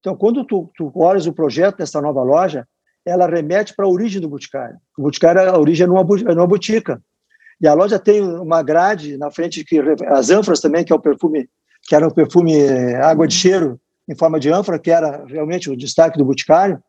Então, 0.00 0.16
quando 0.16 0.44
tu, 0.44 0.70
tu 0.76 0.90
olhas 0.94 1.26
o 1.26 1.32
projeto 1.32 1.78
dessa 1.78 2.00
nova 2.00 2.22
loja, 2.22 2.66
ela 3.04 3.26
remete 3.26 3.74
para 3.74 3.84
a 3.84 3.88
origem 3.88 4.20
do 4.20 4.28
Boticário. 4.28 4.76
O 4.96 5.02
Boticário, 5.02 5.40
a 5.40 5.58
origem 5.58 5.84
é 5.84 5.86
numa, 5.86 6.00
é 6.00 6.34
numa 6.34 6.46
botica. 6.46 7.00
E 7.60 7.66
a 7.66 7.74
loja 7.74 7.98
tem 7.98 8.22
uma 8.22 8.62
grade 8.62 9.16
na 9.16 9.30
frente, 9.30 9.64
que 9.64 9.80
as 10.08 10.30
ânforas 10.30 10.60
também, 10.60 10.84
que 10.84 10.92
é 10.92 10.96
o 10.96 11.00
perfume 11.00 11.48
que 11.82 11.94
era 11.94 12.06
o 12.06 12.14
perfume 12.14 12.56
eh, 12.56 12.96
água 12.96 13.26
de 13.26 13.34
cheiro 13.34 13.80
em 14.08 14.14
forma 14.14 14.38
de 14.38 14.50
ânfora, 14.50 14.78
que 14.78 14.90
era 14.90 15.24
realmente 15.26 15.70
o 15.70 15.76
destaque 15.76 16.18
do 16.18 16.24
Boticário, 16.24 16.82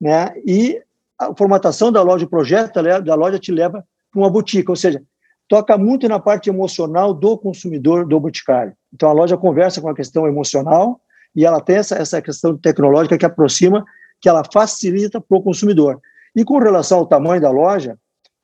né? 0.00 0.32
E 0.46 0.80
a 1.18 1.34
formatação 1.34 1.90
da 1.90 2.02
loja, 2.02 2.26
o 2.26 2.30
projeto 2.30 2.82
da 2.82 3.14
loja 3.14 3.38
te 3.38 3.50
leva 3.50 3.84
para 4.10 4.20
uma 4.20 4.30
boutique, 4.30 4.70
ou 4.70 4.76
seja, 4.76 5.02
toca 5.48 5.76
muito 5.78 6.08
na 6.08 6.18
parte 6.18 6.50
emocional 6.50 7.14
do 7.14 7.36
consumidor 7.38 8.06
do 8.06 8.20
Boticário. 8.20 8.72
Então 8.92 9.08
a 9.08 9.12
loja 9.12 9.36
conversa 9.36 9.80
com 9.80 9.88
a 9.88 9.94
questão 9.94 10.26
emocional 10.26 11.00
e 11.34 11.44
ela 11.44 11.60
tem 11.60 11.76
essa, 11.76 11.96
essa 11.96 12.20
questão 12.20 12.56
tecnológica 12.56 13.18
que 13.18 13.26
aproxima, 13.26 13.84
que 14.20 14.28
ela 14.28 14.42
facilita 14.52 15.20
para 15.20 15.38
o 15.38 15.42
consumidor. 15.42 16.00
E 16.34 16.44
com 16.44 16.58
relação 16.58 16.98
ao 16.98 17.06
tamanho 17.06 17.40
da 17.40 17.50
loja, 17.50 17.98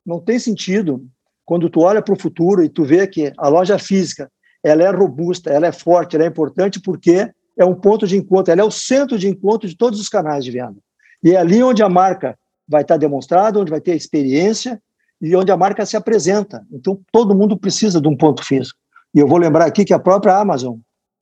não 0.05 0.19
tem 0.19 0.39
sentido 0.39 1.05
quando 1.45 1.69
tu 1.69 1.81
olha 1.81 2.01
para 2.01 2.13
o 2.13 2.19
futuro 2.19 2.63
e 2.63 2.69
tu 2.69 2.83
vê 2.83 3.05
que 3.07 3.31
a 3.37 3.47
loja 3.47 3.77
física 3.77 4.31
ela 4.63 4.83
é 4.83 4.89
robusta, 4.89 5.49
ela 5.49 5.67
é 5.67 5.71
forte, 5.71 6.15
ela 6.15 6.25
é 6.25 6.27
importante 6.27 6.79
porque 6.79 7.29
é 7.57 7.65
um 7.65 7.75
ponto 7.75 8.07
de 8.07 8.17
encontro, 8.17 8.51
ela 8.51 8.61
é 8.61 8.63
o 8.63 8.71
centro 8.71 9.17
de 9.17 9.27
encontro 9.27 9.67
de 9.67 9.75
todos 9.75 9.99
os 9.99 10.09
canais 10.09 10.43
de 10.43 10.51
venda. 10.51 10.77
E 11.23 11.31
é 11.31 11.37
ali 11.37 11.61
onde 11.61 11.83
a 11.83 11.89
marca 11.89 12.37
vai 12.67 12.81
estar 12.81 12.97
demonstrada, 12.97 13.59
onde 13.59 13.69
vai 13.69 13.81
ter 13.81 13.91
a 13.91 13.95
experiência 13.95 14.81
e 15.21 15.35
onde 15.35 15.51
a 15.51 15.57
marca 15.57 15.85
se 15.85 15.95
apresenta. 15.95 16.65
Então, 16.71 16.99
todo 17.11 17.35
mundo 17.35 17.57
precisa 17.57 18.01
de 18.01 18.07
um 18.07 18.15
ponto 18.15 18.43
físico. 18.43 18.79
E 19.13 19.19
eu 19.19 19.27
vou 19.27 19.37
lembrar 19.37 19.65
aqui 19.65 19.85
que 19.85 19.93
a 19.93 19.99
própria 19.99 20.37
Amazon, 20.37 20.77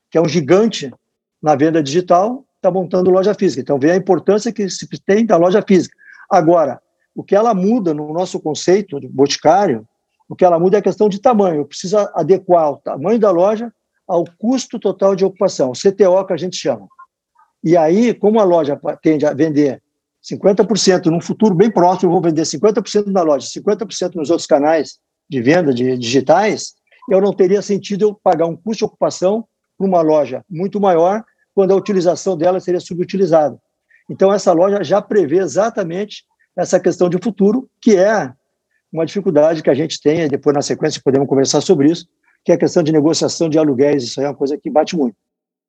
que 0.10 0.18
é 0.18 0.22
um 0.22 0.30
gigante 0.30 0.92
na 1.42 1.56
venda 1.56 1.84
digital, 1.84 2.46
está 2.62 2.71
montando 2.71 3.10
loja 3.10 3.34
física. 3.34 3.62
Então, 3.62 3.80
vê 3.80 3.91
a 3.91 3.95
importância 3.95 4.52
que 4.52 4.69
se 4.69 4.88
tem 5.06 5.26
da 5.26 5.36
loja 5.36 5.63
física. 5.67 5.95
Agora, 6.30 6.80
o 7.15 7.24
que 7.24 7.36
ela 7.36 7.54
muda 7.54 7.93
no 7.93 8.13
nosso 8.13 8.39
conceito 8.39 9.00
de 9.00 9.08
boticário 9.08 9.86
o 10.32 10.36
que 10.36 10.45
ela 10.45 10.58
muda 10.58 10.78
é 10.78 10.80
a 10.80 10.82
questão 10.82 11.10
de 11.10 11.19
tamanho. 11.19 11.65
Precisa 11.65 12.10
adequar 12.15 12.71
o 12.71 12.78
tamanho 12.78 13.19
da 13.19 13.30
loja 13.30 13.69
ao 14.08 14.24
custo 14.38 14.80
total 14.80 15.13
de 15.13 15.26
ocupação, 15.26 15.74
CTO 15.74 16.26
que 16.26 16.32
a 16.32 16.38
gente 16.38 16.56
chama. 16.56 16.88
E 17.62 17.76
aí, 17.76 18.13
como 18.13 18.39
a 18.39 18.45
loja 18.45 18.80
tende 19.02 19.26
a 19.26 19.34
vender 19.34 19.84
50%, 20.24 21.08
num 21.08 21.19
futuro 21.19 21.54
bem 21.54 21.69
próximo, 21.69 22.08
eu 22.08 22.13
vou 22.13 22.21
vender 22.21 22.43
50% 22.43 23.08
na 23.08 23.21
loja, 23.24 23.45
50% 23.45 24.15
nos 24.15 24.30
outros 24.30 24.47
canais 24.47 25.00
de 25.30 25.41
venda 25.41 25.74
de 25.74 25.97
digitais, 25.97 26.76
eu 27.10 27.19
não 27.19 27.34
teria 27.34 27.62
sentido 27.62 28.06
eu 28.06 28.13
pagar 28.24 28.45
um 28.45 28.56
custo 28.56 28.78
de 28.78 28.86
ocupação 28.86 29.45
para 29.78 29.86
uma 29.86 30.02
loja 30.02 30.45
muito 30.50 30.80
maior, 30.80 31.26
quando 31.54 31.72
a 31.72 31.76
utilização 31.76 32.38
dela 32.38 32.60
seria 32.60 32.80
subutilizada. 32.80 33.58
Então, 34.10 34.34
essa 34.34 34.52
loja 34.52 34.84
já 34.84 35.02
prevê 35.02 35.38
exatamente 35.38 36.24
essa 36.56 36.80
questão 36.80 37.10
de 37.10 37.18
futuro, 37.22 37.70
que 37.82 37.96
é 37.96 38.32
uma 38.92 39.06
dificuldade 39.06 39.64
que 39.64 39.70
a 39.70 39.74
gente 39.74 40.02
tem, 40.02 40.22
e 40.22 40.30
depois 40.30 40.54
na 40.54 40.62
sequência 40.62 41.02
podemos 41.04 41.28
conversar 41.28 41.62
sobre 41.62 41.90
isso, 41.90 42.08
que 42.44 42.52
é 42.52 42.56
a 42.56 42.58
questão 42.58 42.84
de 42.84 42.92
negociação 42.92 43.48
de 43.48 43.58
aluguéis, 43.58 44.04
isso 44.04 44.20
aí 44.20 44.26
é 44.26 44.30
uma 44.30 44.36
coisa 44.36 44.58
que 44.58 44.70
bate 44.70 44.98
muito. 44.98 45.16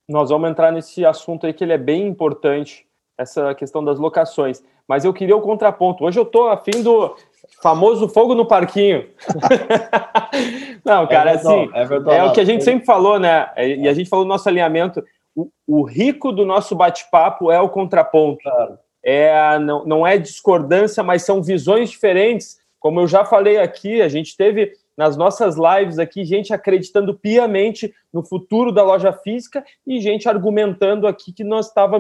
Nós 0.09 0.31
vamos 0.31 0.51
entrar 0.51 0.73
nesse 0.73 1.05
assunto 1.05 1.47
aí 1.47 1.53
que 1.53 1.63
ele 1.63 1.73
é 1.73 1.79
bem 1.79 2.07
importante, 2.07 2.87
essa 3.17 3.55
questão 3.55 3.85
das 3.85 3.99
locações. 3.99 4.63
Mas 4.89 5.05
eu 5.05 5.13
queria 5.13 5.37
o 5.37 5.41
contraponto. 5.41 6.05
Hoje 6.05 6.19
eu 6.19 6.25
estou 6.25 6.49
afim 6.49 6.83
do 6.83 7.15
famoso 7.63 8.09
fogo 8.09 8.35
no 8.35 8.47
parquinho. 8.47 9.09
Não, 10.85 11.07
cara, 11.07 11.33
é 11.33 11.35
assim, 11.35 11.71
é, 11.73 12.17
é, 12.17 12.25
o 12.25 12.33
que 12.33 12.41
a 12.41 12.45
gente 12.45 12.65
sempre 12.65 12.85
falou, 12.85 13.19
né? 13.19 13.49
E 13.57 13.87
a 13.87 13.95
gente 13.95 14.09
falou 14.09 14.25
no 14.25 14.31
nosso 14.31 14.49
alinhamento. 14.49 15.03
O, 15.35 15.51
o 15.67 15.83
rico 15.83 16.33
do 16.33 16.45
nosso 16.45 16.75
bate-papo 16.75 17.51
é 17.51 17.61
o 17.61 17.69
contraponto. 17.69 18.43
Claro. 18.43 18.79
É, 19.05 19.59
não, 19.59 19.85
não 19.85 20.07
é 20.07 20.17
discordância, 20.17 21.03
mas 21.03 21.23
são 21.23 21.43
visões 21.43 21.91
diferentes 21.91 22.63
como 22.83 22.99
eu 22.99 23.07
já 23.07 23.25
falei 23.25 23.59
aqui, 23.59 24.03
a 24.03 24.09
gente 24.09 24.37
teve 24.37 24.73
nas 24.97 25.17
nossas 25.17 25.55
lives 25.57 26.01
aqui 26.01 26.25
gente 26.25 26.53
acreditando 26.53 27.15
piamente 27.15 27.95
no 28.13 28.25
futuro 28.25 28.73
da 28.73 28.83
loja 28.83 29.13
física 29.13 29.65
e 29.87 30.01
gente 30.01 30.29
argumentando 30.29 31.07
aqui 31.07 31.33
que 31.33 31.45
nós 31.45 31.69
estava 31.69 31.97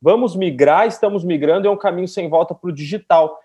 vamos 0.00 0.36
migrar, 0.36 0.86
estamos 0.86 1.24
migrando, 1.24 1.66
é 1.66 1.70
um 1.70 1.76
caminho 1.76 2.06
sem 2.06 2.28
volta 2.28 2.54
para 2.54 2.70
o 2.70 2.72
digital. 2.72 3.40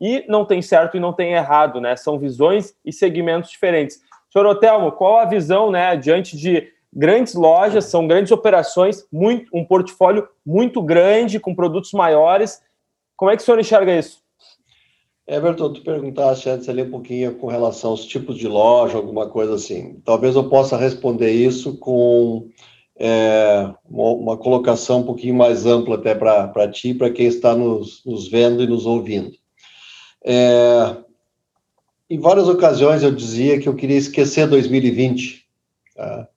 E 0.00 0.24
não 0.28 0.46
tem 0.46 0.62
certo 0.62 0.96
e 0.96 1.00
não 1.00 1.12
tem 1.12 1.34
errado, 1.34 1.78
né? 1.78 1.94
São 1.94 2.18
visões 2.18 2.74
e 2.82 2.90
segmentos 2.90 3.50
diferentes. 3.50 4.00
Senhor 4.32 4.46
Otelmo, 4.46 4.92
qual 4.92 5.18
a 5.18 5.26
visão, 5.26 5.70
né, 5.70 5.94
diante 5.94 6.38
de 6.38 6.72
grandes 6.92 7.34
lojas, 7.34 7.86
são 7.86 8.06
grandes 8.06 8.32
operações, 8.32 9.06
muito, 9.12 9.50
um 9.54 9.64
portfólio 9.64 10.28
muito 10.44 10.82
grande, 10.82 11.40
com 11.40 11.54
produtos 11.54 11.92
maiores. 11.92 12.60
Como 13.16 13.30
é 13.30 13.36
que 13.36 13.42
o 13.42 13.44
senhor 13.44 13.60
enxerga 13.60 13.96
isso? 13.96 14.20
Everton, 15.26 15.72
tu 15.72 15.82
perguntaste 15.82 16.48
antes 16.48 16.68
ali 16.68 16.82
um 16.82 16.90
pouquinho 16.90 17.36
com 17.36 17.46
relação 17.46 17.90
aos 17.90 18.04
tipos 18.04 18.36
de 18.36 18.48
loja, 18.48 18.96
alguma 18.96 19.28
coisa 19.28 19.54
assim. 19.54 20.00
Talvez 20.04 20.34
eu 20.34 20.48
possa 20.48 20.76
responder 20.76 21.30
isso 21.30 21.78
com 21.78 22.48
é, 22.98 23.72
uma, 23.88 24.36
colocação 24.36 25.00
um 25.00 25.04
pouquinho 25.04 25.34
mais 25.34 25.66
ampla 25.66 25.94
até 25.94 26.16
para 26.16 26.68
ti, 26.68 26.92
para 26.92 27.10
quem 27.10 27.26
está 27.26 27.54
nos, 27.54 28.04
nos, 28.04 28.28
vendo 28.28 28.62
e 28.62 28.66
nos 28.66 28.86
ouvindo. 28.86 29.30
É, 30.24 30.96
em 32.10 32.18
várias 32.18 32.48
ocasiões 32.48 33.04
eu 33.04 33.14
dizia 33.14 33.60
que 33.60 33.68
eu 33.68 33.76
queria 33.76 33.96
esquecer 33.96 34.48
2020. 34.48 35.46
Tá? 35.94 36.28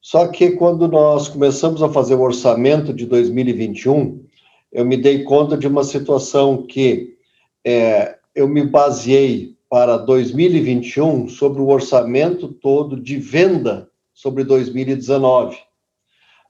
Só 0.00 0.28
que 0.28 0.52
quando 0.52 0.88
nós 0.88 1.28
começamos 1.28 1.82
a 1.82 1.88
fazer 1.88 2.14
o 2.14 2.22
orçamento 2.22 2.92
de 2.92 3.04
2021, 3.04 4.24
eu 4.72 4.84
me 4.84 4.96
dei 4.96 5.24
conta 5.24 5.58
de 5.58 5.66
uma 5.66 5.84
situação 5.84 6.66
que 6.66 7.16
é, 7.64 8.16
eu 8.34 8.48
me 8.48 8.64
baseei 8.66 9.56
para 9.68 9.96
2021 9.98 11.28
sobre 11.28 11.60
o 11.60 11.68
orçamento 11.68 12.48
todo 12.48 12.98
de 12.98 13.16
venda 13.18 13.88
sobre 14.12 14.42
2019. 14.42 15.58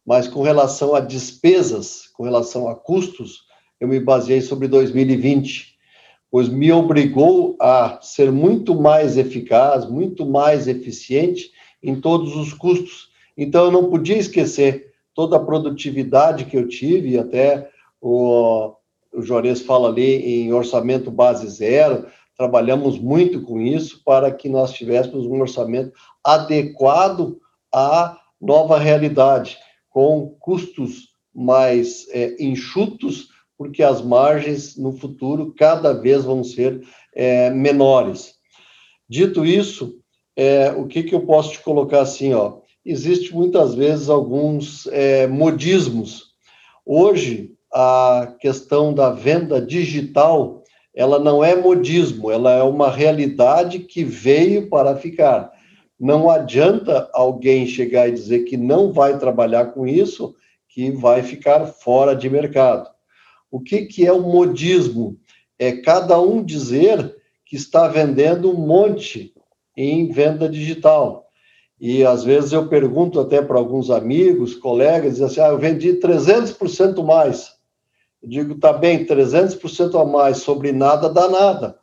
Mas 0.07 0.29
com 0.29 0.43
relação 0.43 0.95
a 0.95 1.01
despesas, 1.01 2.07
com 2.15 2.23
relação 2.23 2.69
a 2.69 2.75
custos, 2.75 3.45
eu 3.81 3.89
me 3.89 3.99
baseei 3.99 4.41
sobre 4.41 4.69
2020, 4.69 5.75
pois 6.31 6.49
me 6.49 6.71
obrigou 6.71 7.57
a 7.61 7.99
ser 8.01 8.31
muito 8.31 8.81
mais 8.81 9.17
eficaz, 9.17 9.89
muito 9.89 10.25
mais 10.25 10.69
eficiente 10.69 11.51
em 11.83 12.01
todos 12.01 12.37
os 12.37 12.53
custos. 12.53 13.10
Então 13.37 13.67
eu 13.67 13.71
não 13.71 13.91
podia 13.91 14.17
esquecer 14.17 14.93
toda 15.15 15.37
a 15.37 15.45
produtividade 15.45 16.45
que 16.45 16.57
eu 16.57 16.69
tive, 16.69 17.19
até 17.19 17.69
o, 18.01 18.75
o 19.13 19.23
Juarez 19.23 19.61
fala 19.61 19.89
ali 19.89 20.43
em 20.43 20.53
orçamento 20.53 21.11
base 21.11 21.49
zero, 21.49 22.07
trabalhamos 22.37 22.99
muito 22.99 23.43
com 23.43 23.61
isso 23.61 24.03
para 24.05 24.31
que 24.31 24.49
nós 24.49 24.73
tivéssemos 24.73 25.27
um 25.27 25.41
orçamento 25.41 25.93
adequado 26.25 27.39
à 27.73 28.17
nova 28.41 28.79
realidade, 28.79 29.59
com 29.91 30.35
custos 30.41 31.11
mais 31.35 32.09
é, 32.09 32.43
enxutos, 32.43 33.29
porque 33.59 33.83
as 33.83 34.01
margens 34.01 34.77
no 34.77 34.93
futuro 34.93 35.55
cada 35.55 35.93
vez 35.93 36.25
vão 36.25 36.43
ser 36.43 36.81
é, 37.15 37.51
menores. 37.51 38.37
Dito 39.07 39.45
isso, 39.45 39.99
é, 40.35 40.73
o 40.73 40.87
que, 40.87 41.03
que 41.03 41.15
eu 41.15 41.27
posso 41.27 41.53
te 41.53 41.61
colocar 41.61 42.01
assim, 42.01 42.33
ó? 42.33 42.60
Existe 42.85 43.35
muitas 43.35 43.75
vezes 43.75 44.09
alguns 44.09 44.87
é, 44.87 45.27
modismos. 45.27 46.31
Hoje, 46.85 47.53
a 47.73 48.35
questão 48.41 48.95
da 48.95 49.11
venda 49.11 49.61
digital, 49.61 50.63
ela 50.95 51.19
não 51.19 51.45
é 51.45 51.55
modismo, 51.55 52.31
ela 52.31 52.53
é 52.53 52.63
uma 52.63 52.91
realidade 52.91 53.81
que 53.81 54.03
veio 54.03 54.69
para 54.69 54.97
ficar. 54.97 55.53
Não 55.99 56.31
adianta 56.31 57.11
alguém 57.13 57.67
chegar 57.67 58.09
e 58.09 58.13
dizer 58.13 58.45
que 58.45 58.57
não 58.57 58.93
vai 58.93 59.19
trabalhar 59.19 59.67
com 59.67 59.87
isso, 59.87 60.35
que 60.69 60.91
vai 60.91 61.23
ficar 61.23 61.67
fora 61.67 62.17
de 62.17 62.31
mercado. 62.31 62.89
O 63.51 63.61
que, 63.61 63.83
que 63.83 64.07
é 64.07 64.13
o 64.13 64.23
modismo? 64.23 65.19
É 65.59 65.73
cada 65.73 66.19
um 66.19 66.43
dizer 66.43 67.15
que 67.45 67.57
está 67.57 67.87
vendendo 67.89 68.51
um 68.51 68.67
monte 68.67 69.35
em 69.77 70.11
venda 70.11 70.49
digital. 70.49 71.30
E 71.81 72.05
às 72.05 72.23
vezes 72.23 72.53
eu 72.53 72.69
pergunto 72.69 73.19
até 73.19 73.41
para 73.41 73.57
alguns 73.57 73.91
amigos, 73.91 74.55
colegas, 74.55 75.13
dizem 75.13 75.27
assim: 75.27 75.41
ah, 75.41 75.49
eu 75.49 75.59
vendi 75.59 75.95
300% 75.95 77.03
mais. 77.03 77.53
Eu 78.23 78.29
digo, 78.29 78.55
tá 78.57 78.71
bem, 78.71 79.07
300% 79.07 79.99
a 79.99 80.05
mais 80.05 80.39
sobre 80.39 80.73
nada 80.73 81.09
dá 81.09 81.27
nada. 81.27 81.79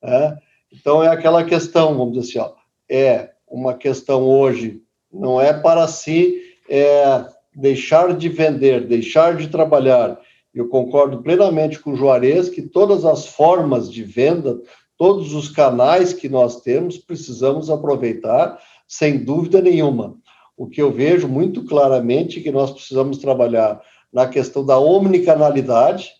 É? 0.00 0.36
Então 0.72 1.02
é 1.02 1.08
aquela 1.08 1.44
questão, 1.44 1.96
vamos 1.96 2.14
dizer 2.14 2.40
assim, 2.40 2.50
ó, 2.50 2.54
é 2.88 3.30
uma 3.48 3.74
questão 3.74 4.22
hoje, 4.22 4.80
não 5.12 5.40
é 5.40 5.52
para 5.52 5.86
si 5.88 6.40
é, 6.68 7.26
deixar 7.54 8.16
de 8.16 8.28
vender, 8.28 8.86
deixar 8.86 9.36
de 9.36 9.48
trabalhar. 9.48 10.18
Eu 10.54 10.68
concordo 10.68 11.22
plenamente 11.22 11.80
com 11.80 11.92
o 11.92 11.96
Juarez 11.96 12.48
que 12.48 12.62
todas 12.62 13.04
as 13.04 13.26
formas 13.26 13.90
de 13.90 14.04
venda, 14.04 14.60
todos 14.96 15.34
os 15.34 15.48
canais 15.48 16.12
que 16.12 16.28
nós 16.28 16.60
temos, 16.60 16.96
precisamos 16.96 17.68
aproveitar, 17.68 18.58
sem 18.92 19.24
dúvida 19.24 19.62
nenhuma. 19.62 20.18
O 20.54 20.66
que 20.66 20.82
eu 20.82 20.92
vejo 20.92 21.26
muito 21.26 21.64
claramente 21.64 22.38
é 22.38 22.42
que 22.42 22.52
nós 22.52 22.70
precisamos 22.70 23.16
trabalhar 23.16 23.80
na 24.12 24.28
questão 24.28 24.66
da 24.66 24.78
omnicanalidade, 24.78 26.10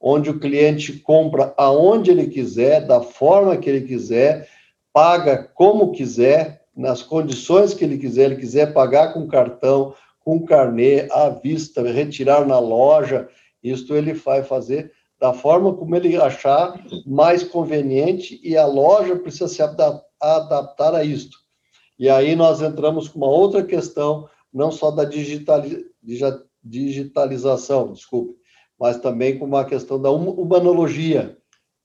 onde 0.00 0.30
o 0.30 0.40
cliente 0.40 0.94
compra 1.00 1.52
aonde 1.54 2.10
ele 2.10 2.28
quiser, 2.28 2.86
da 2.86 3.02
forma 3.02 3.58
que 3.58 3.68
ele 3.68 3.82
quiser, 3.82 4.48
paga 4.90 5.36
como 5.54 5.92
quiser, 5.92 6.62
nas 6.74 7.02
condições 7.02 7.74
que 7.74 7.84
ele 7.84 7.98
quiser, 7.98 8.24
ele 8.24 8.36
quiser 8.36 8.72
pagar 8.72 9.12
com 9.12 9.28
cartão, 9.28 9.94
com 10.24 10.46
carnê, 10.46 11.06
à 11.12 11.28
vista, 11.28 11.82
retirar 11.82 12.46
na 12.46 12.58
loja, 12.58 13.28
isto 13.62 13.94
ele 13.94 14.14
vai 14.14 14.42
fazer 14.42 14.90
da 15.20 15.34
forma 15.34 15.74
como 15.74 15.94
ele 15.94 16.16
achar 16.16 16.82
mais 17.06 17.44
conveniente 17.44 18.40
e 18.42 18.56
a 18.56 18.64
loja 18.64 19.14
precisa 19.14 19.46
se 19.46 19.62
adaptar 19.62 20.94
a 20.94 21.04
isto. 21.04 21.43
E 21.98 22.08
aí 22.08 22.34
nós 22.34 22.60
entramos 22.60 23.08
com 23.08 23.18
uma 23.18 23.28
outra 23.28 23.62
questão, 23.62 24.28
não 24.52 24.70
só 24.70 24.90
da 24.90 25.04
digitalização, 26.62 27.92
desculpe, 27.92 28.34
mas 28.78 28.98
também 28.98 29.38
com 29.38 29.44
uma 29.44 29.64
questão 29.64 30.00
da 30.00 30.10
humanologia, 30.10 31.36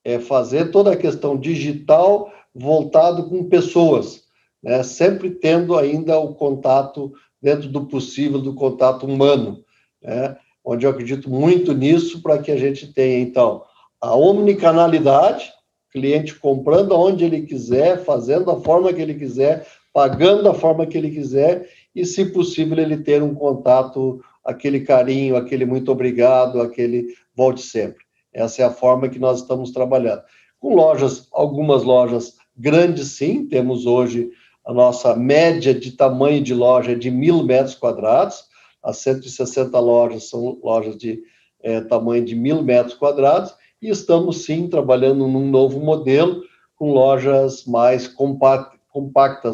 é 0.04 0.20
fazer 0.20 0.72
toda 0.72 0.94
a 0.94 0.98
questão 0.98 1.38
digital 1.38 2.32
voltado 2.54 3.30
com 3.30 3.50
pessoas, 3.50 4.24
né? 4.64 4.82
sempre 4.84 5.32
tendo 5.32 5.78
ainda 5.78 6.18
o 6.20 6.34
contato, 6.34 7.14
dentro 7.42 7.70
do 7.70 7.86
possível, 7.86 8.40
do 8.40 8.54
contato 8.54 9.06
humano, 9.06 9.64
né? 10.02 10.38
onde 10.64 10.86
eu 10.86 10.92
acredito 10.92 11.30
muito 11.30 11.74
nisso 11.74 12.22
para 12.22 12.40
que 12.40 12.52
a 12.52 12.58
gente 12.58 12.92
tenha, 12.94 13.20
então, 13.20 13.64
a 14.02 14.16
omnicanalidade, 14.16 15.52
cliente 15.92 16.36
comprando 16.36 16.94
aonde 16.94 17.26
ele 17.26 17.42
quiser, 17.44 18.04
fazendo 18.04 18.46
da 18.46 18.56
forma 18.58 18.94
que 18.94 19.02
ele 19.02 19.16
quiser, 19.16 19.66
pagando 19.94 20.44
da 20.44 20.54
forma 20.54 20.86
que 20.86 20.98
ele 20.98 21.12
quiser, 21.12 21.70
e, 21.96 22.06
se 22.06 22.26
possível, 22.26 22.78
ele 22.78 22.98
ter 22.98 23.22
um 23.24 23.34
contato, 23.34 24.22
aquele 24.44 24.82
carinho, 24.82 25.36
aquele 25.36 25.66
muito 25.66 25.92
obrigado, 25.92 26.62
aquele 26.62 27.08
volte 27.36 27.62
sempre. 27.62 28.04
Essa 28.34 28.62
é 28.62 28.66
a 28.66 28.72
forma 28.72 29.10
que 29.10 29.20
nós 29.20 29.42
estamos 29.42 29.72
trabalhando. 29.72 30.22
Com 30.60 30.76
lojas, 30.76 31.28
algumas 31.32 31.84
lojas 31.84 32.36
grandes, 32.56 33.10
sim, 33.14 33.48
temos 33.48 33.86
hoje 33.86 34.30
a 34.66 34.74
nossa 34.74 35.16
média 35.16 35.74
de 35.74 35.92
tamanho 35.92 36.44
de 36.44 36.54
loja 36.54 36.92
é 36.92 36.96
de 36.96 37.10
mil 37.10 37.44
metros 37.44 37.74
quadrados, 37.74 38.44
as 38.84 38.98
160 38.98 39.78
lojas 39.80 40.30
são 40.30 40.60
lojas 40.64 40.98
de 40.98 41.22
é, 41.62 41.82
tamanho 41.82 42.24
de 42.24 42.36
mil 42.36 42.62
metros 42.62 42.94
quadrados, 42.94 43.54
e 43.82 43.90
estamos 43.90 44.44
sim 44.46 44.68
trabalhando 44.68 45.28
num 45.28 45.50
novo 45.50 45.80
modelo 45.80 46.44
com 46.76 46.92
lojas 46.92 47.66
mais 47.66 48.08
compactas, 48.08 48.79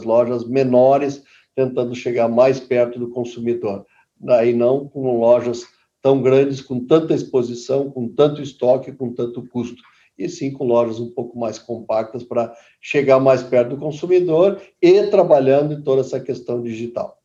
lojas 0.04 0.48
menores, 0.48 1.24
tentando 1.56 1.96
chegar 1.96 2.28
mais 2.28 2.60
perto 2.60 3.00
do 3.00 3.10
consumidor. 3.10 3.86
Daí 4.20 4.54
não 4.54 4.88
com 4.88 5.20
lojas 5.20 5.66
tão 6.02 6.22
grandes, 6.22 6.62
com 6.62 6.86
tanta 6.86 7.14
exposição, 7.14 7.90
com 7.90 8.08
tanto 8.08 8.42
estoque, 8.42 8.92
com 8.92 9.14
tanto 9.14 9.48
custo 9.48 9.82
e 10.18 10.30
sim 10.30 10.52
com 10.52 10.66
lojas 10.66 11.00
um 11.00 11.12
pouco 11.12 11.38
mais 11.38 11.60
compactas 11.60 12.24
para 12.24 12.56
chegar 12.80 13.20
mais 13.20 13.44
perto 13.44 13.72
do 13.72 13.78
consumidor 13.78 14.62
e 14.82 15.04
trabalhando 15.08 15.74
em 15.74 15.82
toda 15.82 16.02
essa 16.02 16.20
questão 16.20 16.62
digital. 16.62 17.20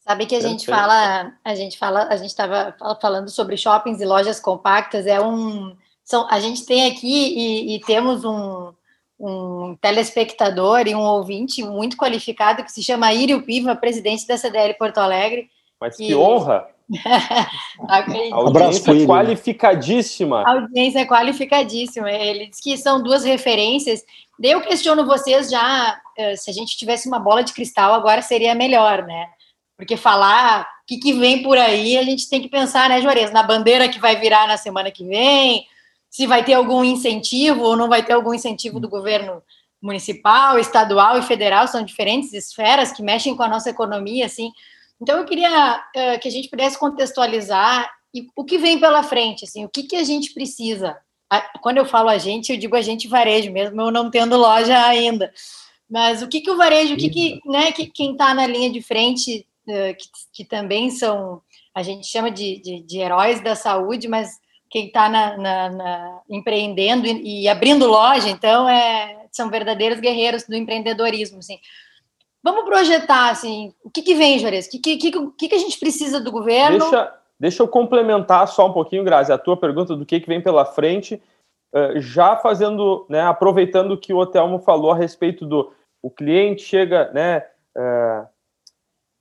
Sabe 0.00 0.26
que 0.26 0.34
a 0.34 0.40
gente 0.40 0.66
fala, 0.66 1.32
a 1.44 1.54
gente 1.54 1.78
fala, 1.78 2.04
a 2.08 2.16
gente 2.16 2.30
estava 2.30 2.74
falando 3.00 3.28
sobre 3.28 3.56
shoppings 3.56 4.00
e 4.00 4.04
lojas 4.04 4.40
compactas, 4.40 5.06
é 5.06 5.20
um, 5.20 5.76
são, 6.02 6.26
a 6.28 6.40
gente 6.40 6.66
tem 6.66 6.90
aqui 6.90 7.06
e, 7.06 7.76
e 7.76 7.80
temos 7.80 8.24
um, 8.24 8.72
um 9.22 9.76
telespectador 9.80 10.88
e 10.88 10.94
um 10.94 11.00
ouvinte 11.00 11.62
muito 11.62 11.96
qualificado 11.96 12.64
que 12.64 12.72
se 12.72 12.82
chama 12.82 13.14
Írio 13.14 13.42
Piva, 13.42 13.76
presidente 13.76 14.26
da 14.26 14.36
CDL 14.36 14.74
Porto 14.74 14.98
Alegre. 14.98 15.48
Mas 15.80 15.96
que, 15.96 16.08
que 16.08 16.14
honra! 16.14 16.66
a 17.88 18.36
audiência 18.36 18.90
é 18.90 19.06
qualificadíssima. 19.06 20.42
A 20.42 20.50
audiência 20.50 20.98
é 20.98 21.06
qualificadíssima. 21.06 22.10
Ele 22.10 22.48
diz 22.48 22.60
que 22.60 22.76
são 22.76 23.00
duas 23.00 23.22
referências. 23.22 24.04
Eu 24.42 24.60
questiono 24.60 25.06
vocês 25.06 25.48
já, 25.48 26.00
eh, 26.18 26.34
se 26.34 26.50
a 26.50 26.52
gente 26.52 26.76
tivesse 26.76 27.06
uma 27.06 27.20
bola 27.20 27.44
de 27.44 27.52
cristal, 27.52 27.94
agora 27.94 28.20
seria 28.22 28.54
melhor, 28.56 29.04
né? 29.04 29.28
Porque 29.76 29.96
falar 29.96 30.62
o 30.62 30.86
que, 30.86 30.98
que 30.98 31.12
vem 31.12 31.44
por 31.44 31.56
aí, 31.56 31.96
a 31.96 32.02
gente 32.02 32.28
tem 32.28 32.42
que 32.42 32.48
pensar, 32.48 32.88
né, 32.88 33.00
Juarez? 33.00 33.30
Na 33.30 33.44
bandeira 33.44 33.88
que 33.88 34.00
vai 34.00 34.16
virar 34.16 34.48
na 34.48 34.56
semana 34.56 34.90
que 34.90 35.06
vem, 35.06 35.64
se 36.12 36.26
vai 36.26 36.44
ter 36.44 36.52
algum 36.52 36.84
incentivo 36.84 37.62
ou 37.62 37.74
não 37.74 37.88
vai 37.88 38.04
ter 38.04 38.12
algum 38.12 38.34
incentivo 38.34 38.78
do 38.78 38.86
governo 38.86 39.42
municipal, 39.80 40.58
estadual 40.58 41.18
e 41.18 41.22
federal, 41.22 41.66
são 41.66 41.82
diferentes 41.82 42.34
esferas 42.34 42.92
que 42.92 43.02
mexem 43.02 43.34
com 43.34 43.42
a 43.42 43.48
nossa 43.48 43.70
economia, 43.70 44.26
assim. 44.26 44.52
Então, 45.00 45.18
eu 45.18 45.24
queria 45.24 45.78
uh, 45.78 46.20
que 46.20 46.28
a 46.28 46.30
gente 46.30 46.50
pudesse 46.50 46.78
contextualizar 46.78 47.90
e, 48.14 48.26
o 48.36 48.44
que 48.44 48.58
vem 48.58 48.78
pela 48.78 49.02
frente, 49.02 49.46
assim, 49.46 49.64
o 49.64 49.70
que, 49.70 49.84
que 49.84 49.96
a 49.96 50.04
gente 50.04 50.34
precisa. 50.34 50.98
Quando 51.62 51.78
eu 51.78 51.86
falo 51.86 52.10
a 52.10 52.18
gente, 52.18 52.52
eu 52.52 52.58
digo 52.58 52.76
a 52.76 52.82
gente 52.82 53.08
varejo, 53.08 53.50
mesmo 53.50 53.80
eu 53.80 53.90
não 53.90 54.10
tendo 54.10 54.36
loja 54.36 54.78
ainda. 54.84 55.32
Mas 55.88 56.20
o 56.20 56.28
que, 56.28 56.42
que 56.42 56.50
o 56.50 56.58
varejo, 56.58 56.92
o 56.92 56.96
que, 56.98 57.08
que, 57.08 57.40
né, 57.46 57.72
que 57.72 57.86
quem 57.86 58.12
está 58.12 58.34
na 58.34 58.46
linha 58.46 58.70
de 58.70 58.82
frente, 58.82 59.46
uh, 59.66 59.96
que, 59.96 60.08
que, 60.30 60.44
também 60.44 60.90
são, 60.90 61.40
a 61.74 61.82
gente 61.82 62.06
chama 62.06 62.30
de, 62.30 62.60
de, 62.60 62.82
de 62.82 62.98
heróis 62.98 63.42
da 63.42 63.54
saúde, 63.54 64.08
mas 64.08 64.41
quem 64.72 64.86
está 64.86 65.06
na, 65.06 65.36
na, 65.36 65.68
na, 65.68 66.20
empreendendo 66.30 67.06
e, 67.06 67.42
e, 67.42 67.48
abrindo 67.48 67.86
loja, 67.86 68.30
então, 68.30 68.66
é, 68.66 69.26
são 69.30 69.50
verdadeiros 69.50 70.00
guerreiros 70.00 70.44
do 70.44 70.56
empreendedorismo. 70.56 71.40
Assim. 71.40 71.58
Vamos 72.42 72.64
projetar, 72.64 73.28
assim, 73.28 73.74
o 73.84 73.90
que, 73.90 74.00
que 74.00 74.14
vem, 74.14 74.38
Juarez? 74.38 74.66
O 74.66 74.70
que, 74.70 74.78
que, 74.78 75.10
que, 75.36 75.48
que 75.48 75.54
a 75.54 75.58
gente 75.58 75.78
precisa 75.78 76.18
do 76.18 76.32
governo? 76.32 76.78
Deixa, 76.78 77.14
deixa 77.38 77.62
eu 77.62 77.68
complementar 77.68 78.48
só 78.48 78.66
um 78.66 78.72
pouquinho, 78.72 79.04
Grazi, 79.04 79.30
a 79.30 79.36
tua 79.36 79.58
pergunta 79.58 79.94
do 79.94 80.06
que, 80.06 80.18
que 80.18 80.26
vem 80.26 80.40
pela 80.40 80.64
frente, 80.64 81.22
uh, 81.74 82.00
já 82.00 82.34
fazendo, 82.36 83.04
né, 83.10 83.20
aproveitando 83.20 83.92
o 83.92 83.98
que 83.98 84.14
o 84.14 84.18
Otelmo 84.18 84.58
falou 84.58 84.92
a 84.92 84.96
respeito 84.96 85.44
do 85.44 85.70
o 86.00 86.10
cliente 86.10 86.62
chega, 86.62 87.12
né, 87.12 87.44
uh, 87.76 88.26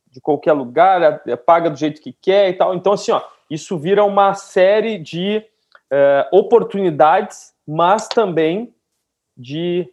de 0.09 0.21
qualquer 0.21 0.53
lugar, 0.53 1.21
paga 1.45 1.69
do 1.69 1.77
jeito 1.77 2.01
que 2.01 2.13
quer 2.13 2.49
e 2.49 2.53
tal. 2.53 2.73
Então, 2.73 2.93
assim, 2.93 3.11
ó, 3.11 3.21
isso 3.51 3.77
vira 3.77 4.01
uma 4.05 4.33
série 4.33 4.97
de 4.97 5.43
uh, 5.91 6.37
oportunidades, 6.37 7.53
mas 7.67 8.07
também 8.07 8.73
de 9.35 9.89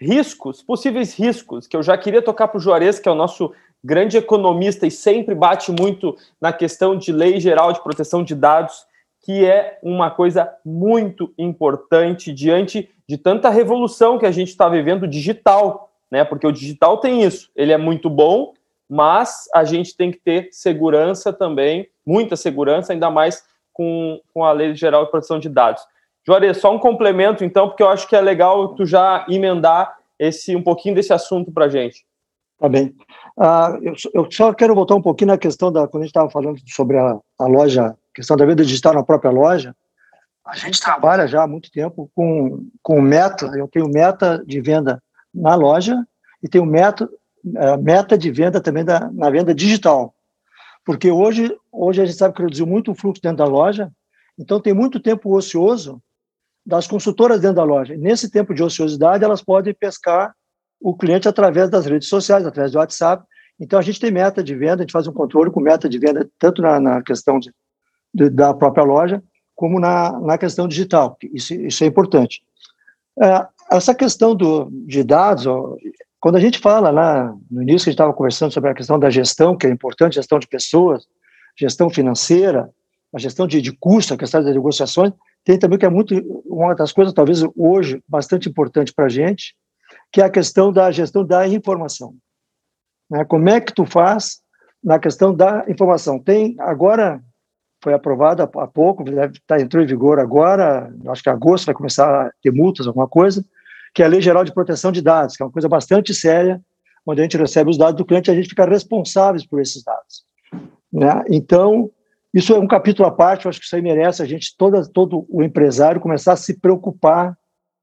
riscos, 0.00 0.62
possíveis 0.62 1.18
riscos, 1.18 1.66
que 1.66 1.76
eu 1.76 1.82
já 1.82 1.98
queria 1.98 2.22
tocar 2.22 2.46
para 2.46 2.58
o 2.58 2.60
Juarez, 2.60 3.00
que 3.00 3.08
é 3.08 3.12
o 3.12 3.16
nosso 3.16 3.52
grande 3.82 4.16
economista 4.16 4.86
e 4.86 4.92
sempre 4.92 5.34
bate 5.34 5.72
muito 5.72 6.16
na 6.40 6.52
questão 6.52 6.96
de 6.96 7.10
lei 7.10 7.40
geral 7.40 7.72
de 7.72 7.82
proteção 7.82 8.22
de 8.22 8.34
dados, 8.34 8.86
que 9.24 9.44
é 9.44 9.78
uma 9.82 10.08
coisa 10.08 10.54
muito 10.64 11.34
importante 11.36 12.32
diante 12.32 12.88
de 13.08 13.18
tanta 13.18 13.50
revolução 13.50 14.18
que 14.18 14.26
a 14.26 14.30
gente 14.30 14.48
está 14.48 14.68
vivendo 14.68 15.08
digital, 15.08 15.90
né? 16.08 16.24
Porque 16.24 16.46
o 16.46 16.52
digital 16.52 16.98
tem 16.98 17.24
isso, 17.24 17.50
ele 17.56 17.72
é 17.72 17.76
muito 17.76 18.08
bom, 18.08 18.54
mas 18.90 19.44
a 19.54 19.62
gente 19.62 19.96
tem 19.96 20.10
que 20.10 20.18
ter 20.18 20.48
segurança 20.50 21.32
também, 21.32 21.88
muita 22.04 22.34
segurança, 22.34 22.92
ainda 22.92 23.08
mais 23.08 23.44
com, 23.72 24.20
com 24.34 24.44
a 24.44 24.50
lei 24.50 24.74
geral 24.74 25.04
de 25.04 25.12
proteção 25.12 25.38
de 25.38 25.48
dados. 25.48 25.80
Juarez, 26.26 26.58
só 26.58 26.74
um 26.74 26.78
complemento, 26.78 27.44
então, 27.44 27.68
porque 27.68 27.84
eu 27.84 27.88
acho 27.88 28.08
que 28.08 28.16
é 28.16 28.20
legal 28.20 28.74
tu 28.74 28.84
já 28.84 29.24
emendar 29.28 29.96
esse 30.18 30.56
um 30.56 30.62
pouquinho 30.62 30.96
desse 30.96 31.12
assunto 31.12 31.52
para 31.52 31.66
a 31.66 31.68
gente. 31.68 32.04
Tá 32.58 32.68
bem. 32.68 32.94
Uh, 33.38 33.78
eu, 33.80 33.94
eu, 34.12 34.30
só 34.30 34.52
quero 34.52 34.74
voltar 34.74 34.96
um 34.96 35.00
pouquinho 35.00 35.28
na 35.28 35.38
questão 35.38 35.72
da 35.72 35.86
quando 35.86 36.02
a 36.02 36.06
gente 36.06 36.10
estava 36.10 36.28
falando 36.28 36.60
sobre 36.66 36.98
a, 36.98 37.16
a 37.38 37.46
loja, 37.46 37.96
questão 38.14 38.36
da 38.36 38.44
venda 38.44 38.64
digital 38.64 38.92
na 38.92 39.04
própria 39.04 39.30
loja. 39.30 39.74
A 40.44 40.56
gente 40.56 40.80
trabalha 40.80 41.28
já 41.28 41.44
há 41.44 41.46
muito 41.46 41.70
tempo 41.70 42.10
com, 42.14 42.68
com 42.82 43.00
meta. 43.00 43.46
Eu 43.56 43.68
tenho 43.68 43.88
meta 43.88 44.42
de 44.44 44.60
venda 44.60 45.02
na 45.32 45.54
loja 45.54 45.96
e 46.42 46.48
tenho 46.48 46.66
meta, 46.66 47.08
meta 47.80 48.16
de 48.16 48.30
venda 48.30 48.60
também 48.60 48.84
da, 48.84 49.10
na 49.12 49.30
venda 49.30 49.54
digital. 49.54 50.14
Porque 50.84 51.10
hoje, 51.10 51.54
hoje 51.70 52.02
a 52.02 52.06
gente 52.06 52.16
sabe 52.16 52.34
que 52.34 52.42
reduziu 52.42 52.66
muito 52.66 52.90
o 52.90 52.94
fluxo 52.94 53.22
dentro 53.22 53.38
da 53.38 53.44
loja, 53.44 53.90
então 54.38 54.60
tem 54.60 54.72
muito 54.72 55.00
tempo 55.00 55.34
ocioso 55.34 56.02
das 56.64 56.86
consultoras 56.86 57.40
dentro 57.40 57.56
da 57.56 57.64
loja. 57.64 57.96
nesse 57.96 58.30
tempo 58.30 58.54
de 58.54 58.62
ociosidade, 58.62 59.24
elas 59.24 59.42
podem 59.42 59.74
pescar 59.74 60.34
o 60.80 60.96
cliente 60.96 61.28
através 61.28 61.68
das 61.68 61.84
redes 61.86 62.08
sociais, 62.08 62.46
através 62.46 62.72
do 62.72 62.78
WhatsApp. 62.78 63.24
Então, 63.58 63.78
a 63.78 63.82
gente 63.82 64.00
tem 64.00 64.10
meta 64.10 64.42
de 64.42 64.54
venda, 64.54 64.76
a 64.76 64.80
gente 64.80 64.92
faz 64.92 65.06
um 65.06 65.12
controle 65.12 65.50
com 65.50 65.60
meta 65.60 65.88
de 65.88 65.98
venda, 65.98 66.28
tanto 66.38 66.62
na, 66.62 66.80
na 66.80 67.02
questão 67.02 67.38
de, 67.38 67.52
de, 68.14 68.30
da 68.30 68.54
própria 68.54 68.84
loja, 68.84 69.22
como 69.54 69.78
na, 69.78 70.18
na 70.20 70.38
questão 70.38 70.66
digital. 70.66 71.18
Isso, 71.34 71.52
isso 71.54 71.84
é 71.84 71.86
importante. 71.86 72.42
É, 73.22 73.46
essa 73.70 73.94
questão 73.94 74.34
do, 74.34 74.70
de 74.86 75.04
dados, 75.04 75.46
quando 76.20 76.36
a 76.36 76.40
gente 76.40 76.58
fala 76.58 76.90
lá 76.90 77.34
no 77.50 77.62
início, 77.62 77.88
a 77.88 77.90
gente 77.90 77.94
estava 77.94 78.12
conversando 78.12 78.52
sobre 78.52 78.70
a 78.70 78.74
questão 78.74 78.98
da 78.98 79.08
gestão, 79.08 79.56
que 79.56 79.66
é 79.66 79.70
importante, 79.70 80.14
gestão 80.14 80.38
de 80.38 80.46
pessoas, 80.46 81.06
gestão 81.58 81.88
financeira, 81.88 82.70
a 83.12 83.18
gestão 83.18 83.46
de, 83.46 83.60
de 83.60 83.72
custo, 83.72 84.14
a 84.14 84.16
questão 84.16 84.42
das 84.42 84.54
negociações, 84.54 85.12
tem 85.44 85.58
também 85.58 85.78
que 85.78 85.86
é 85.86 85.88
muito 85.88 86.14
uma 86.44 86.74
das 86.74 86.92
coisas 86.92 87.14
talvez 87.14 87.42
hoje 87.56 88.02
bastante 88.06 88.48
importante 88.48 88.92
para 88.92 89.06
a 89.06 89.08
gente, 89.08 89.54
que 90.12 90.20
é 90.20 90.24
a 90.24 90.30
questão 90.30 90.70
da 90.70 90.90
gestão 90.90 91.24
da 91.24 91.48
informação. 91.48 92.14
Né? 93.10 93.24
Como 93.24 93.48
é 93.48 93.60
que 93.60 93.72
tu 93.72 93.86
faz 93.86 94.40
na 94.84 94.98
questão 94.98 95.34
da 95.34 95.64
informação? 95.68 96.18
Tem 96.18 96.54
agora 96.58 97.22
foi 97.82 97.94
aprovado 97.94 98.42
há 98.42 98.66
pouco, 98.66 99.02
deve 99.02 99.40
tá, 99.46 99.58
entrou 99.58 99.82
em 99.82 99.86
vigor 99.86 100.20
agora, 100.20 100.92
acho 101.08 101.22
que 101.22 101.30
agosto 101.30 101.64
vai 101.64 101.74
começar 101.74 102.26
a 102.26 102.30
ter 102.42 102.52
multas, 102.52 102.86
alguma 102.86 103.08
coisa, 103.08 103.42
que 103.94 104.02
é 104.02 104.06
a 104.06 104.08
Lei 104.08 104.20
Geral 104.20 104.44
de 104.44 104.52
Proteção 104.52 104.92
de 104.92 105.02
Dados, 105.02 105.36
que 105.36 105.42
é 105.42 105.46
uma 105.46 105.52
coisa 105.52 105.68
bastante 105.68 106.14
séria, 106.14 106.60
onde 107.06 107.20
a 107.20 107.24
gente 107.24 107.36
recebe 107.36 107.70
os 107.70 107.78
dados 107.78 107.96
do 107.96 108.04
cliente 108.04 108.30
e 108.30 108.32
a 108.32 108.34
gente 108.34 108.48
fica 108.48 108.64
responsáveis 108.64 109.46
por 109.46 109.60
esses 109.60 109.82
dados. 109.82 110.24
Né? 110.92 111.24
Então, 111.28 111.90
isso 112.32 112.52
é 112.52 112.58
um 112.58 112.66
capítulo 112.66 113.08
à 113.08 113.10
parte, 113.10 113.44
eu 113.44 113.48
acho 113.48 113.58
que 113.58 113.66
isso 113.66 113.74
aí 113.74 113.82
merece 113.82 114.22
a 114.22 114.26
gente, 114.26 114.54
toda, 114.56 114.86
todo 114.88 115.26
o 115.28 115.42
empresário, 115.42 116.00
começar 116.00 116.34
a 116.34 116.36
se 116.36 116.58
preocupar 116.58 117.36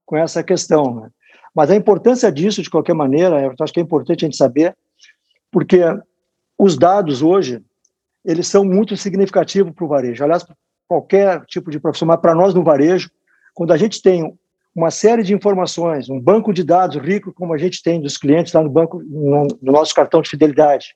com 0.06 0.16
essa 0.16 0.42
questão. 0.42 1.00
Né? 1.00 1.10
Mas 1.54 1.70
a 1.70 1.76
importância 1.76 2.30
disso, 2.32 2.62
de 2.62 2.70
qualquer 2.70 2.94
maneira, 2.94 3.42
eu 3.42 3.54
acho 3.60 3.72
que 3.72 3.80
é 3.80 3.82
importante 3.82 4.24
a 4.24 4.28
gente 4.28 4.36
saber, 4.36 4.76
porque 5.50 5.80
os 6.56 6.76
dados 6.76 7.22
hoje, 7.22 7.62
eles 8.24 8.46
são 8.46 8.64
muito 8.64 8.96
significativos 8.96 9.72
para 9.72 9.84
o 9.84 9.88
varejo. 9.88 10.24
Aliás, 10.24 10.46
qualquer 10.86 11.44
tipo 11.46 11.70
de 11.70 11.78
profissional, 11.78 12.18
para 12.18 12.34
nós 12.34 12.54
no 12.54 12.64
varejo, 12.64 13.10
quando 13.54 13.72
a 13.72 13.76
gente 13.76 14.00
tem 14.00 14.36
uma 14.78 14.90
série 14.90 15.22
de 15.22 15.34
informações, 15.34 16.08
um 16.08 16.20
banco 16.20 16.52
de 16.52 16.64
dados 16.64 16.96
rico 16.96 17.32
como 17.32 17.52
a 17.52 17.58
gente 17.58 17.82
tem 17.82 18.00
dos 18.00 18.16
clientes 18.16 18.52
lá 18.52 18.62
no 18.62 18.70
banco, 18.70 19.02
no, 19.02 19.46
no 19.60 19.72
nosso 19.72 19.94
cartão 19.94 20.22
de 20.22 20.30
fidelidade, 20.30 20.94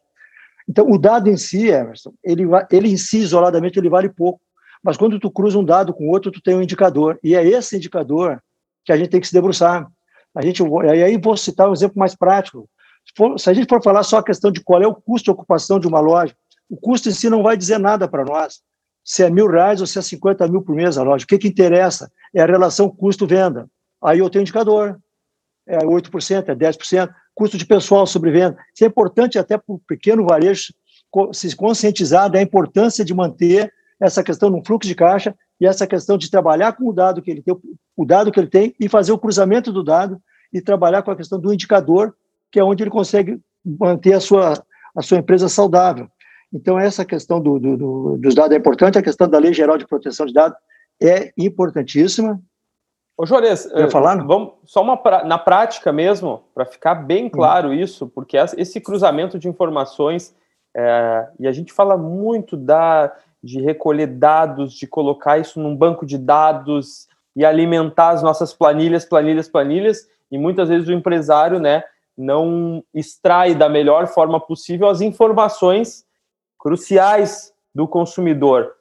então, 0.68 0.90
o 0.90 0.98
dado 0.98 1.28
em 1.28 1.36
si, 1.36 1.68
Emerson, 1.68 2.12
ele, 2.22 2.44
ele 2.70 2.88
em 2.88 2.96
si, 2.96 3.18
isoladamente, 3.18 3.78
ele 3.78 3.88
vale 3.88 4.08
pouco. 4.08 4.40
Mas 4.82 4.96
quando 4.96 5.18
tu 5.18 5.30
cruza 5.30 5.58
um 5.58 5.64
dado 5.64 5.92
com 5.92 6.08
outro, 6.08 6.30
tu 6.30 6.40
tem 6.40 6.54
um 6.54 6.62
indicador. 6.62 7.18
E 7.22 7.34
é 7.34 7.46
esse 7.46 7.76
indicador 7.76 8.42
que 8.84 8.92
a 8.92 8.96
gente 8.96 9.10
tem 9.10 9.20
que 9.20 9.26
se 9.26 9.32
debruçar. 9.32 9.86
A 10.34 10.42
gente, 10.42 10.62
e 10.62 11.02
aí 11.02 11.16
vou 11.18 11.36
citar 11.36 11.68
um 11.68 11.72
exemplo 11.72 11.98
mais 11.98 12.14
prático. 12.14 12.68
Se, 13.04 13.12
for, 13.16 13.38
se 13.38 13.50
a 13.50 13.52
gente 13.52 13.68
for 13.68 13.82
falar 13.82 14.02
só 14.02 14.18
a 14.18 14.24
questão 14.24 14.50
de 14.50 14.60
qual 14.60 14.82
é 14.82 14.86
o 14.86 14.94
custo 14.94 15.26
de 15.26 15.30
ocupação 15.30 15.78
de 15.78 15.86
uma 15.86 16.00
loja, 16.00 16.34
o 16.68 16.76
custo 16.76 17.08
em 17.08 17.12
si 17.12 17.28
não 17.28 17.42
vai 17.42 17.56
dizer 17.56 17.78
nada 17.78 18.08
para 18.08 18.24
nós. 18.24 18.60
Se 19.04 19.22
é 19.22 19.30
mil 19.30 19.48
reais 19.48 19.80
ou 19.80 19.86
se 19.86 19.98
é 19.98 20.02
50 20.02 20.46
mil 20.48 20.62
por 20.62 20.74
mês 20.74 20.96
a 20.96 21.02
loja. 21.02 21.24
O 21.24 21.26
que, 21.26 21.38
que 21.38 21.48
interessa 21.48 22.10
é 22.34 22.40
a 22.40 22.46
relação 22.46 22.88
custo-venda. 22.88 23.68
Aí 24.02 24.18
eu 24.18 24.30
tenho 24.30 24.42
indicador. 24.42 24.98
É 25.66 25.78
8%, 25.78 26.48
é 26.48 26.54
10% 26.54 27.08
custo 27.34 27.56
de 27.56 27.66
pessoal 27.66 28.06
sobre 28.06 28.30
venda. 28.30 28.56
Isso 28.74 28.84
é 28.84 28.86
importante 28.86 29.38
até 29.38 29.56
para 29.56 29.74
o 29.74 29.78
pequeno 29.78 30.26
varejo 30.26 30.74
se 31.32 31.54
conscientizar 31.54 32.30
da 32.30 32.40
importância 32.40 33.04
de 33.04 33.14
manter 33.14 33.72
essa 34.00 34.22
questão 34.22 34.50
no 34.50 34.64
fluxo 34.64 34.88
de 34.88 34.94
caixa 34.94 35.34
e 35.60 35.66
essa 35.66 35.86
questão 35.86 36.16
de 36.18 36.30
trabalhar 36.30 36.72
com 36.72 36.88
o 36.88 36.92
dado 36.92 37.22
que 37.22 37.30
ele 37.30 37.42
tem, 37.42 37.56
o 37.96 38.04
dado 38.04 38.32
que 38.32 38.40
ele 38.40 38.48
tem 38.48 38.74
e 38.80 38.88
fazer 38.88 39.12
o 39.12 39.18
cruzamento 39.18 39.72
do 39.72 39.82
dado 39.82 40.20
e 40.52 40.60
trabalhar 40.60 41.02
com 41.02 41.10
a 41.10 41.16
questão 41.16 41.38
do 41.38 41.52
indicador, 41.52 42.14
que 42.50 42.58
é 42.58 42.64
onde 42.64 42.82
ele 42.82 42.90
consegue 42.90 43.38
manter 43.64 44.14
a 44.14 44.20
sua, 44.20 44.62
a 44.96 45.02
sua 45.02 45.18
empresa 45.18 45.48
saudável. 45.48 46.08
Então, 46.52 46.78
essa 46.78 47.04
questão 47.04 47.40
do, 47.40 47.58
do, 47.58 47.76
do, 47.76 48.18
dos 48.18 48.34
dados 48.34 48.52
é 48.54 48.58
importante, 48.58 48.98
a 48.98 49.02
questão 49.02 49.28
da 49.28 49.38
Lei 49.38 49.54
Geral 49.54 49.78
de 49.78 49.86
Proteção 49.86 50.26
de 50.26 50.32
Dados 50.32 50.58
é 51.00 51.32
importantíssima, 51.36 52.40
Ô, 53.16 53.26
Juarez, 53.26 53.70
eh, 53.72 53.90
falar? 53.90 54.16
vamos 54.24 54.54
só 54.64 54.82
uma 54.82 55.00
na 55.24 55.38
prática 55.38 55.92
mesmo, 55.92 56.44
para 56.54 56.64
ficar 56.64 56.94
bem 56.94 57.28
claro 57.28 57.68
hum. 57.68 57.74
isso, 57.74 58.08
porque 58.08 58.36
esse 58.56 58.80
cruzamento 58.80 59.38
de 59.38 59.48
informações, 59.48 60.34
é, 60.74 61.28
e 61.38 61.46
a 61.46 61.52
gente 61.52 61.72
fala 61.72 61.96
muito 61.96 62.56
da, 62.56 63.14
de 63.42 63.60
recolher 63.60 64.06
dados, 64.06 64.72
de 64.72 64.86
colocar 64.86 65.38
isso 65.38 65.60
num 65.60 65.76
banco 65.76 66.06
de 66.06 66.16
dados 66.16 67.06
e 67.36 67.44
alimentar 67.44 68.10
as 68.10 68.22
nossas 68.22 68.52
planilhas, 68.54 69.04
planilhas, 69.04 69.48
planilhas, 69.48 70.08
e 70.30 70.38
muitas 70.38 70.70
vezes 70.70 70.88
o 70.88 70.92
empresário 70.92 71.60
né, 71.60 71.84
não 72.16 72.82
extrai 72.94 73.54
da 73.54 73.68
melhor 73.68 74.06
forma 74.06 74.40
possível 74.40 74.88
as 74.88 75.02
informações 75.02 76.04
cruciais 76.62 77.52
do 77.74 77.88
consumidor. 77.88 78.72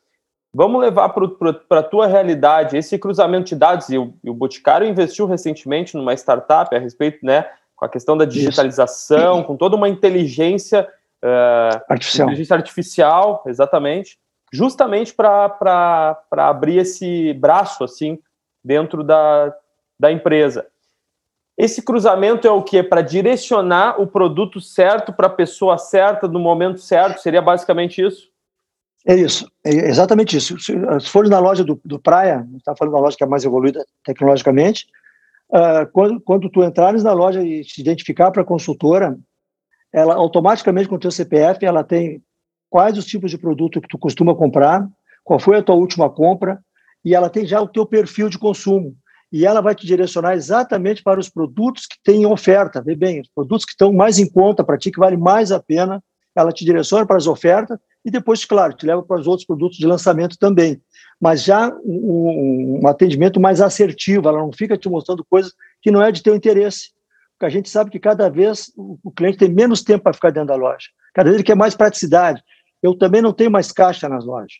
Vamos 0.53 0.79
levar 0.79 1.09
para 1.09 1.79
a 1.79 1.84
tua 1.84 2.05
realidade 2.05 2.77
esse 2.77 2.99
cruzamento 2.99 3.45
de 3.45 3.55
dados. 3.55 3.89
E 3.89 3.97
o, 3.97 4.13
e 4.23 4.29
o 4.29 4.36
Boticário 4.36 4.88
investiu 4.88 5.25
recentemente 5.25 5.97
numa 5.97 6.13
startup 6.13 6.75
a 6.75 6.79
respeito, 6.79 7.25
né, 7.25 7.49
com 7.75 7.84
a 7.84 7.89
questão 7.89 8.15
da 8.15 8.25
digitalização, 8.25 9.39
Isso. 9.39 9.47
com 9.47 9.57
toda 9.57 9.75
uma 9.75 9.89
inteligência 9.89 10.88
uh, 11.23 11.82
artificial. 11.89 12.27
inteligência 12.27 12.55
artificial, 12.55 13.43
exatamente, 13.47 14.19
justamente 14.53 15.13
para 15.13 16.21
abrir 16.32 16.77
esse 16.77 17.34
braço 17.34 17.84
assim 17.84 18.19
dentro 18.63 19.03
da, 19.03 19.55
da 19.99 20.11
empresa. 20.11 20.67
Esse 21.62 21.80
cruzamento 21.80 22.47
é 22.47 22.49
o 22.49 22.64
que? 22.64 22.82
Para 22.82 23.03
direcionar 23.03 24.01
o 24.01 24.07
produto 24.07 24.59
certo 24.59 25.14
para 25.14 25.28
a 25.28 25.30
pessoa 25.30 25.78
certa, 25.78 26.28
no 26.28 26.39
momento 26.39 26.82
certo? 26.82 27.22
Seria 27.22 27.39
basicamente 27.39 28.01
isso? 28.01 28.32
É 29.05 29.14
isso, 29.14 29.47
é 29.64 29.70
exatamente 29.70 30.36
isso. 30.36 30.59
Se, 30.59 30.74
se 30.74 31.09
for 31.12 31.30
na 31.30 31.38
loja 31.38 31.64
do, 31.64 31.80
do 31.86 31.99
Praia, 31.99 32.47
está 32.57 32.76
falando 32.76 32.95
da 32.95 32.99
loja 32.99 33.16
que 33.16 33.24
é 33.24 33.28
mais 33.28 33.45
evoluída 33.45 33.86
tecnologicamente, 34.03 34.88
uh, 35.51 35.86
quando, 35.93 36.20
quando 36.22 36.49
tu 36.49 36.64
entrares 36.64 37.03
na 37.03 37.14
loja 37.14 37.43
e 37.43 37.62
te 37.62 37.80
identificar 37.80 38.32
para 38.32 38.41
a 38.41 38.45
consultora, 38.45 39.16
ela 39.93 40.16
automaticamente 40.16 40.89
com 40.89 40.95
o 40.95 40.99
teu 40.99 41.12
CPF, 41.12 41.64
ela 41.64 41.84
tem 41.84 42.24
quais 42.72 42.97
os 42.97 43.05
tipos 43.05 43.30
de 43.30 43.38
produto 43.38 43.80
que 43.80 43.88
tu 43.88 43.99
costuma 43.99 44.34
comprar, 44.34 44.89
qual 45.24 45.38
foi 45.38 45.59
a 45.59 45.64
tua 45.64 45.76
última 45.76 46.09
compra, 46.09 46.59
e 47.05 47.14
ela 47.14 47.30
tem 47.30 47.45
já 47.45 47.62
o 47.62 47.68
teu 47.68 47.86
perfil 47.86 48.30
de 48.30 48.39
consumo. 48.39 48.95
E 49.32 49.45
ela 49.45 49.61
vai 49.61 49.73
te 49.73 49.86
direcionar 49.86 50.34
exatamente 50.34 51.01
para 51.01 51.19
os 51.19 51.29
produtos 51.29 51.86
que 51.86 51.95
têm 52.03 52.25
oferta. 52.25 52.82
Vê 52.82 52.95
bem, 52.95 53.21
os 53.21 53.29
produtos 53.29 53.65
que 53.65 53.71
estão 53.71 53.93
mais 53.93 54.19
em 54.19 54.29
conta 54.29 54.63
para 54.63 54.77
ti, 54.77 54.91
que 54.91 54.99
vale 54.99 55.15
mais 55.15 55.51
a 55.51 55.59
pena, 55.59 56.03
ela 56.36 56.51
te 56.51 56.65
direciona 56.65 57.05
para 57.05 57.17
as 57.17 57.27
ofertas 57.27 57.77
e 58.03 58.11
depois, 58.11 58.43
claro, 58.45 58.73
te 58.73 58.86
leva 58.86 59.03
para 59.03 59.19
os 59.19 59.27
outros 59.27 59.45
produtos 59.45 59.77
de 59.77 59.86
lançamento 59.86 60.38
também. 60.38 60.82
Mas 61.19 61.43
já 61.43 61.69
um, 61.86 62.82
um, 62.82 62.88
atendimento 62.88 63.39
mais 63.39 63.61
assertivo, 63.61 64.27
ela 64.27 64.39
não 64.39 64.51
fica 64.51 64.77
te 64.77 64.89
mostrando 64.89 65.25
coisas 65.29 65.53
que 65.82 65.91
não 65.91 66.01
é 66.01 66.11
de 66.11 66.23
teu 66.23 66.36
interesse. 66.36 66.89
Porque 67.34 67.45
a 67.45 67.49
gente 67.49 67.69
sabe 67.69 67.91
que 67.91 67.99
cada 67.99 68.29
vez 68.29 68.71
o 68.75 69.11
cliente 69.11 69.38
tem 69.38 69.49
menos 69.49 69.84
tempo 69.84 70.03
para 70.03 70.13
ficar 70.13 70.32
dentro 70.32 70.49
da 70.49 70.55
loja. 70.55 70.88
Cada 71.13 71.29
vez 71.29 71.36
ele 71.36 71.43
quer 71.43 71.55
mais 71.55 71.75
praticidade. 71.75 72.41
Eu 72.82 72.97
também 72.97 73.21
não 73.21 73.34
tenho 73.34 73.51
mais 73.51 73.71
caixa 73.71 74.09
nas 74.09 74.25
lojas. 74.25 74.53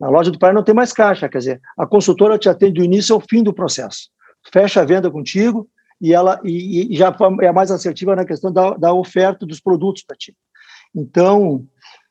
Na 0.00 0.08
loja 0.08 0.30
do 0.30 0.38
pai 0.38 0.52
não 0.52 0.64
tem 0.64 0.74
mais 0.74 0.92
caixa, 0.92 1.28
quer 1.28 1.38
dizer, 1.38 1.60
a 1.76 1.86
consultora 1.86 2.38
te 2.38 2.48
atende 2.48 2.80
do 2.80 2.84
início 2.84 3.14
ao 3.14 3.20
fim 3.20 3.42
do 3.42 3.52
processo. 3.52 4.08
Fecha 4.50 4.80
a 4.80 4.84
venda 4.84 5.10
contigo 5.10 5.68
e 6.00 6.14
ela 6.14 6.40
e, 6.42 6.94
e 6.94 6.96
já 6.96 7.14
é 7.42 7.52
mais 7.52 7.70
assertiva 7.70 8.16
na 8.16 8.24
questão 8.24 8.50
da, 8.50 8.70
da 8.70 8.94
oferta 8.94 9.44
dos 9.44 9.60
produtos 9.60 10.02
para 10.02 10.16
ti. 10.16 10.34
Então, 10.94 11.66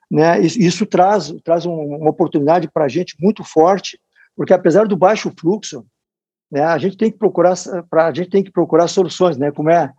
né? 0.10 0.40
Isso 0.42 0.86
traz, 0.86 1.32
traz 1.44 1.66
uma 1.66 2.10
oportunidade 2.10 2.70
para 2.72 2.86
a 2.86 2.88
gente 2.88 3.16
muito 3.20 3.44
forte, 3.44 4.00
porque 4.36 4.54
apesar 4.54 4.88
do 4.88 4.98
baixo 4.98 5.32
fluxo, 5.40 5.86
né, 6.52 6.64
a 6.64 6.78
gente 6.80 6.98
tem 6.98 7.12
que 7.12 7.18
procurar 7.18 7.54
para 7.90 8.08
a 8.08 8.14
gente 8.14 8.30
tem 8.30 8.44
que 8.44 8.52
procurar 8.52 8.88
soluções, 8.88 9.38
né? 9.38 9.52
Como 9.52 9.70
é, 9.70 9.92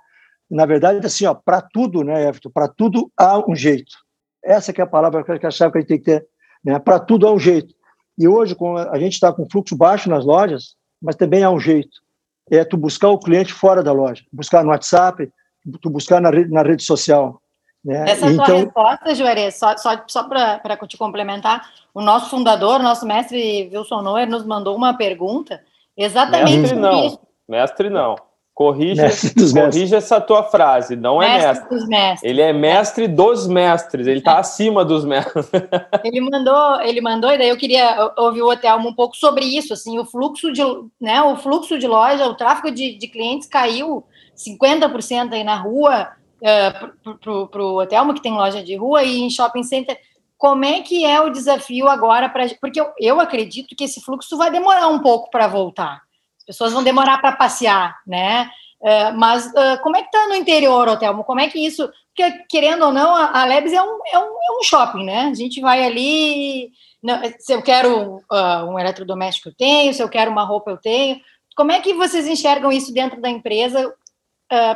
na 0.51 0.67
verdade, 0.67 1.05
assim, 1.07 1.27
ó, 1.27 1.35
para 1.35 1.61
tudo, 1.61 2.03
né, 2.03 2.27
Everton, 2.27 2.51
para 2.51 2.67
tudo 2.67 3.11
há 3.17 3.39
um 3.39 3.55
jeito. 3.55 3.97
Essa 4.43 4.73
que 4.73 4.81
é 4.81 4.85
a 4.85 4.87
palavra 4.87 5.23
que 5.23 5.47
a 5.47 5.51
chave 5.51 5.73
que 5.73 5.79
a 5.79 5.81
gente 5.81 5.89
tem 5.89 5.99
que 5.99 6.05
ter, 6.05 6.27
né? 6.65 6.79
Para 6.81 6.99
tudo 6.99 7.29
há 7.29 7.33
um 7.33 7.39
jeito. 7.39 7.73
E 8.21 8.29
hoje, 8.29 8.55
com 8.55 8.77
a 8.77 8.99
gente 8.99 9.15
está 9.15 9.33
com 9.33 9.49
fluxo 9.51 9.75
baixo 9.75 10.11
nas 10.11 10.27
lojas, 10.27 10.75
mas 11.01 11.17
também 11.17 11.43
há 11.43 11.49
um 11.51 11.59
jeito. 11.59 12.03
é 12.51 12.63
tu 12.63 12.77
buscar 12.77 13.09
o 13.09 13.19
cliente 13.19 13.51
fora 13.51 13.83
da 13.83 13.93
loja, 13.93 14.23
buscar 14.31 14.63
no 14.63 14.69
WhatsApp, 14.69 15.33
tu 15.81 15.89
buscar 15.89 16.21
na 16.21 16.29
rede, 16.29 16.51
na 16.51 16.63
rede 16.63 16.85
social. 16.85 17.41
Né? 17.83 18.11
Essa 18.11 18.31
então, 18.31 18.45
tua 18.45 18.57
resposta, 18.57 19.15
Juarez, 19.15 19.55
só, 19.55 19.75
só, 19.79 20.05
só 20.07 20.25
para 20.25 20.77
te 20.87 20.99
complementar, 20.99 21.67
o 21.95 22.03
nosso 22.03 22.29
fundador, 22.29 22.81
nosso 22.81 23.07
mestre 23.07 23.71
Wilson 23.73 24.03
Noer, 24.03 24.29
nos 24.29 24.45
mandou 24.45 24.77
uma 24.77 24.93
pergunta 24.93 25.63
exatamente 25.97 26.59
mestre 26.59 26.79
não, 26.79 27.07
isso. 27.07 27.21
Mestre 27.49 27.89
não. 27.89 28.17
Corrija, 28.61 29.09
corrija 29.55 29.97
essa 29.97 30.21
tua 30.21 30.43
frase, 30.43 30.95
não 30.95 31.23
é 31.23 31.39
mestre. 31.39 31.69
Dos 31.71 31.89
mestres. 31.89 32.31
Ele 32.31 32.43
é 32.43 32.53
mestre 32.53 33.09
dos 33.09 33.47
mestres, 33.47 34.07
ele 34.07 34.19
está 34.19 34.33
é. 34.33 34.41
acima 34.41 34.85
dos 34.85 35.03
mestres. 35.03 35.49
Ele 36.05 36.21
mandou, 36.21 36.81
ele 36.83 37.01
mandou, 37.01 37.31
e 37.31 37.39
daí 37.39 37.49
eu 37.49 37.57
queria 37.57 38.13
ouvir 38.19 38.43
o 38.43 38.51
Otelmo 38.51 38.91
um 38.91 38.95
pouco 38.95 39.17
sobre 39.17 39.47
isso, 39.47 39.73
assim, 39.73 39.99
o 39.99 40.05
fluxo 40.05 40.53
de, 40.53 40.63
né, 41.01 41.23
o 41.23 41.37
fluxo 41.37 41.79
de 41.79 41.87
loja, 41.87 42.27
o 42.27 42.35
tráfego 42.35 42.71
de, 42.71 42.99
de 42.99 43.09
clientes 43.09 43.49
caiu 43.49 44.05
50% 44.37 45.33
aí 45.33 45.43
na 45.43 45.57
rua, 45.57 46.11
uh, 46.43 47.17
para 47.49 47.63
o 47.63 47.81
Otelmo, 47.81 48.13
que 48.13 48.23
tem 48.23 48.33
loja 48.33 48.63
de 48.63 48.77
rua, 48.77 49.03
e 49.03 49.21
em 49.21 49.31
shopping 49.31 49.63
center. 49.63 49.99
Como 50.37 50.67
é 50.67 50.83
que 50.83 51.07
é 51.07 51.19
o 51.19 51.31
desafio 51.31 51.89
agora 51.89 52.29
para. 52.29 52.47
Porque 52.61 52.79
eu, 52.79 52.93
eu 52.99 53.21
acredito 53.21 53.75
que 53.75 53.85
esse 53.85 54.03
fluxo 54.03 54.37
vai 54.37 54.51
demorar 54.51 54.89
um 54.89 54.99
pouco 54.99 55.31
para 55.31 55.49
voltar 55.49 56.03
pessoas 56.51 56.73
vão 56.73 56.83
demorar 56.83 57.19
para 57.19 57.33
passear, 57.33 57.97
né? 58.05 58.51
Uh, 58.81 59.17
mas 59.17 59.47
uh, 59.47 59.81
como 59.83 59.97
é 59.97 60.01
que 60.01 60.07
está 60.07 60.27
no 60.27 60.35
interior, 60.35 60.89
Otelmo? 60.89 61.23
Como 61.23 61.41
é 61.41 61.49
que 61.49 61.65
isso. 61.65 61.89
Porque, 62.17 62.45
querendo 62.49 62.87
ou 62.87 62.93
não, 62.93 63.15
a, 63.15 63.45
Lebes 63.45 63.73
é 63.73 63.81
um, 63.81 63.99
é, 64.13 64.19
um, 64.19 64.23
é 64.23 64.59
um 64.59 64.63
shopping, 64.65 65.05
né? 65.05 65.29
A 65.31 65.35
gente 65.35 65.61
vai 65.61 65.85
ali. 65.85 66.71
Não, 67.03 67.21
se 67.39 67.53
eu 67.53 67.63
quero 67.63 68.17
uh, 68.17 68.65
um 68.69 68.79
eletrodoméstico, 68.79 69.51
eu 69.51 69.55
tenho, 69.55 69.95
se 69.95 70.03
eu 70.03 70.09
quero 70.09 70.31
uma 70.31 70.45
roupa, 70.45 70.71
eu 70.71 70.77
tenho. 70.77 71.21
Como 71.57 71.71
é 71.73 71.81
que 71.81 71.95
vocês 71.95 72.27
enxergam 72.27 72.73
isso 72.73 72.93
dentro 72.93 73.21
da 73.21 73.29
empresa 73.29 73.93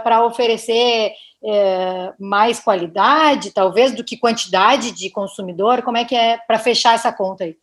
para 0.03 0.25
oferecer 0.25 1.13
mais 2.19 2.61
qualidade, 2.61 3.53
talvez, 3.53 3.93
do 3.93 4.05
que 4.05 4.17
quantidade 4.17 4.93
de 4.93 5.09
consumidor? 5.09 5.83
Como 5.83 5.97
é 5.97 6.05
que 6.05 6.15
é 6.15 6.37
para 6.37 6.59
fechar 6.59 6.95
essa 6.95 7.13
conta 7.13 7.45
aí? 7.45 7.57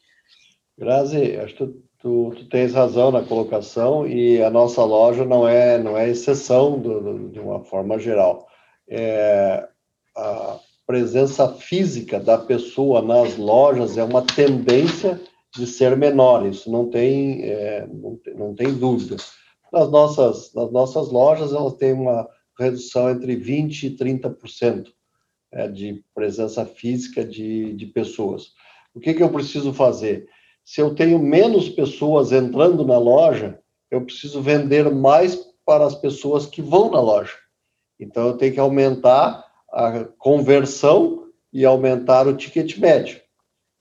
Grazi, 0.77 1.37
acho 1.37 1.53
que 1.53 1.65
Tu, 1.65 1.83
tu 2.01 2.33
tens 2.49 2.73
razão 2.73 3.11
na 3.11 3.21
colocação 3.21 4.07
e 4.07 4.41
a 4.41 4.49
nossa 4.49 4.83
loja 4.83 5.23
não 5.23 5.47
é 5.47 5.77
não 5.77 5.97
é 5.97 6.09
exceção 6.09 6.79
do, 6.79 6.99
do, 6.99 7.29
de 7.29 7.39
uma 7.39 7.63
forma 7.63 7.99
geral. 7.99 8.47
É, 8.89 9.67
a 10.15 10.59
presença 10.85 11.47
física 11.53 12.19
da 12.19 12.37
pessoa 12.37 13.01
nas 13.01 13.37
lojas 13.37 13.97
é 13.97 14.03
uma 14.03 14.23
tendência 14.23 15.21
de 15.55 15.67
ser 15.67 15.95
menor. 15.95 16.45
Isso 16.45 16.71
não 16.71 16.89
tem 16.89 17.43
é, 17.43 17.87
não, 17.87 18.17
tem, 18.17 18.33
não 18.33 18.55
tem 18.55 18.73
dúvida. 18.73 19.17
Nas 19.71 19.89
nossas 19.89 20.53
nas 20.53 20.71
nossas 20.71 21.09
lojas 21.09 21.53
elas 21.53 21.75
têm 21.75 21.93
uma 21.93 22.27
redução 22.59 23.09
entre 23.09 23.35
20 23.35 23.83
e 23.83 23.97
30% 23.97 24.87
é, 25.51 25.67
de 25.67 26.03
presença 26.15 26.65
física 26.65 27.23
de, 27.23 27.73
de 27.73 27.85
pessoas. 27.85 28.53
O 28.93 28.99
que, 28.99 29.13
que 29.13 29.23
eu 29.23 29.29
preciso 29.29 29.71
fazer? 29.71 30.27
Se 30.71 30.79
eu 30.79 30.95
tenho 30.95 31.19
menos 31.19 31.67
pessoas 31.67 32.31
entrando 32.31 32.85
na 32.85 32.97
loja, 32.97 33.59
eu 33.91 34.05
preciso 34.05 34.41
vender 34.41 34.89
mais 34.89 35.37
para 35.65 35.85
as 35.85 35.95
pessoas 35.95 36.45
que 36.45 36.61
vão 36.61 36.89
na 36.89 37.01
loja. 37.01 37.33
Então, 37.99 38.27
eu 38.27 38.37
tenho 38.37 38.53
que 38.53 38.59
aumentar 38.61 39.45
a 39.69 40.05
conversão 40.17 41.25
e 41.51 41.65
aumentar 41.65 42.25
o 42.25 42.37
ticket 42.37 42.77
médio. 42.77 43.19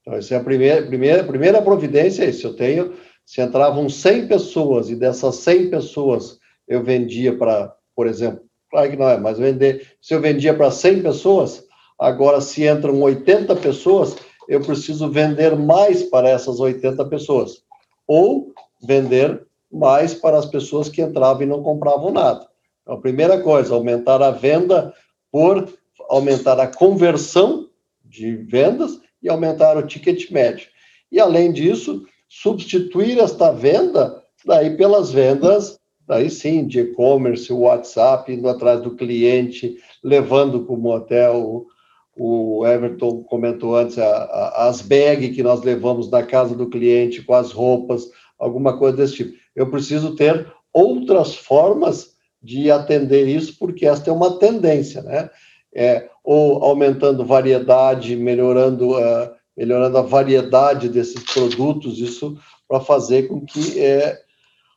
Então, 0.00 0.14
essa 0.18 0.34
é 0.34 0.38
a 0.38 0.42
primeira, 0.42 0.84
primeira, 0.84 1.22
primeira 1.22 1.62
providência. 1.62 2.24
É 2.24 2.30
isso. 2.30 2.48
Eu 2.48 2.56
tenho, 2.56 2.96
se 3.24 3.40
entravam 3.40 3.88
100 3.88 4.26
pessoas 4.26 4.90
e 4.90 4.96
dessas 4.96 5.36
100 5.36 5.70
pessoas 5.70 6.40
eu 6.66 6.82
vendia 6.82 7.38
para, 7.38 7.72
por 7.94 8.08
exemplo, 8.08 8.42
claro 8.68 8.90
que 8.90 8.96
não 8.96 9.08
é, 9.08 9.16
mas 9.16 9.38
vender, 9.38 9.94
se 10.02 10.12
eu 10.12 10.20
vendia 10.20 10.52
para 10.54 10.72
100 10.72 11.02
pessoas, 11.02 11.64
agora 11.96 12.40
se 12.40 12.66
entram 12.66 13.00
80 13.00 13.54
pessoas, 13.54 14.16
eu 14.50 14.60
preciso 14.60 15.08
vender 15.08 15.54
mais 15.54 16.02
para 16.02 16.28
essas 16.28 16.58
80 16.58 17.04
pessoas, 17.04 17.62
ou 18.04 18.52
vender 18.82 19.46
mais 19.70 20.12
para 20.12 20.36
as 20.36 20.44
pessoas 20.44 20.88
que 20.88 21.00
entravam 21.00 21.42
e 21.42 21.46
não 21.46 21.62
compravam 21.62 22.10
nada. 22.10 22.48
Então, 22.82 22.94
a 22.94 23.00
primeira 23.00 23.40
coisa, 23.40 23.72
aumentar 23.72 24.20
a 24.20 24.32
venda 24.32 24.92
por 25.30 25.72
aumentar 26.08 26.58
a 26.58 26.66
conversão 26.66 27.68
de 28.04 28.34
vendas 28.34 29.00
e 29.22 29.28
aumentar 29.28 29.76
o 29.76 29.86
ticket 29.86 30.28
médio. 30.32 30.66
E 31.12 31.20
além 31.20 31.52
disso, 31.52 32.04
substituir 32.28 33.20
esta 33.20 33.52
venda 33.52 34.20
daí 34.44 34.76
pelas 34.76 35.12
vendas, 35.12 35.78
daí 36.08 36.28
sim, 36.28 36.66
de 36.66 36.80
e-commerce, 36.80 37.52
WhatsApp, 37.52 38.32
indo 38.32 38.48
atrás 38.48 38.82
do 38.82 38.96
cliente, 38.96 39.76
levando 40.02 40.66
como 40.66 40.92
hotel 40.92 41.66
o 42.22 42.66
Everton 42.66 43.22
comentou 43.22 43.74
antes, 43.74 43.98
a, 43.98 44.04
a, 44.04 44.68
as 44.68 44.82
bags 44.82 45.34
que 45.34 45.42
nós 45.42 45.62
levamos 45.62 46.10
na 46.10 46.22
casa 46.22 46.54
do 46.54 46.68
cliente 46.68 47.22
com 47.22 47.32
as 47.32 47.50
roupas, 47.50 48.10
alguma 48.38 48.76
coisa 48.76 48.98
desse 48.98 49.14
tipo. 49.14 49.38
Eu 49.56 49.70
preciso 49.70 50.14
ter 50.14 50.46
outras 50.70 51.34
formas 51.34 52.10
de 52.42 52.70
atender 52.70 53.26
isso, 53.26 53.56
porque 53.58 53.86
esta 53.86 54.10
é 54.10 54.12
uma 54.12 54.38
tendência, 54.38 55.00
né? 55.00 55.30
É, 55.74 56.10
ou 56.22 56.62
aumentando 56.62 57.24
variedade, 57.24 58.14
melhorando, 58.16 58.98
uh, 58.98 59.30
melhorando 59.56 59.96
a 59.96 60.02
variedade 60.02 60.90
desses 60.90 61.22
produtos, 61.24 62.00
isso 62.00 62.36
para 62.68 62.80
fazer 62.80 63.28
com 63.28 63.40
que 63.40 63.80
é, 63.80 64.20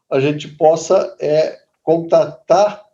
a 0.09 0.21
gente 0.21 0.47
possa 0.47 1.13
é, 1.19 1.57
contatar 1.83 2.85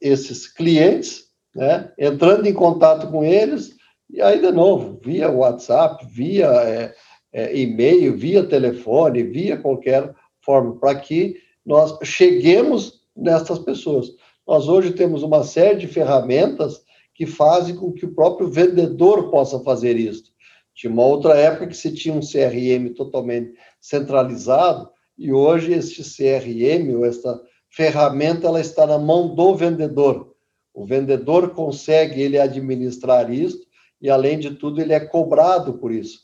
esses 0.00 0.46
clientes, 0.46 1.24
né? 1.52 1.90
entrando 1.98 2.46
em 2.46 2.54
contato 2.54 3.08
com 3.08 3.24
eles, 3.24 3.75
e 4.08 4.22
aí, 4.22 4.40
de 4.40 4.52
novo, 4.52 4.98
via 5.02 5.30
WhatsApp, 5.30 6.06
via 6.08 6.46
é, 6.46 6.94
é, 7.32 7.58
e-mail, 7.58 8.16
via 8.16 8.46
telefone, 8.46 9.22
via 9.24 9.56
qualquer 9.56 10.14
forma, 10.40 10.76
para 10.78 10.94
que 10.94 11.36
nós 11.64 11.98
cheguemos 12.04 13.00
nessas 13.16 13.58
pessoas. 13.58 14.10
Nós 14.46 14.68
hoje 14.68 14.92
temos 14.92 15.22
uma 15.22 15.42
série 15.42 15.78
de 15.78 15.88
ferramentas 15.88 16.80
que 17.14 17.26
fazem 17.26 17.74
com 17.74 17.92
que 17.92 18.06
o 18.06 18.14
próprio 18.14 18.48
vendedor 18.48 19.30
possa 19.30 19.58
fazer 19.60 19.96
isso. 19.96 20.32
Tinha 20.74 20.92
uma 20.92 21.04
outra 21.04 21.34
época 21.34 21.66
que 21.66 21.76
se 21.76 21.92
tinha 21.92 22.14
um 22.14 22.20
CRM 22.20 22.94
totalmente 22.94 23.54
centralizado, 23.80 24.88
e 25.18 25.32
hoje 25.32 25.72
este 25.72 26.02
CRM, 26.02 26.94
ou 26.94 27.04
esta 27.04 27.40
ferramenta, 27.70 28.46
ela 28.46 28.60
está 28.60 28.86
na 28.86 28.98
mão 28.98 29.34
do 29.34 29.54
vendedor. 29.54 30.34
O 30.72 30.84
vendedor 30.84 31.50
consegue 31.50 32.20
ele 32.20 32.38
administrar 32.38 33.32
isso 33.32 33.65
e, 34.06 34.10
além 34.10 34.38
de 34.38 34.52
tudo, 34.52 34.80
ele 34.80 34.92
é 34.92 35.00
cobrado 35.00 35.78
por 35.78 35.90
isso. 35.90 36.20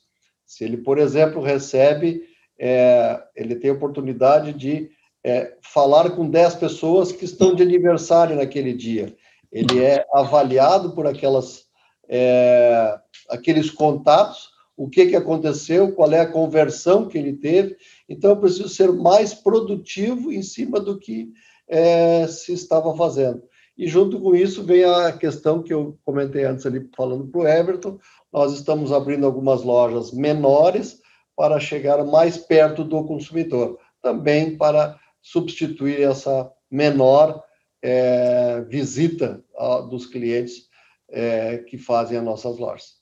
Se 0.46 0.62
ele, 0.62 0.76
por 0.76 0.98
exemplo, 0.98 1.42
recebe, 1.42 2.22
é, 2.56 3.20
ele 3.34 3.56
tem 3.56 3.70
a 3.70 3.74
oportunidade 3.74 4.52
de 4.52 4.88
é, 5.24 5.56
falar 5.60 6.10
com 6.10 6.30
10 6.30 6.54
pessoas 6.54 7.10
que 7.10 7.24
estão 7.24 7.56
de 7.56 7.62
aniversário 7.64 8.36
naquele 8.36 8.72
dia. 8.72 9.12
Ele 9.50 9.82
é 9.82 10.06
avaliado 10.14 10.92
por 10.92 11.08
aquelas, 11.08 11.64
é, 12.08 12.96
aqueles 13.28 13.68
contatos, 13.68 14.50
o 14.76 14.88
que, 14.88 15.06
que 15.06 15.16
aconteceu, 15.16 15.92
qual 15.92 16.12
é 16.12 16.20
a 16.20 16.30
conversão 16.30 17.08
que 17.08 17.18
ele 17.18 17.32
teve. 17.32 17.76
Então, 18.08 18.30
eu 18.30 18.36
preciso 18.36 18.68
ser 18.68 18.92
mais 18.92 19.34
produtivo 19.34 20.32
em 20.32 20.42
cima 20.42 20.78
do 20.78 21.00
que 21.00 21.32
é, 21.66 22.28
se 22.28 22.52
estava 22.52 22.96
fazendo. 22.96 23.42
E 23.76 23.88
junto 23.88 24.20
com 24.20 24.34
isso 24.34 24.64
vem 24.64 24.84
a 24.84 25.12
questão 25.12 25.62
que 25.62 25.72
eu 25.72 25.98
comentei 26.04 26.44
antes 26.44 26.66
ali 26.66 26.88
falando 26.94 27.26
para 27.26 27.40
o 27.40 27.48
Everton, 27.48 27.98
nós 28.32 28.52
estamos 28.52 28.92
abrindo 28.92 29.24
algumas 29.24 29.62
lojas 29.62 30.12
menores 30.12 31.00
para 31.36 31.58
chegar 31.58 32.04
mais 32.04 32.36
perto 32.36 32.84
do 32.84 33.04
consumidor, 33.04 33.78
também 34.02 34.56
para 34.56 34.98
substituir 35.22 36.02
essa 36.02 36.50
menor 36.70 37.42
é, 37.82 38.60
visita 38.68 39.42
a, 39.56 39.80
dos 39.80 40.06
clientes 40.06 40.68
é, 41.10 41.58
que 41.58 41.78
fazem 41.78 42.18
as 42.18 42.24
nossas 42.24 42.58
lojas. 42.58 43.00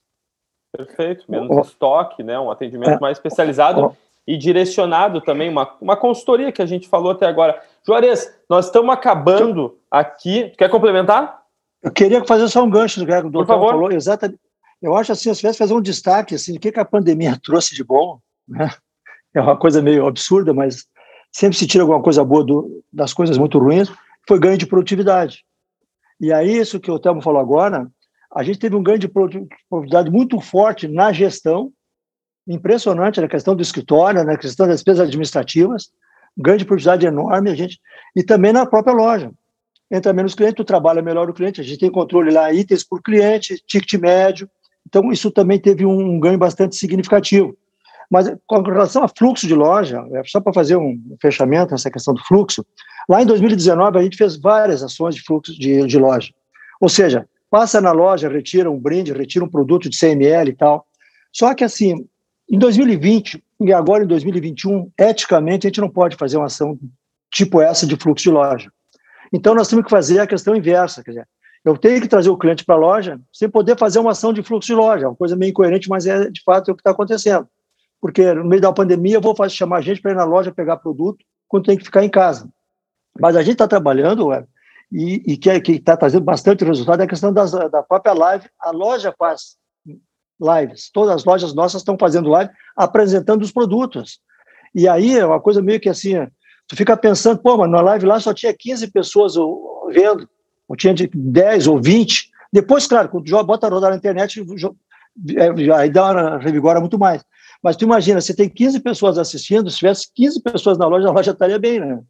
Perfeito, 0.73 1.25
menos 1.29 1.51
oh. 1.51 1.61
estoque, 1.61 2.23
né? 2.23 2.39
um 2.39 2.51
atendimento 2.51 2.91
é. 2.91 3.01
mais 3.01 3.19
especializado. 3.19 3.87
Oh 3.87 4.11
e 4.31 4.37
direcionado 4.37 5.21
também, 5.21 5.49
uma, 5.49 5.77
uma 5.81 5.97
consultoria 5.97 6.53
que 6.53 6.63
a 6.63 6.67
gente 6.67 6.87
falou 6.87 7.11
até 7.11 7.27
agora. 7.27 7.61
Juarez, 7.87 8.33
nós 8.49 8.67
estamos 8.67 8.93
acabando 8.93 9.79
aqui. 9.91 10.51
Quer 10.57 10.69
complementar? 10.71 11.41
Eu 11.83 11.91
queria 11.91 12.25
fazer 12.25 12.49
só 12.49 12.63
um 12.63 12.71
gancho 12.71 13.01
do 13.01 13.07
que 13.07 13.13
o 13.13 13.31
doutor 13.31 13.47
falou. 13.47 13.93
Exatamente. 13.93 14.41
Eu 14.83 14.97
acho 14.97 15.13
assim, 15.13 15.33
se 15.33 15.41
tivesse 15.41 15.59
fazer 15.59 15.75
um 15.75 15.81
destaque 15.81 16.35
assim, 16.35 16.57
o 16.57 16.61
que, 16.61 16.73
que 16.73 16.81
a 16.81 16.85
pandemia 16.85 17.39
trouxe 17.43 17.75
de 17.75 17.85
bom, 17.85 18.19
né? 18.49 18.71
é 19.35 19.41
uma 19.41 19.57
coisa 19.57 19.83
meio 19.83 20.07
absurda, 20.07 20.53
mas 20.53 20.87
sempre 21.31 21.57
se 21.57 21.67
tira 21.67 21.85
alguma 21.85 22.03
coisa 22.03 22.25
boa 22.25 22.45
do, 22.45 22.83
das 22.93 23.13
coisas 23.13 23.39
muito 23.39 23.59
ruins, 23.59 23.93
foi 24.27 24.39
ganho 24.39 24.59
de 24.59 24.67
produtividade. 24.67 25.45
E 26.21 26.33
aí, 26.33 26.59
isso 26.59 26.81
que 26.81 26.91
o 26.91 26.99
Telmo 26.99 27.23
falou 27.23 27.41
agora, 27.41 27.91
a 28.35 28.43
gente 28.43 28.59
teve 28.59 28.77
um 28.77 28.83
ganho 28.83 28.99
de 28.99 29.09
produtividade 29.09 30.11
muito 30.11 30.41
forte 30.41 30.87
na 30.87 31.13
gestão, 31.13 31.73
impressionante 32.47 33.21
na 33.21 33.29
questão 33.29 33.55
do 33.55 33.63
escritório, 33.63 34.25
na 34.25 34.37
questão 34.37 34.67
das 34.67 34.77
despesas 34.77 35.07
administrativas, 35.07 35.91
ganho 36.41 36.59
de 36.59 36.65
produtividade 36.65 37.07
enorme, 37.07 37.51
a 37.51 37.55
gente, 37.55 37.79
e 38.17 38.23
também 38.23 38.53
na 38.53 38.67
própria 38.67 38.95
loja. 38.95 39.31
Entra 39.91 40.13
menos 40.13 40.35
cliente, 40.35 40.57
tu 40.57 40.65
trabalha 40.65 41.03
melhor 41.03 41.29
o 41.29 41.35
cliente, 41.35 41.61
a 41.61 41.65
gente 41.65 41.81
tem 41.81 41.91
controle 41.91 42.31
lá, 42.31 42.53
itens 42.53 42.85
por 42.85 43.03
cliente, 43.03 43.63
ticket 43.67 44.01
médio, 44.01 44.49
então 44.87 45.11
isso 45.11 45.31
também 45.31 45.59
teve 45.59 45.85
um 45.85 46.19
ganho 46.19 46.39
bastante 46.39 46.77
significativo. 46.77 47.57
Mas 48.11 48.33
com 48.47 48.61
relação 48.63 49.05
a 49.05 49.09
fluxo 49.09 49.47
de 49.47 49.55
loja, 49.55 50.05
é 50.13 50.23
só 50.25 50.41
para 50.41 50.53
fazer 50.53 50.77
um 50.77 51.01
fechamento 51.21 51.73
nessa 51.73 51.91
questão 51.91 52.15
do 52.15 52.23
fluxo, 52.25 52.65
lá 53.09 53.23
em 53.23 53.27
2019 53.27 53.99
a 53.99 54.03
gente 54.03 54.17
fez 54.17 54.37
várias 54.37 54.83
ações 54.83 55.15
de 55.15 55.23
fluxo 55.23 55.57
de, 55.59 55.87
de 55.87 55.99
loja. 55.99 56.33
Ou 56.81 56.89
seja, 56.89 57.29
passa 57.49 57.81
na 57.81 57.93
loja, 57.93 58.29
retira 58.29 58.71
um 58.71 58.79
brinde, 58.79 59.13
retira 59.13 59.45
um 59.45 59.49
produto 59.49 59.89
de 59.89 59.99
CML 59.99 60.51
e 60.51 60.55
tal. 60.55 60.87
Só 61.33 61.55
que 61.55 61.63
assim, 61.63 62.07
em 62.49 62.59
2020 62.59 63.43
e 63.61 63.73
agora 63.73 64.05
em 64.05 64.07
2021, 64.07 64.91
eticamente, 64.99 65.67
a 65.67 65.69
gente 65.69 65.81
não 65.81 65.91
pode 65.91 66.17
fazer 66.17 66.37
uma 66.37 66.47
ação 66.47 66.79
tipo 67.31 67.61
essa 67.61 67.87
de 67.87 67.97
fluxo 67.97 68.25
de 68.25 68.31
loja. 68.31 68.71
Então, 69.33 69.55
nós 69.55 69.69
temos 69.69 69.85
que 69.85 69.91
fazer 69.91 70.19
a 70.19 70.27
questão 70.27 70.57
inversa, 70.57 71.05
quer 71.05 71.11
dizer, 71.11 71.29
eu 71.65 71.77
tenho 71.77 72.01
que 72.01 72.09
trazer 72.09 72.31
o 72.31 72.39
cliente 72.39 72.65
para 72.65 72.75
a 72.75 72.79
loja 72.79 73.21
sem 73.33 73.49
poder 73.49 73.79
fazer 73.79 73.99
uma 73.99 74.13
ação 74.13 74.33
de 74.33 74.43
fluxo 74.43 74.67
de 74.67 74.75
loja, 74.75 75.09
uma 75.09 75.15
coisa 75.17 75.37
meio 75.37 75.51
incoerente, 75.51 75.89
mas 75.89 76.07
é 76.07 76.31
de 76.31 76.43
fato 76.43 76.71
é 76.71 76.73
o 76.73 76.75
que 76.75 76.81
está 76.81 76.91
acontecendo. 76.91 77.47
Porque 78.01 78.33
no 78.33 78.47
meio 78.47 78.63
da 78.63 78.73
pandemia 78.73 79.17
eu 79.17 79.21
vou 79.21 79.37
fazer, 79.37 79.55
chamar 79.55 79.83
gente 79.83 80.01
para 80.01 80.13
ir 80.13 80.17
na 80.17 80.25
loja 80.25 80.51
pegar 80.51 80.79
produto 80.79 81.23
quando 81.47 81.67
tem 81.67 81.77
que 81.77 81.85
ficar 81.85 82.03
em 82.03 82.09
casa. 82.09 82.49
Mas 83.21 83.37
a 83.37 83.43
gente 83.43 83.53
está 83.53 83.69
trabalhando, 83.69 84.29
ué, 84.29 84.47
e, 84.91 85.23
e 85.27 85.37
que 85.37 85.73
está 85.73 85.97
trazendo 85.97 86.25
bastante 86.25 86.65
resultado 86.65 87.01
é 87.03 87.05
a 87.05 87.09
questão 87.09 87.33
das, 87.33 87.53
da 87.53 87.83
própria 87.83 88.15
live. 88.15 88.49
A 88.59 88.71
loja 88.71 89.15
faz 89.19 89.57
lives, 90.41 90.91
todas 90.93 91.15
as 91.15 91.25
lojas 91.25 91.55
nossas 91.55 91.83
estão 91.83 91.97
fazendo 91.99 92.31
live 92.31 92.51
apresentando 92.77 93.43
os 93.43 93.53
produtos. 93.53 94.21
E 94.75 94.89
aí 94.89 95.19
é 95.19 95.27
uma 95.27 95.41
coisa 95.41 95.61
meio 95.61 95.81
que 95.81 95.89
assim, 95.89 96.15
tu 96.67 96.77
fica 96.77 96.97
pensando, 96.97 97.41
pô, 97.41 97.57
mas 97.57 97.71
na 97.71 97.81
live 97.81 98.07
lá 98.07 98.19
só 98.21 98.33
tinha 98.33 98.55
15 98.55 98.91
pessoas 98.91 99.35
vendo, 99.93 100.29
ou 100.69 100.77
tinha 100.77 100.95
de 100.95 101.09
10 101.13 101.67
ou 101.67 101.81
20. 101.81 102.31
Depois, 102.53 102.87
claro, 102.87 103.09
quando 103.09 103.25
tu 103.25 103.45
bota 103.45 103.67
a 103.67 103.71
rodar 103.71 103.91
na 103.91 103.97
internet, 103.97 104.45
é, 105.37 105.75
aí 105.75 105.91
dá 105.91 106.11
uma 106.11 106.39
revigora 106.39 106.81
muito 106.81 106.99
mais. 106.99 107.25
Mas 107.63 107.77
tu 107.77 107.85
imagina, 107.85 108.21
você 108.21 108.35
tem 108.35 108.49
15 108.49 108.81
pessoas 108.81 109.19
assistindo, 109.19 109.71
se 109.71 109.79
tivesse 109.79 110.09
15 110.15 110.43
pessoas 110.43 110.79
na 110.79 110.87
loja, 110.87 111.09
a 111.09 111.13
loja 111.13 111.33
estaria 111.33 111.59
bem, 111.59 111.81
né? 111.81 112.01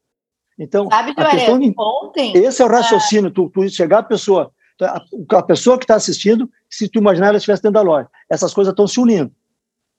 Então, 0.59 0.89
Sabe, 0.91 1.15
a 1.17 1.31
questão 1.31 1.59
de, 1.59 1.73
ontem, 1.77 2.37
esse 2.37 2.61
é 2.61 2.65
o 2.65 2.69
raciocínio, 2.69 3.31
tu, 3.31 3.49
tu 3.49 3.67
chegar 3.71 4.01
a 4.01 4.03
pessoa, 4.03 4.53
a, 4.83 5.05
a 5.39 5.43
pessoa 5.43 5.79
que 5.79 5.85
está 5.85 5.95
assistindo, 5.95 6.51
se 6.69 6.89
tu 6.89 6.99
imaginar 6.99 7.29
ela 7.29 7.37
estivesse 7.37 7.63
dentro 7.63 7.75
da 7.75 7.83
loja. 7.83 8.09
Essas 8.29 8.55
coisas 8.55 8.73
estão 8.73 8.87
se 8.87 9.01
unindo, 9.01 9.33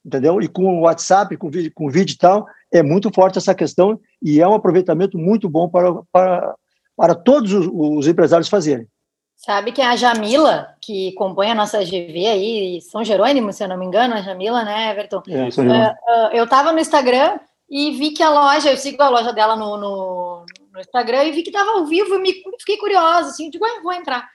entendeu? 0.05 0.41
E 0.41 0.47
com 0.47 0.79
o 0.79 0.81
WhatsApp, 0.81 1.35
com 1.37 1.49
vídeo, 1.49 1.71
com 1.73 1.89
vídeo 1.89 2.13
e 2.13 2.17
tal, 2.17 2.45
é 2.71 2.81
muito 2.81 3.11
forte 3.13 3.37
essa 3.37 3.53
questão 3.53 3.99
e 4.21 4.41
é 4.41 4.47
um 4.47 4.53
aproveitamento 4.53 5.17
muito 5.17 5.49
bom 5.49 5.67
para, 5.69 5.93
para, 6.11 6.55
para 6.95 7.15
todos 7.15 7.53
os, 7.53 7.67
os 7.71 8.07
empresários 8.07 8.49
fazerem. 8.49 8.87
Sabe 9.35 9.71
que 9.71 9.81
a 9.81 9.95
Jamila, 9.95 10.75
que 10.79 11.13
compõe 11.13 11.49
a 11.49 11.55
nossa 11.55 11.83
GV 11.83 12.27
aí, 12.27 12.79
São 12.81 13.03
Jerônimo, 13.03 13.51
se 13.51 13.63
eu 13.63 13.67
não 13.67 13.75
me 13.77 13.85
engano, 13.85 14.13
a 14.13 14.21
Jamila, 14.21 14.63
né, 14.63 14.91
Everton? 14.91 15.23
É, 15.27 15.89
uh, 15.89 16.29
eu 16.31 16.43
estava 16.43 16.71
no 16.71 16.79
Instagram 16.79 17.39
e 17.67 17.91
vi 17.91 18.11
que 18.11 18.21
a 18.21 18.29
loja, 18.29 18.69
eu 18.69 18.77
sigo 18.77 19.01
a 19.01 19.09
loja 19.09 19.33
dela 19.33 19.55
no, 19.55 19.77
no, 19.77 20.45
no 20.71 20.79
Instagram 20.79 21.23
e 21.23 21.31
vi 21.31 21.41
que 21.41 21.49
estava 21.49 21.71
ao 21.71 21.85
vivo 21.87 22.15
e 22.15 22.19
me, 22.19 22.33
fiquei 22.59 22.77
curiosa, 22.77 23.29
assim, 23.29 23.49
digo, 23.49 23.65
ah, 23.65 23.81
vou 23.81 23.91
entrar. 23.93 24.29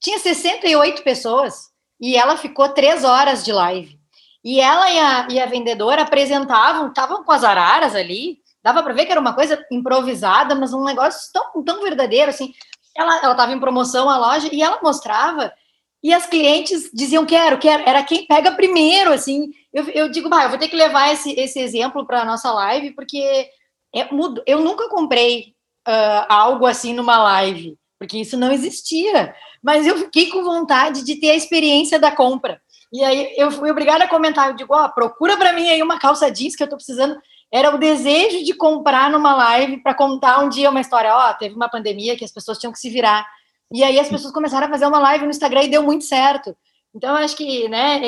Tinha 0.00 0.18
68 0.18 1.02
pessoas 1.02 1.68
e 2.00 2.16
ela 2.16 2.36
ficou 2.36 2.68
três 2.68 3.04
horas 3.04 3.44
de 3.44 3.52
live. 3.52 3.98
E 4.44 4.60
ela 4.60 4.90
e 4.90 4.98
a, 4.98 5.28
e 5.30 5.40
a 5.40 5.46
vendedora 5.46 6.02
apresentavam, 6.02 6.88
estavam 6.88 7.24
com 7.24 7.32
as 7.32 7.42
araras 7.42 7.94
ali, 7.94 8.38
dava 8.62 8.82
para 8.82 8.94
ver 8.94 9.06
que 9.06 9.12
era 9.12 9.20
uma 9.20 9.34
coisa 9.34 9.64
improvisada, 9.70 10.54
mas 10.54 10.72
um 10.72 10.84
negócio 10.84 11.32
tão, 11.32 11.64
tão 11.64 11.82
verdadeiro, 11.82 12.30
assim, 12.30 12.52
ela 12.96 13.16
estava 13.16 13.52
em 13.52 13.60
promoção 13.60 14.08
a 14.08 14.16
loja 14.16 14.48
e 14.52 14.62
ela 14.62 14.80
mostrava 14.82 15.52
e 16.02 16.12
as 16.12 16.26
clientes 16.26 16.90
diziam 16.94 17.26
quero, 17.26 17.58
quero, 17.58 17.82
era 17.86 18.02
quem 18.04 18.26
pega 18.26 18.52
primeiro, 18.52 19.12
assim. 19.12 19.50
Eu, 19.72 19.88
eu 19.90 20.10
digo, 20.10 20.28
bah, 20.28 20.44
eu 20.44 20.50
vou 20.50 20.58
ter 20.58 20.68
que 20.68 20.76
levar 20.76 21.12
esse, 21.12 21.32
esse 21.32 21.58
exemplo 21.58 22.06
para 22.06 22.22
a 22.22 22.24
nossa 22.24 22.52
live, 22.52 22.92
porque 22.92 23.18
é, 23.94 24.08
eu 24.46 24.60
nunca 24.60 24.88
comprei 24.88 25.54
uh, 25.88 26.24
algo 26.28 26.66
assim 26.66 26.92
numa 26.92 27.18
live, 27.18 27.76
porque 27.98 28.18
isso 28.18 28.36
não 28.36 28.52
existia. 28.52 29.34
Mas 29.62 29.86
eu 29.86 29.96
fiquei 29.98 30.28
com 30.28 30.42
vontade 30.42 31.04
de 31.04 31.16
ter 31.16 31.30
a 31.30 31.36
experiência 31.36 31.98
da 31.98 32.10
compra. 32.10 32.60
E 32.92 33.04
aí 33.04 33.34
eu 33.36 33.50
fui 33.50 33.70
obrigada 33.70 34.04
a 34.04 34.08
comentar, 34.08 34.48
eu 34.48 34.56
digo, 34.56 34.74
ó, 34.74 34.86
oh, 34.86 34.88
procura 34.88 35.36
para 35.36 35.52
mim 35.52 35.68
aí 35.68 35.82
uma 35.82 35.98
calça 35.98 36.30
jeans 36.30 36.56
que 36.56 36.62
eu 36.62 36.66
estou 36.66 36.78
precisando 36.78 37.18
era 37.50 37.74
o 37.74 37.78
desejo 37.78 38.44
de 38.44 38.54
comprar 38.54 39.10
numa 39.10 39.34
live 39.34 39.78
para 39.78 39.94
contar 39.94 40.40
um 40.40 40.48
dia 40.48 40.70
uma 40.70 40.80
história. 40.80 41.14
Ó, 41.14 41.30
oh, 41.30 41.34
teve 41.34 41.54
uma 41.54 41.68
pandemia 41.68 42.16
que 42.16 42.24
as 42.24 42.32
pessoas 42.32 42.58
tinham 42.58 42.72
que 42.72 42.78
se 42.78 42.90
virar. 42.90 43.26
E 43.72 43.82
aí 43.82 43.98
as 43.98 44.08
pessoas 44.08 44.32
começaram 44.32 44.66
a 44.66 44.70
fazer 44.70 44.86
uma 44.86 44.98
live 44.98 45.24
no 45.24 45.30
Instagram 45.30 45.62
e 45.64 45.70
deu 45.70 45.82
muito 45.82 46.04
certo. 46.04 46.56
Então, 46.94 47.14
acho 47.14 47.36
que 47.36 47.68
né, 47.68 48.00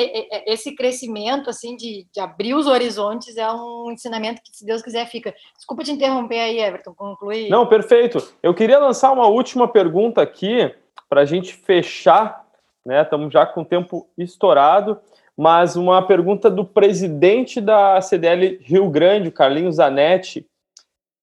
esse 0.47 0.75
crescimento 0.75 1.49
assim 1.49 1.75
de, 1.75 2.07
de, 2.11 2.19
abrir 2.19 2.55
os 2.55 2.65
horizontes 2.65 3.37
é 3.37 3.49
um 3.51 3.91
ensinamento 3.91 4.41
que, 4.43 4.55
se 4.55 4.65
Deus 4.65 4.81
quiser, 4.81 5.05
fica. 5.05 5.33
Desculpa 5.55 5.83
te 5.83 5.91
interromper 5.91 6.39
aí, 6.39 6.59
Everton, 6.59 6.93
conclui. 6.93 7.47
Não, 7.47 7.67
perfeito. 7.67 8.17
Eu 8.41 8.53
queria 8.53 8.79
lançar 8.79 9.11
uma 9.11 9.27
última 9.27 9.67
pergunta 9.67 10.21
aqui 10.21 10.73
para 11.11 11.21
a 11.21 11.25
gente 11.25 11.53
fechar. 11.53 12.47
Né? 12.85 13.01
Estamos 13.01 13.33
já 13.33 13.45
com 13.45 13.61
o 13.61 13.65
tempo 13.65 14.07
estourado 14.17 14.97
mas 15.41 15.75
uma 15.75 16.05
pergunta 16.05 16.51
do 16.51 16.63
presidente 16.63 17.59
da 17.59 17.99
CDL 17.99 18.59
Rio 18.61 18.87
Grande, 18.91 19.29
o 19.29 19.31
Carlinhos 19.31 19.77
Zanetti. 19.77 20.45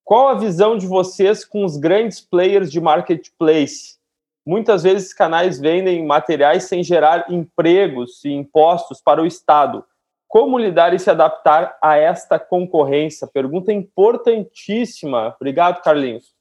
Qual 0.05 0.27
a 0.27 0.35
visão 0.35 0.77
de 0.77 0.89
vocês 0.89 1.45
com 1.45 1.65
os 1.65 1.77
grandes 1.77 2.21
players 2.21 2.73
de 2.73 2.81
marketplace? 2.81 3.97
Muitas 4.45 4.83
vezes 4.83 5.13
canais 5.13 5.61
vendem 5.61 6.05
materiais 6.05 6.65
sem 6.65 6.83
gerar 6.83 7.31
empregos 7.31 8.25
e 8.25 8.31
impostos 8.31 9.01
para 9.01 9.23
o 9.23 9.27
Estado. 9.27 9.85
Como 10.27 10.59
lidar 10.59 10.95
e 10.95 10.99
se 10.99 11.11
adaptar 11.11 11.79
a 11.81 11.97
esta 11.97 12.41
concorrência? 12.41 13.29
Pergunta 13.33 13.73
importantíssima. 13.73 15.37
Obrigado, 15.39 15.81
Carlinhos. 15.81 16.35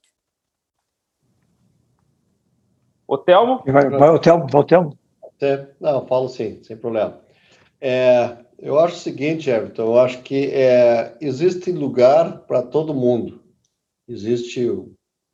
O 3.08 3.16
Telmo? 3.16 3.62
Vai, 3.66 3.88
vai 3.88 4.10
o 4.10 4.18
Telmo, 4.18 4.46
vai 4.46 4.60
o 4.60 4.64
Telmo. 4.64 4.98
Não, 5.80 6.06
falo 6.06 6.28
sim, 6.28 6.62
sem 6.62 6.76
problema. 6.76 7.18
É, 7.80 8.36
eu 8.58 8.78
acho 8.78 8.96
o 8.96 8.98
seguinte, 8.98 9.48
Everton, 9.48 9.82
eu 9.82 9.98
acho 9.98 10.20
que 10.22 10.50
é, 10.52 11.16
existe 11.20 11.72
lugar 11.72 12.40
para 12.40 12.62
todo 12.62 12.94
mundo. 12.94 13.40
Existe, 14.06 14.68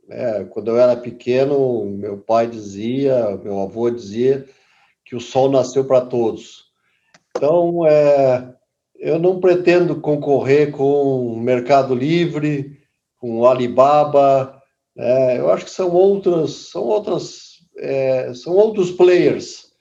é, 0.08 0.44
quando 0.44 0.68
eu 0.68 0.78
era 0.78 0.96
pequeno, 0.96 1.84
meu 1.86 2.18
pai 2.18 2.46
dizia, 2.46 3.36
meu 3.42 3.60
avô 3.60 3.90
dizia 3.90 4.46
que 5.04 5.16
o 5.16 5.20
sol 5.20 5.50
nasceu 5.50 5.84
para 5.84 6.02
todos. 6.02 6.66
Então, 7.36 7.84
é, 7.86 8.54
eu 8.96 9.18
não 9.18 9.40
pretendo 9.40 10.00
concorrer 10.00 10.70
com 10.70 11.26
o 11.26 11.40
Mercado 11.40 11.94
Livre, 11.94 12.78
com 13.18 13.40
o 13.40 13.46
Alibaba. 13.46 14.62
É, 14.96 15.38
eu 15.38 15.50
acho 15.50 15.64
que 15.64 15.70
são 15.70 15.90
outras, 15.90 16.70
são 16.70 16.82
outras, 16.82 17.53
é, 17.76 18.32
são 18.34 18.54
outros 18.54 18.90
players 18.90 19.74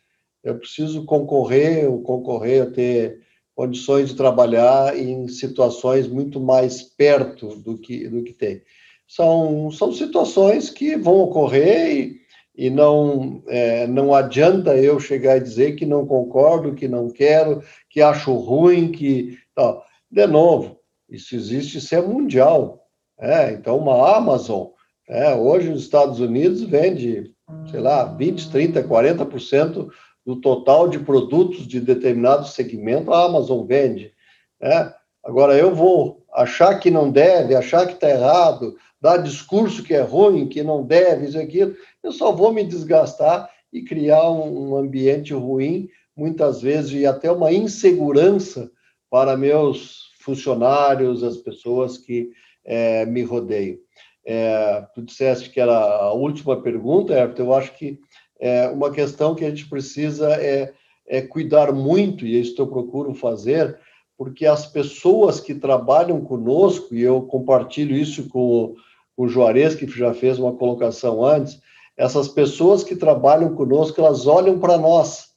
eu 0.43 0.59
preciso 0.59 1.05
concorrer, 1.05 1.89
ou 1.89 2.01
concorrer 2.01 2.63
a 2.63 2.69
ter 2.69 3.21
condições 3.55 4.09
de 4.09 4.15
trabalhar 4.15 4.97
em 4.97 5.27
situações 5.27 6.07
muito 6.07 6.39
mais 6.39 6.81
perto 6.83 7.55
do 7.55 7.77
que, 7.77 8.07
do 8.09 8.23
que 8.23 8.33
tem. 8.33 8.61
São, 9.07 9.71
são 9.71 9.91
situações 9.93 10.69
que 10.69 10.97
vão 10.97 11.19
ocorrer 11.19 11.95
e, 11.95 12.65
e 12.65 12.69
não, 12.69 13.41
é, 13.47 13.87
não 13.87 14.13
adianta 14.13 14.75
eu 14.75 14.99
chegar 14.99 15.37
e 15.37 15.41
dizer 15.41 15.75
que 15.75 15.85
não 15.85 16.05
concordo, 16.05 16.73
que 16.73 16.87
não 16.87 17.09
quero, 17.09 17.63
que 17.89 18.01
acho 18.01 18.33
ruim, 18.33 18.91
que. 18.91 19.37
Não. 19.55 19.81
De 20.11 20.27
novo, 20.27 20.77
isso 21.09 21.35
existe, 21.35 21.77
isso 21.77 21.95
é 21.95 22.01
mundial. 22.01 22.85
É, 23.19 23.53
então, 23.53 23.77
uma 23.77 24.17
Amazon, 24.17 24.67
é, 25.07 25.33
hoje 25.33 25.69
nos 25.69 25.83
Estados 25.83 26.19
Unidos 26.19 26.63
vende, 26.63 27.32
sei 27.69 27.79
lá, 27.79 28.05
20, 28.05 28.51
30, 28.51 28.83
40% 28.83 29.89
do 30.25 30.39
total 30.39 30.87
de 30.87 30.99
produtos 30.99 31.67
de 31.67 31.79
determinado 31.79 32.47
segmento, 32.47 33.11
a 33.11 33.25
Amazon 33.25 33.65
vende. 33.65 34.13
Né? 34.61 34.93
Agora, 35.23 35.57
eu 35.57 35.73
vou 35.73 36.23
achar 36.33 36.79
que 36.79 36.89
não 36.89 37.09
deve, 37.09 37.55
achar 37.55 37.85
que 37.85 37.93
está 37.93 38.09
errado, 38.09 38.75
dar 38.99 39.17
discurso 39.17 39.83
que 39.83 39.93
é 39.93 40.01
ruim, 40.01 40.47
que 40.47 40.63
não 40.63 40.83
deve, 40.83 41.25
isso 41.25 41.37
e 41.37 41.41
aquilo, 41.41 41.75
eu 42.01 42.11
só 42.11 42.31
vou 42.31 42.53
me 42.53 42.63
desgastar 42.63 43.49
e 43.71 43.81
criar 43.81 44.29
um 44.29 44.75
ambiente 44.77 45.33
ruim, 45.33 45.89
muitas 46.15 46.61
vezes, 46.61 46.91
e 46.91 47.05
até 47.05 47.31
uma 47.31 47.51
insegurança 47.51 48.71
para 49.09 49.35
meus 49.35 50.11
funcionários, 50.19 51.23
as 51.23 51.37
pessoas 51.37 51.97
que 51.97 52.31
é, 52.63 53.05
me 53.05 53.23
rodeiam. 53.23 53.77
É, 54.25 54.85
tu 54.93 55.01
disseste 55.01 55.49
que 55.49 55.59
era 55.59 55.77
a 55.77 56.13
última 56.13 56.61
pergunta, 56.61 57.13
Everton, 57.13 57.43
eu 57.43 57.53
acho 57.53 57.73
que 57.73 57.99
é 58.39 58.67
uma 58.67 58.91
questão 58.91 59.35
que 59.35 59.43
a 59.43 59.49
gente 59.49 59.67
precisa 59.67 60.33
é, 60.33 60.73
é 61.07 61.21
cuidar 61.21 61.71
muito, 61.71 62.25
e 62.25 62.37
é 62.37 62.39
isso 62.39 62.55
que 62.55 62.61
eu 62.61 62.67
procuro 62.67 63.13
fazer, 63.13 63.77
porque 64.17 64.45
as 64.45 64.65
pessoas 64.65 65.39
que 65.39 65.53
trabalham 65.53 66.21
conosco, 66.21 66.93
e 66.95 67.01
eu 67.01 67.21
compartilho 67.23 67.95
isso 67.95 68.29
com 68.29 68.75
o 69.17 69.27
Juarez, 69.27 69.75
que 69.75 69.87
já 69.87 70.13
fez 70.13 70.39
uma 70.39 70.53
colocação 70.53 71.23
antes, 71.23 71.61
essas 71.95 72.27
pessoas 72.27 72.83
que 72.83 72.95
trabalham 72.95 73.55
conosco, 73.55 73.99
elas 74.01 74.25
olham 74.25 74.59
para 74.59 74.77
nós, 74.77 75.29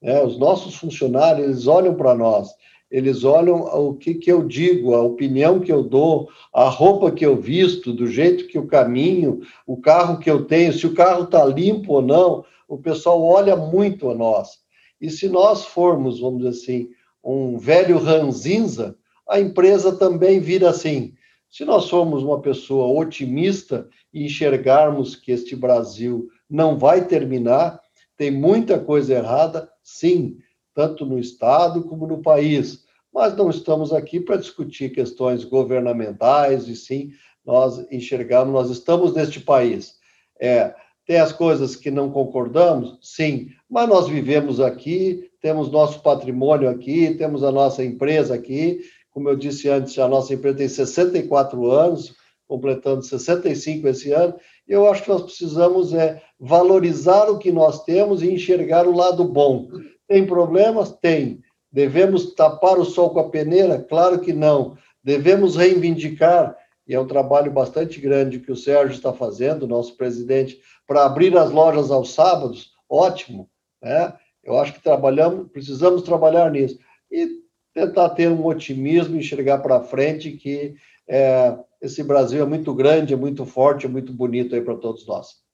né? 0.00 0.22
os 0.22 0.38
nossos 0.38 0.76
funcionários, 0.76 1.46
eles 1.46 1.66
olham 1.66 1.94
para 1.94 2.14
nós, 2.14 2.50
eles 2.90 3.24
olham 3.24 3.56
o 3.56 3.94
que, 3.94 4.14
que 4.14 4.30
eu 4.30 4.46
digo, 4.46 4.94
a 4.94 5.02
opinião 5.02 5.60
que 5.60 5.72
eu 5.72 5.82
dou, 5.82 6.28
a 6.52 6.68
roupa 6.68 7.10
que 7.10 7.26
eu 7.26 7.36
visto, 7.36 7.92
do 7.92 8.06
jeito 8.06 8.46
que 8.46 8.56
eu 8.56 8.66
caminho, 8.66 9.40
o 9.66 9.76
carro 9.76 10.18
que 10.18 10.30
eu 10.30 10.44
tenho, 10.44 10.72
se 10.72 10.86
o 10.86 10.94
carro 10.94 11.24
está 11.24 11.44
limpo 11.44 11.94
ou 11.94 12.02
não, 12.02 12.44
o 12.68 12.78
pessoal 12.78 13.22
olha 13.22 13.56
muito 13.56 14.08
a 14.10 14.14
nós. 14.14 14.60
E 15.00 15.10
se 15.10 15.28
nós 15.28 15.64
formos, 15.64 16.20
vamos 16.20 16.38
dizer 16.38 16.50
assim, 16.50 16.88
um 17.22 17.58
velho 17.58 17.98
ranzinza, 17.98 18.96
a 19.28 19.40
empresa 19.40 19.96
também 19.96 20.38
vira 20.38 20.70
assim. 20.70 21.14
Se 21.50 21.64
nós 21.64 21.88
formos 21.88 22.22
uma 22.22 22.40
pessoa 22.40 22.86
otimista 23.00 23.88
e 24.12 24.24
enxergarmos 24.24 25.16
que 25.16 25.32
este 25.32 25.56
Brasil 25.56 26.28
não 26.48 26.78
vai 26.78 27.06
terminar, 27.06 27.80
tem 28.16 28.30
muita 28.30 28.78
coisa 28.78 29.14
errada, 29.14 29.68
sim, 29.82 30.38
tanto 30.76 31.06
no 31.06 31.18
Estado 31.18 31.82
como 31.84 32.06
no 32.06 32.20
país. 32.20 32.84
Mas 33.12 33.34
não 33.34 33.48
estamos 33.48 33.94
aqui 33.94 34.20
para 34.20 34.36
discutir 34.36 34.90
questões 34.90 35.42
governamentais, 35.42 36.68
e 36.68 36.76
sim, 36.76 37.12
nós 37.46 37.90
enxergamos, 37.90 38.52
nós 38.52 38.68
estamos 38.68 39.14
neste 39.14 39.40
país. 39.40 39.94
É, 40.38 40.74
tem 41.06 41.16
as 41.16 41.32
coisas 41.32 41.74
que 41.74 41.90
não 41.90 42.10
concordamos? 42.10 42.98
Sim, 43.00 43.48
mas 43.70 43.88
nós 43.88 44.06
vivemos 44.06 44.60
aqui, 44.60 45.30
temos 45.40 45.72
nosso 45.72 46.02
patrimônio 46.02 46.68
aqui, 46.68 47.14
temos 47.14 47.42
a 47.42 47.50
nossa 47.50 47.82
empresa 47.82 48.34
aqui. 48.34 48.80
Como 49.10 49.30
eu 49.30 49.36
disse 49.36 49.70
antes, 49.70 49.98
a 49.98 50.06
nossa 50.06 50.34
empresa 50.34 50.58
tem 50.58 50.68
64 50.68 51.70
anos, 51.70 52.14
completando 52.46 53.02
65 53.02 53.88
esse 53.88 54.12
ano. 54.12 54.34
E 54.68 54.72
eu 54.72 54.86
acho 54.90 55.04
que 55.04 55.08
nós 55.08 55.22
precisamos 55.22 55.94
é 55.94 56.20
valorizar 56.38 57.30
o 57.30 57.38
que 57.38 57.50
nós 57.50 57.82
temos 57.84 58.22
e 58.22 58.30
enxergar 58.30 58.86
o 58.86 58.94
lado 58.94 59.24
bom. 59.24 59.68
Tem 60.08 60.26
problemas? 60.26 60.92
Tem. 60.92 61.40
Devemos 61.70 62.34
tapar 62.34 62.78
o 62.78 62.84
sol 62.84 63.10
com 63.10 63.20
a 63.20 63.28
peneira? 63.28 63.78
Claro 63.82 64.20
que 64.20 64.32
não. 64.32 64.76
Devemos 65.02 65.56
reivindicar, 65.56 66.56
e 66.86 66.94
é 66.94 67.00
um 67.00 67.06
trabalho 67.06 67.50
bastante 67.50 68.00
grande 68.00 68.40
que 68.40 68.50
o 68.50 68.56
Sérgio 68.56 68.94
está 68.94 69.12
fazendo, 69.12 69.66
nosso 69.66 69.96
presidente, 69.96 70.60
para 70.86 71.04
abrir 71.04 71.36
as 71.36 71.50
lojas 71.50 71.90
aos 71.90 72.12
sábados, 72.12 72.72
ótimo, 72.88 73.48
né? 73.82 74.14
Eu 74.42 74.58
acho 74.58 74.72
que 74.72 74.82
trabalhamos, 74.82 75.50
precisamos 75.50 76.02
trabalhar 76.02 76.50
nisso 76.50 76.78
e 77.10 77.40
tentar 77.74 78.10
ter 78.10 78.28
um 78.28 78.46
otimismo, 78.46 79.16
enxergar 79.16 79.58
para 79.58 79.82
frente 79.82 80.32
que 80.32 80.76
é, 81.08 81.56
esse 81.82 82.02
Brasil 82.02 82.42
é 82.42 82.46
muito 82.46 82.72
grande, 82.72 83.12
é 83.12 83.16
muito 83.16 83.44
forte, 83.44 83.86
é 83.86 83.88
muito 83.88 84.12
bonito 84.12 84.54
aí 84.54 84.60
para 84.60 84.76
todos 84.76 85.06
nós. 85.06 85.44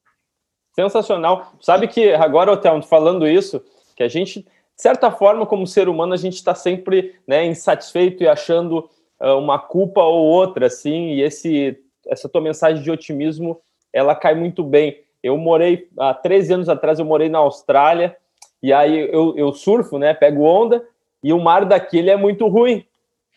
Sensacional. 0.75 1.53
Sabe 1.59 1.87
que 1.87 2.13
agora, 2.13 2.51
Otel, 2.51 2.81
falando 2.83 3.27
isso, 3.27 3.63
que 3.95 4.03
a 4.03 4.07
gente, 4.07 4.41
de 4.41 4.81
certa 4.81 5.11
forma, 5.11 5.45
como 5.45 5.67
ser 5.67 5.87
humano, 5.87 6.13
a 6.13 6.17
gente 6.17 6.35
está 6.35 6.55
sempre 6.55 7.15
né, 7.27 7.45
insatisfeito 7.45 8.23
e 8.23 8.27
achando 8.27 8.89
uh, 9.19 9.37
uma 9.37 9.59
culpa 9.59 10.01
ou 10.01 10.23
outra, 10.23 10.67
assim, 10.67 11.13
e 11.13 11.21
esse, 11.21 11.77
essa 12.07 12.27
tua 12.27 12.41
mensagem 12.41 12.83
de 12.83 12.91
otimismo, 12.91 13.59
ela 13.91 14.15
cai 14.15 14.35
muito 14.35 14.63
bem. 14.63 14.99
Eu 15.21 15.37
morei, 15.37 15.87
há 15.97 16.13
13 16.13 16.53
anos 16.53 16.69
atrás, 16.69 16.99
eu 16.99 17.05
morei 17.05 17.29
na 17.29 17.39
Austrália, 17.39 18.15
e 18.61 18.71
aí 18.73 19.09
eu, 19.11 19.33
eu 19.37 19.53
surfo, 19.53 19.97
né, 19.97 20.13
pego 20.13 20.43
onda, 20.43 20.85
e 21.23 21.31
o 21.31 21.39
mar 21.39 21.65
daquele 21.65 22.09
é 22.09 22.17
muito 22.17 22.47
ruim. 22.47 22.85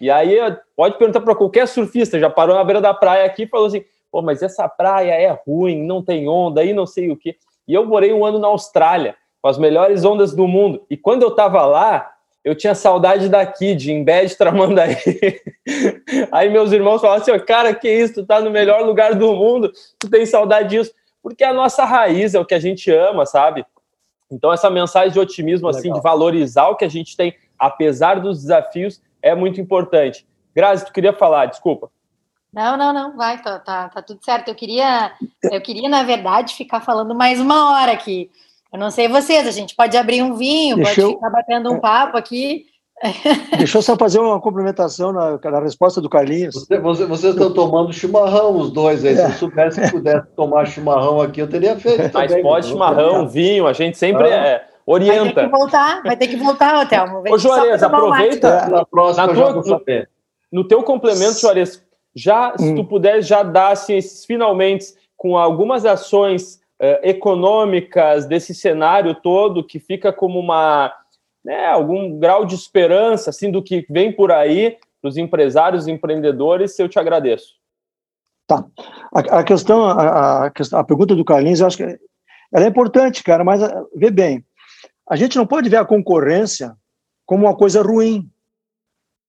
E 0.00 0.10
aí 0.10 0.36
pode 0.74 0.98
perguntar 0.98 1.20
para 1.20 1.34
qualquer 1.34 1.66
surfista, 1.66 2.18
já 2.18 2.28
parou 2.28 2.54
na 2.54 2.64
beira 2.64 2.80
da 2.80 2.92
praia 2.92 3.24
aqui 3.24 3.44
e 3.44 3.48
falou 3.48 3.66
assim: 3.66 3.84
pô, 4.10 4.20
mas 4.20 4.42
essa 4.42 4.68
praia 4.68 5.12
é 5.12 5.30
ruim, 5.46 5.86
não 5.86 6.02
tem 6.02 6.28
onda, 6.28 6.60
aí 6.60 6.72
não 6.72 6.86
sei 6.86 7.10
o 7.10 7.16
quê. 7.16 7.36
E 7.66 7.74
eu 7.74 7.84
morei 7.86 8.12
um 8.12 8.24
ano 8.24 8.38
na 8.38 8.48
Austrália, 8.48 9.16
com 9.46 9.50
as 9.50 9.58
melhores 9.58 10.04
ondas 10.04 10.34
do 10.34 10.48
mundo. 10.48 10.84
E 10.90 10.96
quando 10.96 11.22
eu 11.22 11.28
estava 11.28 11.64
lá, 11.64 12.10
eu 12.44 12.52
tinha 12.52 12.74
saudade 12.74 13.28
daqui, 13.28 13.76
de 13.76 13.92
Embed 13.92 14.36
Tramandaí. 14.36 14.96
aí 16.32 16.50
meus 16.50 16.72
irmãos 16.72 17.00
falaram 17.00 17.22
assim: 17.22 17.38
cara, 17.44 17.72
que 17.72 17.88
isso, 17.88 18.14
tu 18.14 18.26
tá 18.26 18.40
no 18.40 18.50
melhor 18.50 18.84
lugar 18.84 19.14
do 19.14 19.32
mundo, 19.34 19.70
tu 20.00 20.10
tem 20.10 20.26
saudade 20.26 20.70
disso 20.70 20.92
porque 21.22 21.44
a 21.44 21.52
nossa 21.52 21.84
raiz 21.84 22.34
é 22.34 22.40
o 22.40 22.44
que 22.44 22.54
a 22.54 22.58
gente 22.58 22.90
ama, 22.90 23.24
sabe? 23.24 23.64
Então, 24.30 24.52
essa 24.52 24.68
mensagem 24.68 25.12
de 25.12 25.18
otimismo, 25.18 25.68
Legal. 25.68 25.80
assim, 25.80 25.92
de 25.92 26.00
valorizar 26.00 26.68
o 26.68 26.76
que 26.76 26.84
a 26.84 26.88
gente 26.88 27.16
tem, 27.16 27.36
apesar 27.56 28.20
dos 28.20 28.42
desafios, 28.42 29.00
é 29.22 29.32
muito 29.32 29.60
importante. 29.60 30.26
Grazi, 30.54 30.86
tu 30.86 30.92
queria 30.92 31.12
falar, 31.12 31.46
desculpa. 31.46 31.90
Não, 32.52 32.76
não, 32.76 32.92
não, 32.92 33.16
vai, 33.16 33.40
tá, 33.42 33.58
tá, 33.58 33.88
tá 33.88 34.02
tudo 34.02 34.24
certo. 34.24 34.48
Eu 34.48 34.54
queria, 34.54 35.12
eu 35.50 35.60
queria, 35.60 35.88
na 35.88 36.02
verdade, 36.02 36.54
ficar 36.54 36.80
falando 36.80 37.14
mais 37.14 37.40
uma 37.40 37.72
hora 37.72 37.92
aqui. 37.92 38.30
Eu 38.76 38.80
não 38.80 38.90
sei 38.90 39.08
vocês, 39.08 39.46
a 39.46 39.50
gente 39.50 39.74
pode 39.74 39.96
abrir 39.96 40.22
um 40.22 40.34
vinho, 40.34 40.76
Deixa 40.76 40.90
pode 40.90 41.00
eu... 41.00 41.10
ficar 41.14 41.30
batendo 41.30 41.72
um 41.72 41.80
papo 41.80 42.18
aqui. 42.18 42.66
Deixa 43.56 43.78
eu 43.78 43.82
só 43.82 43.96
fazer 43.96 44.18
uma 44.18 44.38
complementação 44.38 45.12
na, 45.12 45.38
na 45.38 45.60
resposta 45.60 45.98
do 45.98 46.10
Carlinhos. 46.10 46.54
Você, 46.54 46.78
você, 46.78 47.06
vocês 47.06 47.32
estão 47.32 47.50
tomando 47.54 47.90
chimarrão, 47.90 48.54
os 48.54 48.70
dois 48.70 49.02
aí. 49.02 49.14
É. 49.14 49.16
Se 49.16 49.22
eu 49.22 49.30
soubesse 49.32 49.80
que 49.80 49.90
pudesse 49.90 50.26
tomar 50.36 50.66
chimarrão 50.66 51.22
aqui, 51.22 51.40
eu 51.40 51.48
teria 51.48 51.74
feito. 51.78 52.10
Mas 52.12 52.28
também, 52.28 52.42
pode 52.42 52.66
chimarrão, 52.66 53.26
vinho, 53.26 53.66
a 53.66 53.72
gente 53.72 53.96
sempre 53.96 54.24
ah. 54.24 54.46
é, 54.46 54.64
orienta. 54.84 55.24
Vai 55.24 55.32
ter 55.32 55.44
que 55.44 55.56
voltar, 55.56 56.02
vai 56.02 56.16
ter 56.18 56.26
que 56.28 56.36
voltar, 56.36 56.82
Otelmo. 56.82 57.22
Ô, 57.30 57.38
Juarez, 57.38 57.82
aproveita. 57.82 58.48
É. 58.48 58.68
Na 58.68 58.84
próxima, 58.84 59.26
na 59.26 59.32
tua, 59.32 59.52
no, 59.54 60.06
no, 60.52 60.68
teu 60.68 60.82
complemento, 60.82 61.40
Juarez, 61.40 61.82
já, 62.14 62.52
hum. 62.52 62.58
se 62.58 62.74
tu 62.74 62.84
puder 62.84 63.22
já 63.22 63.42
dar 63.42 63.72
assim, 63.72 63.96
esses 63.96 64.26
finalmente 64.26 64.84
com 65.16 65.38
algumas 65.38 65.86
ações 65.86 66.60
econômicas 67.02 68.26
desse 68.26 68.54
cenário 68.54 69.14
todo, 69.14 69.64
que 69.64 69.78
fica 69.78 70.12
como 70.12 70.38
uma 70.38 70.92
né, 71.44 71.66
algum 71.66 72.18
grau 72.18 72.44
de 72.44 72.54
esperança 72.54 73.30
assim 73.30 73.50
do 73.50 73.62
que 73.62 73.86
vem 73.88 74.12
por 74.12 74.32
aí 74.32 74.76
para 75.00 75.08
os 75.08 75.16
empresários 75.16 75.86
e 75.86 75.92
empreendedores, 75.92 76.76
eu 76.78 76.88
te 76.88 76.98
agradeço. 76.98 77.54
Tá. 78.46 78.64
A, 79.14 79.40
a 79.40 79.44
questão, 79.44 79.84
a, 79.84 80.46
a, 80.46 80.46
a, 80.46 80.84
pergunta 80.84 81.14
do 81.14 81.24
Carlinhos, 81.24 81.60
eu 81.60 81.66
acho 81.66 81.76
que 81.76 81.98
ela 82.52 82.64
é 82.64 82.68
importante, 82.68 83.22
cara, 83.22 83.44
mas 83.44 83.62
ah, 83.62 83.84
vê 83.94 84.10
bem, 84.10 84.44
a 85.08 85.16
gente 85.16 85.36
não 85.36 85.46
pode 85.46 85.68
ver 85.68 85.76
a 85.76 85.84
concorrência 85.84 86.76
como 87.24 87.46
uma 87.46 87.56
coisa 87.56 87.82
ruim. 87.82 88.28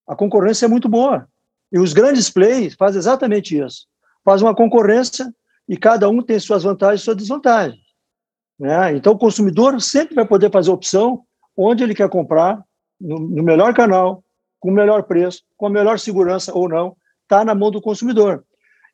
A 0.07 0.15
concorrência 0.15 0.65
é 0.65 0.69
muito 0.69 0.87
boa. 0.89 1.27
E 1.71 1.79
os 1.79 1.93
grandes 1.93 2.29
players 2.29 2.75
fazem 2.75 2.99
exatamente 2.99 3.57
isso. 3.59 3.87
Fazem 4.23 4.47
uma 4.47 4.55
concorrência 4.55 5.31
e 5.67 5.77
cada 5.77 6.09
um 6.09 6.21
tem 6.21 6.39
suas 6.39 6.63
vantagens 6.63 7.01
e 7.01 7.03
suas 7.03 7.17
desvantagens. 7.17 7.79
Né? 8.59 8.95
Então, 8.95 9.13
o 9.13 9.17
consumidor 9.17 9.79
sempre 9.81 10.15
vai 10.15 10.25
poder 10.25 10.51
fazer 10.51 10.71
opção 10.71 11.23
onde 11.55 11.83
ele 11.83 11.95
quer 11.95 12.09
comprar, 12.09 12.63
no, 12.99 13.19
no 13.19 13.43
melhor 13.43 13.73
canal, 13.73 14.23
com 14.59 14.69
o 14.69 14.73
melhor 14.73 15.03
preço, 15.03 15.43
com 15.55 15.67
a 15.67 15.69
melhor 15.69 15.99
segurança 15.99 16.53
ou 16.53 16.67
não, 16.67 16.95
está 17.23 17.43
na 17.43 17.53
mão 17.53 17.69
do 17.69 17.81
consumidor. 17.81 18.43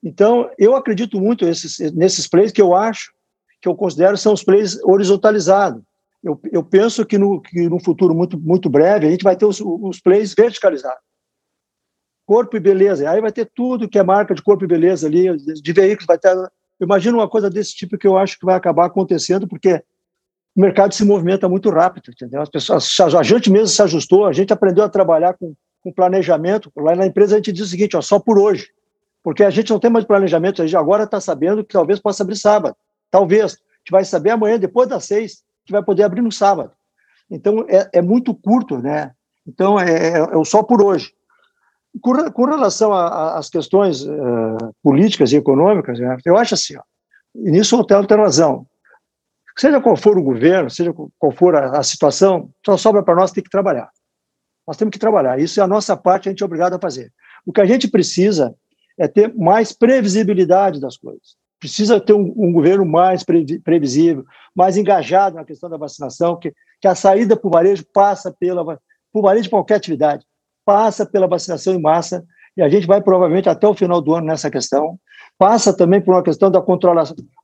Então, 0.03 0.49
eu 0.57 0.75
acredito 0.75 1.19
muito 1.19 1.45
esses, 1.45 1.79
nesses 1.93 2.27
plays 2.27 2.51
que 2.51 2.61
eu 2.61 2.75
acho, 2.75 3.13
que 3.61 3.67
eu 3.69 3.75
considero 3.75 4.17
são 4.17 4.33
os 4.33 4.43
plays 4.43 4.77
horizontalizados. 4.83 5.81
Eu, 6.21 6.39
eu 6.51 6.63
penso 6.63 7.05
que 7.05 7.17
no, 7.17 7.41
que 7.41 7.69
no 7.69 7.79
futuro 7.79 8.13
muito, 8.13 8.39
muito 8.39 8.69
breve 8.69 9.07
a 9.07 9.11
gente 9.11 9.23
vai 9.23 9.35
ter 9.35 9.45
os, 9.45 9.61
os 9.61 9.99
plays 10.01 10.33
verticalizados. 10.33 11.01
Corpo 12.25 12.55
e 12.55 12.59
beleza, 12.59 13.09
aí 13.09 13.19
vai 13.19 13.31
ter 13.31 13.49
tudo 13.53 13.87
que 13.87 13.99
é 13.99 14.03
marca 14.03 14.33
de 14.33 14.41
corpo 14.41 14.63
e 14.63 14.67
beleza 14.67 15.07
ali, 15.07 15.35
de 15.37 15.73
veículos, 15.73 16.05
vai 16.05 16.17
ter. 16.17 16.35
Imagina 16.81 17.17
uma 17.17 17.29
coisa 17.29 17.49
desse 17.49 17.75
tipo 17.75 17.97
que 17.97 18.07
eu 18.07 18.17
acho 18.17 18.37
que 18.37 18.45
vai 18.45 18.55
acabar 18.55 18.85
acontecendo, 18.85 19.47
porque 19.47 19.83
o 20.55 20.61
mercado 20.61 20.93
se 20.93 21.05
movimenta 21.05 21.49
muito 21.49 21.69
rápido, 21.69 22.11
entendeu? 22.11 22.41
As 22.41 22.49
pessoas, 22.49 22.99
a 22.99 23.23
gente 23.23 23.49
mesmo 23.49 23.67
se 23.67 23.81
ajustou, 23.81 24.25
a 24.25 24.33
gente 24.33 24.53
aprendeu 24.53 24.83
a 24.83 24.89
trabalhar 24.89 25.33
com, 25.33 25.55
com 25.81 25.91
planejamento. 25.91 26.71
Lá 26.75 26.95
na 26.95 27.05
empresa 27.05 27.35
a 27.35 27.37
gente 27.37 27.51
diz 27.51 27.65
o 27.65 27.69
seguinte, 27.69 27.97
ó, 27.97 28.01
só 28.01 28.19
por 28.19 28.37
hoje, 28.37 28.69
porque 29.23 29.43
a 29.43 29.49
gente 29.49 29.71
não 29.71 29.79
tem 29.79 29.89
mais 29.89 30.05
planejamento, 30.05 30.61
a 30.61 30.65
gente 30.65 30.77
agora 30.77 31.03
está 31.05 31.19
sabendo 31.19 31.63
que 31.63 31.73
talvez 31.73 31.99
possa 31.99 32.23
abrir 32.23 32.35
sábado, 32.35 32.75
talvez. 33.09 33.53
A 33.53 33.77
gente 33.83 33.91
vai 33.91 34.05
saber 34.05 34.31
amanhã, 34.31 34.59
depois 34.59 34.87
das 34.87 35.05
seis, 35.05 35.43
que 35.65 35.71
vai 35.71 35.83
poder 35.83 36.03
abrir 36.03 36.21
no 36.21 36.31
sábado. 36.31 36.71
Então, 37.29 37.65
é, 37.67 37.89
é 37.93 38.01
muito 38.01 38.33
curto, 38.35 38.77
né? 38.77 39.11
Então, 39.47 39.79
é, 39.79 40.09
é, 40.09 40.19
é 40.19 40.43
só 40.45 40.61
por 40.61 40.81
hoje. 40.81 41.13
Com, 42.01 42.31
com 42.31 42.45
relação 42.45 42.91
às 42.93 43.49
questões 43.49 44.03
uh, 44.03 44.75
políticas 44.81 45.31
e 45.31 45.37
econômicas, 45.37 45.99
né, 45.99 46.17
eu 46.25 46.37
acho 46.37 46.55
assim, 46.55 46.75
ó, 46.75 46.81
e 47.35 47.51
nisso 47.51 47.77
o 47.77 47.79
Otelo 47.79 48.07
tem 48.07 48.17
razão, 48.17 48.67
Seja 49.57 49.79
qual 49.79 49.95
for 49.95 50.17
o 50.17 50.23
governo, 50.23 50.69
seja 50.69 50.91
qual 50.93 51.31
for 51.31 51.55
a, 51.55 51.77
a 51.77 51.83
situação, 51.83 52.49
só 52.65 52.75
sobra 52.75 53.03
para 53.03 53.15
nós 53.15 53.31
ter 53.31 53.41
que 53.41 53.49
trabalhar. 53.49 53.89
Nós 54.67 54.77
temos 54.77 54.91
que 54.91 54.99
trabalhar. 54.99 55.39
Isso 55.39 55.59
é 55.59 55.63
a 55.63 55.67
nossa 55.67 55.95
parte, 55.95 56.27
a 56.27 56.31
gente 56.31 56.41
é 56.41 56.45
obrigado 56.45 56.73
a 56.73 56.79
fazer. 56.79 57.11
O 57.45 57.53
que 57.53 57.61
a 57.61 57.65
gente 57.65 57.87
precisa 57.87 58.55
é 58.97 59.07
ter 59.07 59.33
mais 59.35 59.71
previsibilidade 59.71 60.79
das 60.79 60.97
coisas. 60.97 61.35
Precisa 61.59 61.99
ter 61.99 62.13
um, 62.13 62.33
um 62.35 62.51
governo 62.51 62.85
mais 62.85 63.23
previsível, 63.63 64.25
mais 64.55 64.75
engajado 64.75 65.35
na 65.35 65.45
questão 65.45 65.69
da 65.69 65.77
vacinação, 65.77 66.37
que, 66.37 66.53
que 66.81 66.87
a 66.87 66.95
saída 66.95 67.37
para 67.37 67.47
o 67.47 67.51
varejo 67.51 67.85
passa 67.93 68.35
pela 68.37 68.79
o 69.13 69.21
varejo 69.21 69.43
de 69.43 69.49
qualquer 69.49 69.75
atividade, 69.75 70.25
passa 70.65 71.05
pela 71.05 71.27
vacinação 71.27 71.73
em 71.73 71.81
massa, 71.81 72.23
e 72.55 72.61
a 72.61 72.69
gente 72.69 72.85
vai 72.85 73.01
provavelmente 73.01 73.49
até 73.49 73.67
o 73.67 73.73
final 73.73 74.01
do 74.01 74.13
ano 74.13 74.27
nessa 74.27 74.49
questão. 74.49 74.99
Passa 75.37 75.75
também 75.75 75.99
por 75.99 76.13
uma 76.13 76.23
questão 76.23 76.51
da 76.51 76.59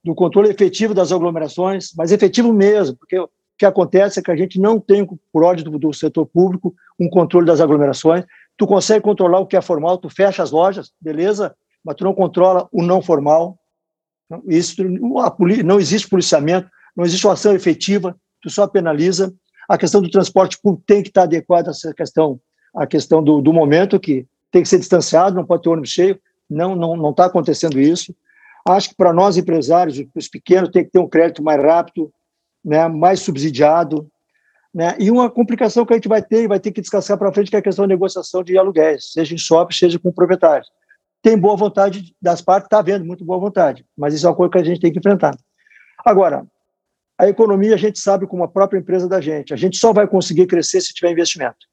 do 0.04 0.16
controle 0.16 0.50
efetivo 0.50 0.94
das 0.94 1.12
aglomerações, 1.12 1.92
mas 1.98 2.12
efetivo 2.12 2.54
mesmo, 2.54 2.96
porque 2.98 3.20
o 3.20 3.30
que 3.58 3.66
acontece 3.66 4.20
é 4.20 4.24
que 4.24 4.32
a 4.32 4.36
gente 4.36 4.60
não 4.60 4.80
tem, 4.80 5.06
por 5.34 5.44
ordem 5.44 5.66
do, 5.66 5.78
do 5.78 5.94
setor 5.94 6.26
público, 6.26 6.74
um 7.00 7.10
controle 7.10 7.48
das 7.48 7.60
aglomerações. 7.60 8.24
Tu 8.56 8.68
consegue 8.68 9.02
controlar 9.02 9.40
o 9.40 9.48
que 9.48 9.58
é 9.58 9.62
formal, 9.62 9.98
tu 9.98 10.10
fecha 10.10 10.44
as 10.44 10.52
lojas, 10.52 10.92
beleza, 11.02 11.56
mas 11.84 11.96
tu 11.96 12.04
não 12.04 12.14
controla 12.14 12.70
o 12.72 12.84
não 12.84 13.02
formal. 13.02 13.58
Isso, 14.48 14.84
não 14.84 15.80
existe 15.80 16.08
policiamento, 16.08 16.70
não 16.96 17.04
existe 17.04 17.28
ação 17.28 17.54
efetiva, 17.54 18.16
tu 18.42 18.50
só 18.50 18.68
penaliza. 18.68 19.34
A 19.68 19.78
questão 19.78 20.02
do 20.02 20.10
transporte 20.10 20.60
público 20.62 20.84
tem 20.86 21.02
que 21.02 21.10
estar 21.10 21.24
adequada 21.24 21.70
a 21.70 21.72
essa 21.72 21.94
questão, 21.94 22.40
a 22.76 22.86
questão 22.88 23.24
do, 23.24 23.42
do 23.42 23.54
momento, 23.54 24.00
que 24.00 24.26
tem 24.52 24.62
que 24.62 24.70
ser 24.70 24.80
distanciado, 24.80 25.36
não 25.36 25.46
pode 25.46 25.64
ter 25.64 25.70
ônibus 25.70 25.90
cheio. 25.90 26.20
Não, 26.50 26.76
não, 26.76 26.96
não 26.98 27.12
está 27.12 27.26
acontecendo 27.26 27.80
isso. 27.80 28.16
Acho 28.68 28.90
que 28.90 28.96
para 28.96 29.14
nós 29.14 29.38
empresários, 29.38 30.04
os 30.16 30.28
pequenos, 30.28 30.70
tem 30.70 30.84
que 30.84 30.92
ter 30.92 31.00
um 31.00 31.08
crédito 31.08 31.44
mais 31.44 31.62
rápido, 31.62 32.12
né, 32.64 32.88
mais 32.88 33.22
subsidiado, 33.22 34.10
né? 34.74 34.96
E 35.00 35.10
uma 35.10 35.30
complicação 35.30 35.86
que 35.86 35.94
a 35.94 35.96
gente 35.96 36.08
vai 36.08 36.22
ter 36.22 36.44
e 36.44 36.48
vai 36.48 36.60
ter 36.60 36.72
que 36.72 36.82
descascar 36.82 37.18
para 37.18 37.32
frente 37.32 37.50
que 37.50 37.56
é 37.56 37.60
a 37.60 37.62
questão 37.62 37.84
da 37.84 37.94
negociação 37.94 38.44
de 38.44 38.58
aluguéis, 38.58 39.12
seja 39.14 39.34
em 39.34 39.38
SOP, 39.38 39.74
seja 39.74 39.98
com 39.98 40.12
proprietários. 40.12 40.70
Tem 41.22 41.38
boa 41.38 41.56
vontade 41.56 42.16
das 42.22 42.42
partes, 42.42 42.68
está 42.68 42.80
havendo 42.80 43.04
muito 43.04 43.26
boa 43.26 43.40
vontade, 43.40 43.86
mas 43.98 44.14
isso 44.14 44.26
é 44.26 44.30
uma 44.30 44.36
coisa 44.36 44.52
que 44.52 44.60
a 44.60 44.64
gente 44.64 44.80
tem 44.80 44.92
que 44.92 45.00
enfrentar. 45.00 45.36
Agora, 46.06 46.46
a 47.18 47.28
economia 47.28 47.74
a 47.74 47.78
gente 47.78 48.00
sabe 48.00 48.26
como 48.26 48.44
a 48.44 48.48
própria 48.48 48.80
empresa 48.80 49.10
da 49.10 49.20
gente, 49.20 49.54
a 49.54 49.58
gente 49.58 49.78
só 49.78 49.92
vai 49.92 50.08
conseguir 50.08 50.46
crescer 50.46 50.80
se 50.82 50.94
tiver 50.94 51.12
investimento. 51.12 51.68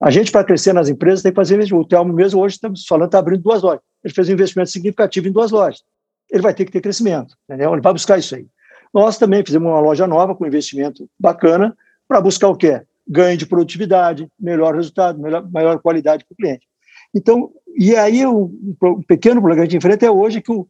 A 0.00 0.10
gente, 0.10 0.30
para 0.30 0.44
crescer 0.44 0.72
nas 0.72 0.88
empresas, 0.88 1.22
tem 1.22 1.32
que 1.32 1.36
fazer 1.36 1.56
investimento. 1.56 1.84
O 1.84 1.88
Telmo 1.88 2.12
mesmo, 2.12 2.40
hoje, 2.40 2.54
estamos 2.54 2.86
falando, 2.86 3.06
está 3.06 3.18
abrindo 3.18 3.42
duas 3.42 3.62
lojas. 3.62 3.80
Ele 4.04 4.14
fez 4.14 4.28
um 4.28 4.32
investimento 4.32 4.70
significativo 4.70 5.28
em 5.28 5.32
duas 5.32 5.50
lojas. 5.50 5.82
Ele 6.30 6.42
vai 6.42 6.54
ter 6.54 6.64
que 6.64 6.70
ter 6.70 6.80
crescimento, 6.80 7.34
entendeu? 7.48 7.72
Ele 7.72 7.80
vai 7.80 7.92
buscar 7.92 8.18
isso 8.18 8.36
aí. 8.36 8.46
Nós 8.94 9.18
também 9.18 9.44
fizemos 9.44 9.68
uma 9.68 9.80
loja 9.80 10.06
nova 10.06 10.34
com 10.34 10.46
investimento 10.46 11.08
bacana 11.18 11.76
para 12.06 12.20
buscar 12.20 12.48
o 12.48 12.56
quê? 12.56 12.82
Ganho 13.06 13.36
de 13.36 13.46
produtividade, 13.46 14.28
melhor 14.38 14.74
resultado, 14.74 15.18
melhor, 15.18 15.50
maior 15.50 15.78
qualidade 15.80 16.24
para 16.24 16.34
o 16.34 16.36
cliente. 16.36 16.66
Então, 17.14 17.50
e 17.76 17.96
aí 17.96 18.24
o, 18.24 18.52
o 18.80 19.02
pequeno 19.02 19.40
problema 19.40 19.56
que 19.56 19.60
a 19.60 19.64
gente 19.64 19.76
enfrenta 19.76 20.06
é 20.06 20.10
hoje 20.10 20.40
que 20.40 20.52
o, 20.52 20.66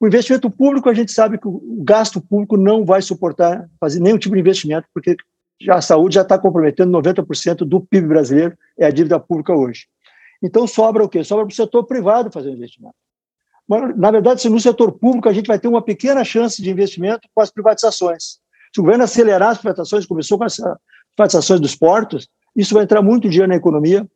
o 0.00 0.06
investimento 0.06 0.50
público, 0.50 0.88
a 0.88 0.94
gente 0.94 1.12
sabe 1.12 1.38
que 1.38 1.46
o 1.46 1.82
gasto 1.84 2.20
público 2.20 2.56
não 2.56 2.84
vai 2.84 3.00
suportar 3.00 3.68
fazer 3.78 4.00
nenhum 4.00 4.18
tipo 4.18 4.34
de 4.34 4.40
investimento, 4.40 4.88
porque 4.92 5.16
já 5.60 5.76
a 5.76 5.80
saúde 5.80 6.16
já 6.16 6.22
está 6.22 6.38
comprometendo 6.38 6.90
90% 6.90 7.58
do 7.58 7.80
PIB 7.80 8.08
brasileiro, 8.08 8.56
é 8.78 8.86
a 8.86 8.90
dívida 8.90 9.18
pública 9.20 9.54
hoje. 9.54 9.86
Então 10.42 10.66
sobra 10.66 11.04
o 11.04 11.08
quê? 11.08 11.24
Sobra 11.24 11.44
para 11.46 11.52
o 11.52 11.56
setor 11.56 11.84
privado 11.84 12.30
fazer 12.30 12.50
investimento. 12.50 12.94
Mas, 13.66 13.96
na 13.96 14.10
verdade, 14.10 14.42
se 14.42 14.48
no 14.48 14.60
setor 14.60 14.92
público 14.92 15.28
a 15.28 15.32
gente 15.32 15.46
vai 15.46 15.58
ter 15.58 15.68
uma 15.68 15.82
pequena 15.82 16.22
chance 16.22 16.60
de 16.60 16.70
investimento 16.70 17.28
com 17.34 17.40
as 17.40 17.50
privatizações. 17.50 18.38
Se 18.74 18.80
o 18.80 18.82
governo 18.82 19.04
acelerar 19.04 19.50
as 19.50 19.58
privatizações, 19.58 20.04
começou 20.04 20.36
com 20.36 20.44
as 20.44 20.58
privatizações 21.16 21.60
dos 21.60 21.74
portos, 21.74 22.28
isso 22.54 22.74
vai 22.74 22.84
entrar 22.84 23.00
muito 23.00 23.28
dinheiro 23.28 23.48
na 23.48 23.56
economia, 23.56 24.06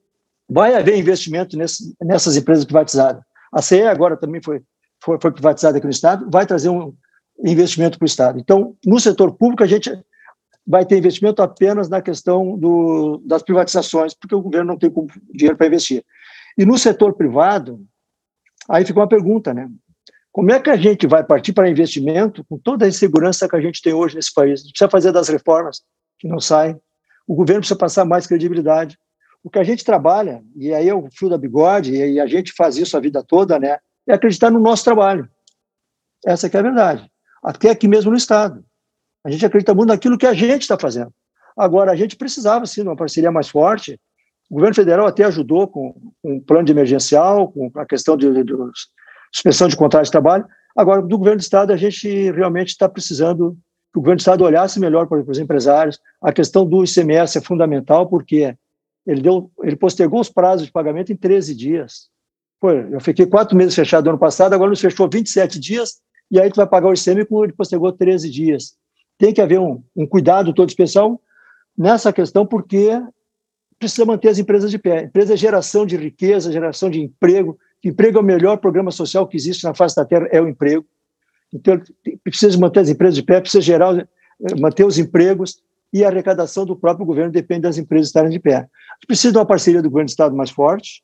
vai 0.48 0.74
haver 0.74 0.98
investimento 0.98 1.56
nesse, 1.56 1.94
nessas 2.00 2.36
empresas 2.36 2.64
privatizadas. 2.64 3.22
A 3.52 3.62
CE 3.62 3.82
agora 3.82 4.16
também 4.16 4.42
foi, 4.42 4.60
foi, 5.02 5.18
foi 5.20 5.32
privatizada 5.32 5.78
aqui 5.78 5.86
no 5.86 5.92
Estado, 5.92 6.28
vai 6.30 6.46
trazer 6.46 6.68
um 6.68 6.92
investimento 7.44 7.98
para 7.98 8.04
o 8.04 8.08
Estado. 8.08 8.38
Então, 8.38 8.76
no 8.84 8.98
setor 8.98 9.32
público, 9.32 9.62
a 9.62 9.66
gente 9.66 9.90
vai 10.68 10.84
ter 10.84 10.98
investimento 10.98 11.40
apenas 11.40 11.88
na 11.88 12.02
questão 12.02 12.58
do, 12.58 13.22
das 13.24 13.42
privatizações, 13.42 14.12
porque 14.12 14.34
o 14.34 14.42
governo 14.42 14.72
não 14.72 14.78
tem 14.78 14.92
dinheiro 15.32 15.56
para 15.56 15.66
investir. 15.66 16.04
E 16.58 16.66
no 16.66 16.76
setor 16.76 17.14
privado, 17.14 17.80
aí 18.68 18.84
fica 18.84 19.00
uma 19.00 19.08
pergunta, 19.08 19.54
né? 19.54 19.66
Como 20.30 20.52
é 20.52 20.60
que 20.60 20.68
a 20.68 20.76
gente 20.76 21.06
vai 21.06 21.24
partir 21.24 21.54
para 21.54 21.70
investimento 21.70 22.44
com 22.44 22.58
toda 22.58 22.84
a 22.84 22.88
insegurança 22.88 23.48
que 23.48 23.56
a 23.56 23.60
gente 23.62 23.80
tem 23.80 23.94
hoje 23.94 24.14
nesse 24.14 24.32
país? 24.32 24.60
A 24.60 24.64
gente 24.64 24.72
precisa 24.72 24.90
fazer 24.90 25.10
das 25.10 25.28
reformas 25.28 25.80
que 26.18 26.28
não 26.28 26.38
saem, 26.38 26.78
o 27.26 27.34
governo 27.34 27.60
precisa 27.60 27.78
passar 27.78 28.04
mais 28.04 28.26
credibilidade. 28.26 28.98
O 29.42 29.48
que 29.48 29.58
a 29.58 29.64
gente 29.64 29.84
trabalha, 29.84 30.42
e 30.54 30.74
aí 30.74 30.88
é 30.88 30.94
o 30.94 31.08
fio 31.10 31.30
da 31.30 31.38
bigode, 31.38 31.94
e 31.94 32.20
a 32.20 32.26
gente 32.26 32.52
faz 32.52 32.76
isso 32.76 32.96
a 32.96 33.00
vida 33.00 33.22
toda, 33.22 33.58
né? 33.58 33.78
É 34.06 34.12
acreditar 34.12 34.50
no 34.50 34.60
nosso 34.60 34.84
trabalho. 34.84 35.28
Essa 36.26 36.46
é 36.46 36.58
a 36.58 36.62
verdade. 36.62 37.10
Até 37.42 37.70
aqui 37.70 37.88
mesmo 37.88 38.10
no 38.10 38.16
Estado. 38.16 38.64
A 39.24 39.30
gente 39.30 39.44
acredita 39.44 39.74
muito 39.74 39.88
naquilo 39.88 40.18
que 40.18 40.26
a 40.26 40.34
gente 40.34 40.62
está 40.62 40.78
fazendo. 40.78 41.12
Agora, 41.56 41.90
a 41.90 41.96
gente 41.96 42.16
precisava, 42.16 42.64
sim, 42.66 42.82
de 42.82 42.88
uma 42.88 42.96
parceria 42.96 43.32
mais 43.32 43.48
forte. 43.48 43.98
O 44.48 44.54
governo 44.54 44.74
federal 44.74 45.06
até 45.06 45.24
ajudou 45.24 45.66
com, 45.66 45.94
um 46.22 46.40
plano 46.40 46.64
de 46.64 46.72
emergencial, 46.72 47.50
com 47.50 47.70
a 47.74 47.84
questão 47.84 48.16
de, 48.16 48.32
de, 48.32 48.44
de 48.44 48.54
suspensão 49.32 49.68
de 49.68 49.76
contrato 49.76 50.04
de 50.04 50.10
trabalho. 50.10 50.46
Agora, 50.76 51.02
do 51.02 51.18
governo 51.18 51.38
do 51.38 51.42
Estado, 51.42 51.72
a 51.72 51.76
gente 51.76 52.30
realmente 52.30 52.68
está 52.68 52.88
precisando 52.88 53.58
que 53.92 53.98
o 53.98 54.00
governo 54.00 54.18
do 54.18 54.20
Estado 54.20 54.44
olhasse 54.44 54.78
melhor 54.78 55.08
para, 55.08 55.20
os 55.20 55.38
empresários. 55.38 55.98
A 56.22 56.32
questão 56.32 56.64
do 56.64 56.84
ICMS 56.84 57.38
é 57.38 57.40
fundamental, 57.40 58.08
porque 58.08 58.54
ele, 59.04 59.20
deu, 59.20 59.50
ele 59.62 59.76
postergou 59.76 60.20
os 60.20 60.30
prazos 60.30 60.66
de 60.66 60.72
pagamento 60.72 61.12
em 61.12 61.16
13 61.16 61.54
dias. 61.54 62.08
Pô, 62.60 62.70
eu 62.70 63.00
fiquei 63.00 63.26
quatro 63.26 63.56
meses 63.56 63.74
fechado 63.74 64.08
ano 64.08 64.18
passado, 64.18 64.52
agora 64.52 64.70
nos 64.70 64.80
fechou 64.80 65.08
27 65.10 65.58
dias, 65.58 65.98
e 66.30 66.40
aí 66.40 66.50
tu 66.50 66.56
vai 66.56 66.66
pagar 66.66 66.88
o 66.88 66.94
ICM 66.94 67.26
ele 67.42 67.52
postergou 67.52 67.92
13 67.92 68.30
dias 68.30 68.76
tem 69.18 69.34
que 69.34 69.40
haver 69.40 69.58
um, 69.58 69.82
um 69.94 70.06
cuidado 70.06 70.54
todo 70.54 70.68
especial 70.68 71.20
nessa 71.76 72.12
questão, 72.12 72.46
porque 72.46 72.90
precisa 73.78 74.06
manter 74.06 74.28
as 74.28 74.38
empresas 74.38 74.70
de 74.70 74.78
pé. 74.78 75.02
Empresa 75.04 75.34
é 75.34 75.36
geração 75.36 75.84
de 75.84 75.96
riqueza, 75.96 76.52
geração 76.52 76.88
de 76.88 77.00
emprego. 77.00 77.58
Emprego 77.84 78.18
é 78.18 78.20
o 78.20 78.24
melhor 78.24 78.56
programa 78.58 78.90
social 78.90 79.26
que 79.26 79.36
existe 79.36 79.64
na 79.64 79.74
face 79.74 79.94
da 79.94 80.04
Terra, 80.04 80.28
é 80.30 80.40
o 80.40 80.48
emprego. 80.48 80.84
Então, 81.52 81.80
precisa 82.22 82.58
manter 82.58 82.80
as 82.80 82.88
empresas 82.88 83.14
de 83.14 83.22
pé, 83.22 83.40
precisa 83.40 83.60
gerar, 83.60 84.08
manter 84.58 84.84
os 84.84 84.98
empregos 84.98 85.60
e 85.92 86.04
a 86.04 86.08
arrecadação 86.08 86.66
do 86.66 86.76
próprio 86.76 87.06
governo 87.06 87.32
depende 87.32 87.62
das 87.62 87.78
empresas 87.78 88.08
estarem 88.08 88.30
de 88.30 88.38
pé. 88.38 88.68
Precisa 89.06 89.32
de 89.32 89.38
uma 89.38 89.46
parceria 89.46 89.80
do 89.80 89.88
governo 89.88 90.06
do 90.06 90.10
Estado 90.10 90.36
mais 90.36 90.50
forte. 90.50 91.02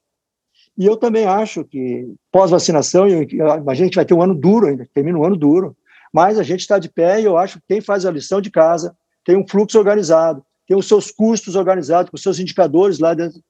E 0.76 0.84
eu 0.84 0.96
também 0.96 1.24
acho 1.24 1.64
que 1.64 2.12
pós-vacinação, 2.32 3.04
a 3.04 3.74
gente 3.74 3.94
vai 3.94 4.04
ter 4.04 4.12
um 4.12 4.22
ano 4.22 4.34
duro 4.34 4.66
ainda, 4.66 4.86
termina 4.92 5.18
um 5.18 5.24
ano 5.24 5.36
duro 5.36 5.76
mas 6.14 6.38
a 6.38 6.44
gente 6.44 6.60
está 6.60 6.78
de 6.78 6.88
pé 6.88 7.20
e 7.20 7.24
eu 7.24 7.36
acho 7.36 7.58
que 7.58 7.64
quem 7.66 7.80
faz 7.80 8.06
a 8.06 8.10
lição 8.10 8.40
de 8.40 8.48
casa 8.48 8.96
tem 9.24 9.36
um 9.36 9.46
fluxo 9.46 9.76
organizado, 9.76 10.46
tem 10.64 10.76
os 10.76 10.86
seus 10.86 11.10
custos 11.10 11.56
organizados, 11.56 12.08
com 12.08 12.16
os 12.16 12.22
seus 12.22 12.38
indicadores 12.38 13.00
lá 13.00 13.14
dentro 13.14 13.42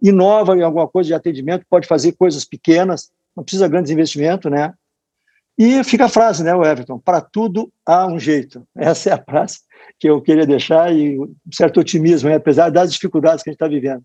inova 0.00 0.56
em 0.56 0.62
alguma 0.62 0.86
coisa 0.86 1.08
de 1.08 1.14
atendimento, 1.14 1.66
pode 1.68 1.88
fazer 1.88 2.12
coisas 2.12 2.44
pequenas, 2.44 3.10
não 3.36 3.42
precisa 3.42 3.66
grandes 3.66 3.90
investimentos, 3.90 4.48
né? 4.48 4.72
E 5.58 5.82
fica 5.82 6.04
a 6.04 6.08
frase, 6.08 6.44
né, 6.44 6.52
Everton? 6.52 7.00
Para 7.00 7.20
tudo 7.20 7.72
há 7.84 8.06
um 8.06 8.20
jeito. 8.20 8.64
Essa 8.76 9.10
é 9.10 9.12
a 9.14 9.22
frase 9.22 9.58
que 9.98 10.08
eu 10.08 10.22
queria 10.22 10.46
deixar 10.46 10.94
e 10.94 11.18
um 11.18 11.34
certo 11.52 11.80
otimismo, 11.80 12.28
né? 12.28 12.36
apesar 12.36 12.70
das 12.70 12.92
dificuldades 12.92 13.42
que 13.42 13.50
a 13.50 13.52
gente 13.52 13.56
está 13.56 13.66
vivendo. 13.66 14.04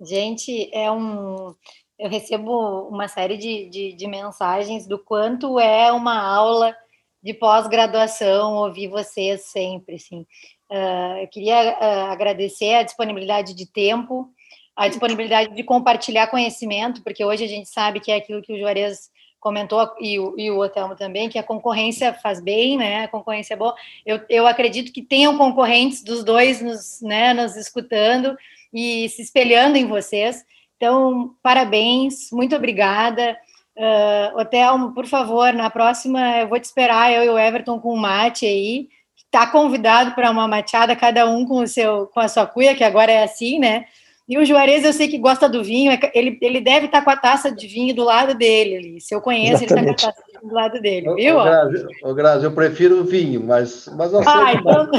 Gente, 0.00 0.70
é 0.72 0.90
um 0.90 1.52
eu 2.00 2.08
recebo 2.08 2.88
uma 2.88 3.06
série 3.08 3.36
de, 3.36 3.68
de, 3.68 3.92
de 3.92 4.06
mensagens 4.06 4.86
do 4.86 4.98
quanto 4.98 5.60
é 5.60 5.92
uma 5.92 6.18
aula 6.18 6.74
de 7.22 7.34
pós-graduação 7.34 8.54
ouvir 8.54 8.88
vocês 8.88 9.42
sempre, 9.42 9.96
assim. 9.96 10.26
Uh, 10.70 11.18
eu 11.20 11.28
queria 11.28 11.76
uh, 11.78 12.10
agradecer 12.10 12.74
a 12.74 12.82
disponibilidade 12.82 13.54
de 13.54 13.66
tempo, 13.66 14.30
a 14.74 14.88
disponibilidade 14.88 15.54
de 15.54 15.62
compartilhar 15.62 16.28
conhecimento, 16.28 17.02
porque 17.02 17.22
hoje 17.22 17.44
a 17.44 17.48
gente 17.48 17.68
sabe 17.68 18.00
que 18.00 18.10
é 18.10 18.16
aquilo 18.16 18.40
que 18.40 18.54
o 18.54 18.58
Juarez 18.58 19.10
comentou, 19.38 19.90
e 20.00 20.18
o, 20.18 20.34
e 20.38 20.50
o 20.50 20.58
Otelmo 20.58 20.96
também, 20.96 21.28
que 21.28 21.38
a 21.38 21.42
concorrência 21.42 22.14
faz 22.14 22.40
bem, 22.40 22.78
né? 22.78 23.04
A 23.04 23.08
concorrência 23.08 23.54
é 23.54 23.56
boa. 23.56 23.74
Eu, 24.06 24.20
eu 24.28 24.46
acredito 24.46 24.92
que 24.92 25.02
tenham 25.02 25.36
concorrentes 25.36 26.02
dos 26.02 26.24
dois 26.24 26.62
nos, 26.62 27.00
né, 27.02 27.34
nos 27.34 27.56
escutando 27.56 28.36
e 28.72 29.08
se 29.08 29.22
espelhando 29.22 29.76
em 29.76 29.86
vocês. 29.86 30.44
Então, 30.80 31.34
parabéns, 31.42 32.30
muito 32.32 32.56
obrigada. 32.56 33.36
Uh, 33.76 34.40
Otelmo, 34.40 34.94
por 34.94 35.06
favor, 35.06 35.52
na 35.52 35.68
próxima 35.68 36.38
eu 36.38 36.48
vou 36.48 36.58
te 36.58 36.64
esperar, 36.64 37.12
eu 37.12 37.22
e 37.22 37.28
o 37.28 37.38
Everton 37.38 37.78
com 37.78 37.92
o 37.92 37.98
mate 37.98 38.46
aí. 38.46 38.88
Está 39.14 39.46
convidado 39.46 40.12
para 40.14 40.30
uma 40.30 40.48
mateada, 40.48 40.96
cada 40.96 41.28
um 41.28 41.44
com, 41.44 41.58
o 41.58 41.66
seu, 41.66 42.06
com 42.06 42.18
a 42.18 42.28
sua 42.28 42.46
cuia, 42.46 42.74
que 42.74 42.82
agora 42.82 43.12
é 43.12 43.22
assim, 43.22 43.58
né? 43.58 43.84
E 44.26 44.38
o 44.38 44.44
Juarez, 44.44 44.82
eu 44.82 44.94
sei 44.94 45.06
que 45.06 45.18
gosta 45.18 45.50
do 45.50 45.62
vinho, 45.62 45.92
é 45.92 46.00
ele, 46.14 46.38
ele 46.40 46.62
deve 46.62 46.86
estar 46.86 47.00
tá 47.00 47.04
com 47.04 47.10
a 47.10 47.16
taça 47.16 47.52
de 47.52 47.66
vinho 47.66 47.94
do 47.94 48.02
lado 48.02 48.34
dele 48.34 48.76
ali. 48.76 49.00
Se 49.02 49.14
eu 49.14 49.20
conheço, 49.20 49.64
Exatamente. 49.64 49.86
ele 49.86 49.96
está 49.96 50.12
com 50.12 50.18
a 50.18 50.22
taça 50.22 50.26
de 50.26 50.38
vinho 50.38 50.48
do 50.48 50.54
lado 50.54 50.80
dele, 50.80 51.14
viu? 51.14 51.36
Ô, 51.36 51.44
Grazi, 51.44 51.86
ô, 52.04 52.14
Grazi, 52.14 52.44
eu 52.44 52.52
prefiro 52.52 53.00
o 53.00 53.04
vinho, 53.04 53.44
mas, 53.44 53.86
mas 53.98 54.10
eu 54.14 54.20
ah, 54.26 54.54
então... 54.54 54.90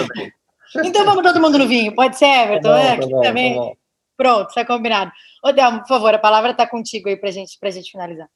então 0.86 1.06
vamos 1.06 1.24
todo 1.24 1.42
mundo 1.42 1.58
no 1.58 1.68
vinho, 1.68 1.96
pode 1.96 2.20
ser, 2.20 2.26
Everton? 2.26 2.70
Tá 2.70 2.78
bom, 2.78 2.84
é, 2.84 2.98
tá 2.98 3.08
bom, 3.08 3.22
também. 3.22 3.56
Tá 3.56 3.72
Pronto, 4.16 4.50
está 4.50 4.64
combinado. 4.64 5.12
Ô, 5.44 5.52
Delmo, 5.52 5.80
por 5.80 5.88
favor, 5.88 6.14
a 6.14 6.20
palavra 6.20 6.52
está 6.52 6.68
contigo 6.68 7.10
aí 7.10 7.18
para 7.18 7.32
gente, 7.32 7.58
a 7.62 7.70
gente 7.70 7.92
finalizar. 7.92 8.30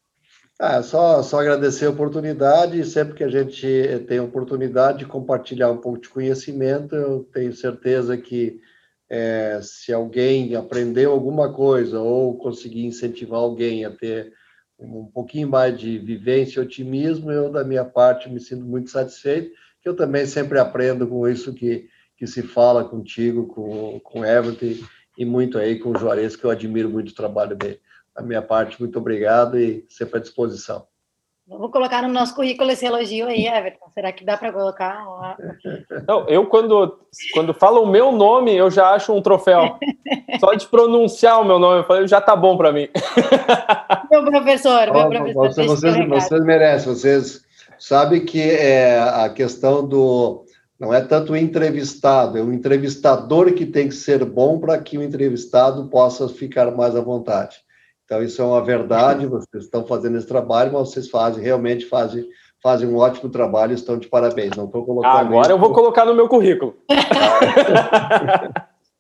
Ah, 0.60 0.82
só, 0.82 1.22
só 1.22 1.42
agradecer 1.42 1.86
a 1.86 1.90
oportunidade, 1.90 2.84
sempre 2.86 3.14
que 3.14 3.24
a 3.24 3.30
gente 3.30 3.68
tem 4.08 4.20
a 4.20 4.24
oportunidade 4.24 5.00
de 5.00 5.06
compartilhar 5.06 5.70
um 5.70 5.78
pouco 5.78 6.00
de 6.00 6.08
conhecimento, 6.08 6.96
eu 6.96 7.24
tenho 7.34 7.54
certeza 7.54 8.18
que 8.18 8.60
é, 9.10 9.60
se 9.62 9.94
alguém 9.94 10.56
aprendeu 10.56 11.12
alguma 11.12 11.54
coisa 11.54 12.00
ou 12.00 12.38
conseguir 12.38 12.86
incentivar 12.86 13.40
alguém 13.40 13.84
a 13.86 13.92
ter 13.92 14.34
um 14.80 15.06
pouquinho 15.06 15.50
mais 15.50 15.78
de 15.78 16.00
vivência 16.00 16.60
e 16.60 16.64
otimismo, 16.64 17.32
eu, 17.32 17.52
da 17.52 17.64
minha 17.64 17.86
parte, 17.86 18.30
me 18.30 18.40
sinto 18.40 18.64
muito 18.64 18.90
satisfeito, 18.90 19.52
que 19.82 19.88
eu 19.88 19.96
também 19.96 20.26
sempre 20.26 20.58
aprendo 20.58 21.06
com 21.08 21.28
isso 21.28 21.54
que, 21.54 21.88
que 22.18 22.26
se 22.26 22.42
fala 22.42 22.84
contigo, 22.84 23.46
com, 23.48 24.00
com 24.00 24.26
Everton 24.26 24.86
e 25.18 25.26
muito 25.26 25.58
aí 25.58 25.80
com 25.80 25.90
o 25.90 25.98
Juarez, 25.98 26.36
que 26.36 26.46
eu 26.46 26.50
admiro 26.50 26.90
muito 26.90 27.10
o 27.10 27.16
trabalho 27.16 27.56
dele. 27.56 27.80
Da 28.16 28.22
minha 28.22 28.42
parte, 28.42 28.80
muito 28.80 28.98
obrigado 28.98 29.60
e 29.60 29.86
sempre 29.90 30.18
à 30.18 30.22
disposição. 30.22 30.88
Vamos 31.48 31.70
colocar 31.70 32.02
no 32.02 32.08
nosso 32.08 32.34
currículo 32.34 32.72
esse 32.72 32.88
elogio 32.88 33.28
aí, 33.28 33.46
Everton. 33.46 33.88
Será 33.94 34.12
que 34.12 34.26
dá 34.26 34.36
para 34.36 34.52
colocar? 34.52 35.38
Não, 36.08 36.28
eu, 36.28 36.48
quando, 36.48 37.00
quando 37.34 37.54
falo 37.54 37.84
o 37.84 37.88
meu 37.88 38.12
nome, 38.12 38.56
eu 38.56 38.72
já 38.72 38.90
acho 38.90 39.14
um 39.14 39.22
troféu. 39.22 39.78
Só 40.40 40.56
de 40.56 40.66
pronunciar 40.66 41.40
o 41.40 41.46
meu 41.46 41.60
nome, 41.60 41.82
eu 41.82 41.84
falei, 41.84 42.08
já 42.08 42.20
tá 42.20 42.36
bom 42.36 42.58
para 42.58 42.72
mim. 42.72 42.88
Meu 44.10 44.24
professor, 44.24 44.94
meu 44.94 45.10
professor. 45.10 45.48
Você, 45.48 45.64
vocês, 45.66 46.08
vocês 46.08 46.46
merecem, 46.46 46.94
vocês 46.94 47.42
sabem 47.78 48.24
que 48.24 48.40
é 48.40 49.00
a 49.00 49.30
questão 49.30 49.86
do. 49.86 50.45
Não 50.80 50.94
é 50.94 51.02
tanto 51.02 51.34
o 51.34 51.38
entrevistado, 51.38 52.38
é 52.38 52.42
o 52.42 52.52
entrevistador 52.52 53.54
que 53.54 53.66
tem 53.66 53.88
que 53.88 53.96
ser 53.96 54.26
bom 54.26 54.60
para 54.60 54.78
que 54.78 54.98
o 54.98 55.04
entrevistado 55.04 55.88
possa 55.90 56.28
ficar 56.28 56.70
mais 56.72 56.96
à 56.96 57.02
vontade. 57.02 57.58
Então, 58.04 58.22
isso 58.22 58.42
é 58.42 58.46
uma 58.46 58.64
verdade, 58.64 59.26
vocês 59.26 59.64
estão 59.64 59.86
fazendo 59.86 60.18
esse 60.18 60.28
trabalho, 60.28 60.74
mas 60.74 60.90
vocês 60.90 61.10
fazem, 61.10 61.42
realmente 61.42 61.86
fazem, 61.86 62.28
fazem 62.62 62.88
um 62.88 62.98
ótimo 62.98 63.32
trabalho 63.32 63.72
e 63.72 63.76
estão 63.76 63.98
de 63.98 64.08
parabéns. 64.08 64.56
Não 64.56 64.66
estou 64.66 64.86
colocando. 64.86 65.12
Ah, 65.12 65.20
agora 65.20 65.52
eu 65.52 65.58
vou 65.58 65.74
colocar 65.74 66.06
no 66.06 66.14
meu 66.14 66.28
currículo. 66.28 66.78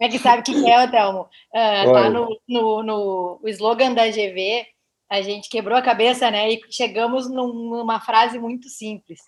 é 0.01 0.09
que 0.09 0.17
sabe 0.17 0.39
o 0.39 0.43
que 0.43 0.69
é, 0.69 0.87
Thelmo? 0.87 1.27
Uh, 1.53 1.91
lá 1.91 2.09
no, 2.09 2.29
no, 2.47 2.83
no 2.83 3.39
o 3.43 3.49
slogan 3.49 3.93
da 3.93 4.07
GV, 4.07 4.65
a 5.09 5.21
gente 5.21 5.49
quebrou 5.49 5.77
a 5.77 5.83
cabeça, 5.83 6.31
né? 6.31 6.51
E 6.51 6.61
chegamos 6.71 7.29
numa 7.29 7.99
frase 7.99 8.39
muito 8.39 8.69
simples: 8.69 9.19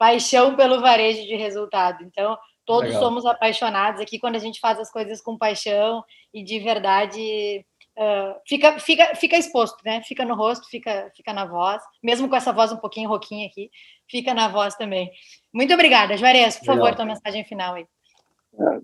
paixão 0.00 0.56
pelo 0.56 0.80
varejo 0.80 1.26
de 1.26 1.36
resultado. 1.36 2.02
Então, 2.02 2.34
todos 2.64 2.88
Legal. 2.88 3.02
somos 3.02 3.26
apaixonados 3.26 4.00
aqui 4.00 4.18
quando 4.18 4.36
a 4.36 4.38
gente 4.38 4.58
faz 4.58 4.78
as 4.78 4.90
coisas 4.90 5.20
com 5.20 5.36
paixão 5.36 6.02
e 6.32 6.42
de 6.42 6.58
verdade 6.58 7.64
Uh, 7.98 8.32
fica, 8.48 8.78
fica, 8.78 9.14
fica 9.14 9.36
exposto, 9.36 9.76
né? 9.84 10.00
Fica 10.04 10.24
no 10.24 10.34
rosto, 10.34 10.66
fica, 10.70 11.10
fica 11.14 11.34
na 11.34 11.44
voz, 11.44 11.82
mesmo 12.02 12.30
com 12.30 12.36
essa 12.36 12.50
voz 12.50 12.72
um 12.72 12.76
pouquinho 12.76 13.10
roquinha 13.10 13.46
aqui, 13.46 13.68
fica 14.08 14.32
na 14.32 14.48
voz 14.48 14.74
também. 14.76 15.10
Muito 15.52 15.74
obrigada, 15.74 16.16
Juarez, 16.16 16.56
por 16.56 16.66
favor, 16.66 16.94
tua 16.94 17.04
mensagem 17.04 17.44
final 17.44 17.74
aí. 17.74 17.84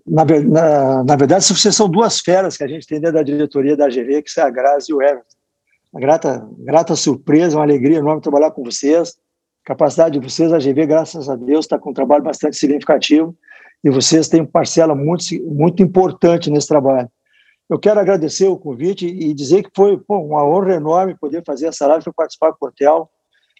Na, 0.05 0.23
na, 0.23 1.03
na, 1.03 1.15
verdade, 1.15 1.45
vocês 1.45 1.75
são 1.75 1.89
duas 1.89 2.19
feras 2.19 2.57
que 2.57 2.63
a 2.63 2.67
gente 2.67 2.85
tem 2.85 2.99
dentro 2.99 3.15
da 3.15 3.23
diretoria 3.23 3.75
da 3.75 3.87
GV, 3.87 4.21
que 4.21 4.29
são 4.29 4.45
a 4.45 4.51
Grazi 4.51 4.91
e 4.91 4.93
o 4.93 5.01
Everton. 5.01 5.35
Uma 5.91 6.01
grata, 6.01 6.47
grata 6.59 6.95
surpresa, 6.95 7.57
uma 7.57 7.63
alegria 7.63 7.97
enorme 7.97 8.21
trabalhar 8.21 8.51
com 8.51 8.63
vocês. 8.63 9.17
Capacidade 9.67 10.17
de 10.17 10.25
vocês, 10.25 10.53
a 10.53 10.59
GV, 10.59 10.85
graças 10.85 11.27
a 11.27 11.35
Deus, 11.35 11.65
está 11.65 11.77
com 11.77 11.89
um 11.89 11.93
trabalho 11.93 12.23
bastante 12.23 12.55
significativo 12.55 13.35
e 13.83 13.89
vocês 13.89 14.29
têm 14.29 14.45
parcela 14.45 14.95
muito, 14.95 15.25
muito 15.45 15.83
importante 15.83 16.49
nesse 16.49 16.69
trabalho. 16.69 17.11
Eu 17.69 17.77
quero 17.77 17.99
agradecer 17.99 18.47
o 18.47 18.55
convite 18.55 19.05
e 19.05 19.33
dizer 19.33 19.63
que 19.63 19.69
foi 19.75 19.97
pô, 19.97 20.19
uma 20.19 20.41
honra 20.45 20.75
enorme 20.75 21.17
poder 21.19 21.43
fazer 21.45 21.67
essa 21.67 21.85
live, 21.85 22.05
participar 22.15 22.53
com 22.53 22.65
o 22.65 22.69
hotel. 22.69 23.09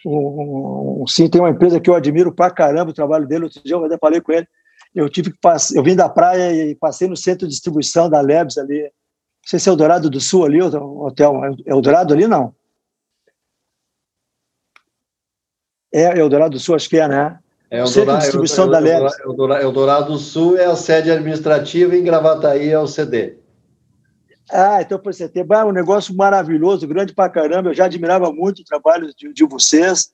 Um, 0.06 1.02
um, 1.02 1.08
sim, 1.08 1.28
tem 1.28 1.42
uma 1.42 1.50
empresa 1.50 1.78
que 1.78 1.90
eu 1.90 1.96
admiro 1.96 2.34
pra 2.34 2.50
caramba 2.50 2.92
o 2.92 2.96
trabalho 2.96 3.28
dele. 3.28 3.44
Outro 3.44 3.62
dia 3.62 3.76
eu 3.76 3.84
até 3.84 3.98
falei 3.98 4.22
com 4.22 4.32
ele. 4.32 4.48
Eu 4.96 5.10
tive 5.10 5.34
que 5.34 5.38
passar, 5.42 5.76
eu 5.76 5.84
vim 5.84 5.94
da 5.94 6.08
praia 6.08 6.72
e 6.72 6.74
passei 6.74 7.10
no 7.10 7.18
centro 7.18 7.46
de 7.46 7.54
distribuição 7.54 8.10
da 8.10 8.22
Lebs 8.22 8.58
ali. 8.58 8.82
Não 8.82 8.90
sei 9.46 9.60
se 9.60 9.68
é 9.68 9.74
o 9.74 9.76
Dourado 9.76 10.10
do 10.10 10.22
Sul 10.22 10.46
ali, 10.46 10.62
o 10.62 11.06
hotel. 11.06 11.42
É 11.66 11.76
o 11.76 11.82
Dourado 11.82 12.14
ali, 12.14 12.28
não? 12.28 12.56
É, 15.94 16.20
é 16.20 16.24
o 16.24 16.30
Dourado 16.30 16.52
do 16.52 16.60
Sul, 16.60 16.76
acho 16.76 16.90
que 16.90 16.98
é, 16.98 17.08
né? 17.08 17.40
É 17.70 17.84
o, 17.84 17.86
de 17.86 18.06
distribuição 18.06 18.66
é 18.66 18.68
o, 18.68 18.72
da 18.72 18.80
Lebs. 18.80 19.20
É 19.20 19.66
o 19.66 19.72
Dourado 19.72 20.14
do 20.14 20.18
Sul 20.18 20.58
é 20.58 20.66
a 20.66 20.76
sede 20.76 21.12
administrativa 21.12 21.96
e 21.96 22.00
em 22.00 22.04
Gravataí 22.04 22.70
é 22.70 22.80
o 22.80 22.88
CD. 22.88 23.36
Ah, 24.52 24.82
então 24.82 24.98
para 24.98 25.12
você 25.12 25.28
ter 25.28 25.46
um 25.66 25.72
negócio 25.72 26.16
maravilhoso, 26.16 26.88
grande 26.88 27.14
pra 27.14 27.30
caramba. 27.30 27.70
Eu 27.70 27.74
já 27.74 27.86
admirava 27.86 28.32
muito 28.32 28.60
o 28.60 28.64
trabalho 28.66 29.14
de, 29.14 29.34
de 29.34 29.46
vocês. 29.46 30.12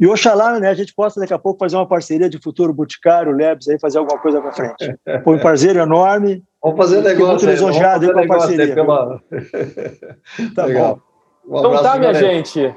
E 0.00 0.06
oxalá, 0.06 0.58
né, 0.58 0.68
a 0.68 0.74
gente 0.74 0.92
possa 0.94 1.20
daqui 1.20 1.32
a 1.32 1.38
pouco 1.38 1.58
fazer 1.58 1.76
uma 1.76 1.86
parceria 1.86 2.28
de 2.28 2.40
futuro 2.40 2.72
Boticário, 2.72 3.30
Lebs, 3.30 3.68
aí 3.68 3.78
fazer 3.78 3.98
alguma 3.98 4.18
coisa 4.18 4.40
para 4.40 4.52
frente. 4.52 4.96
Foi 5.22 5.36
um 5.36 5.40
parceiro 5.40 5.78
enorme. 5.78 6.42
Vamos 6.62 6.78
fazer 6.78 7.02
negócio. 7.02 7.28
Muito 7.28 7.46
lisonjeado 7.46 8.12
com 8.12 8.18
a 8.18 8.26
parceria. 8.26 8.74
Pela... 8.74 9.20
tá 10.56 10.64
Legal. 10.64 11.00
bom. 11.46 11.56
Um 11.56 11.58
então 11.58 11.82
tá, 11.82 11.98
minha 11.98 12.14
gente. 12.14 12.74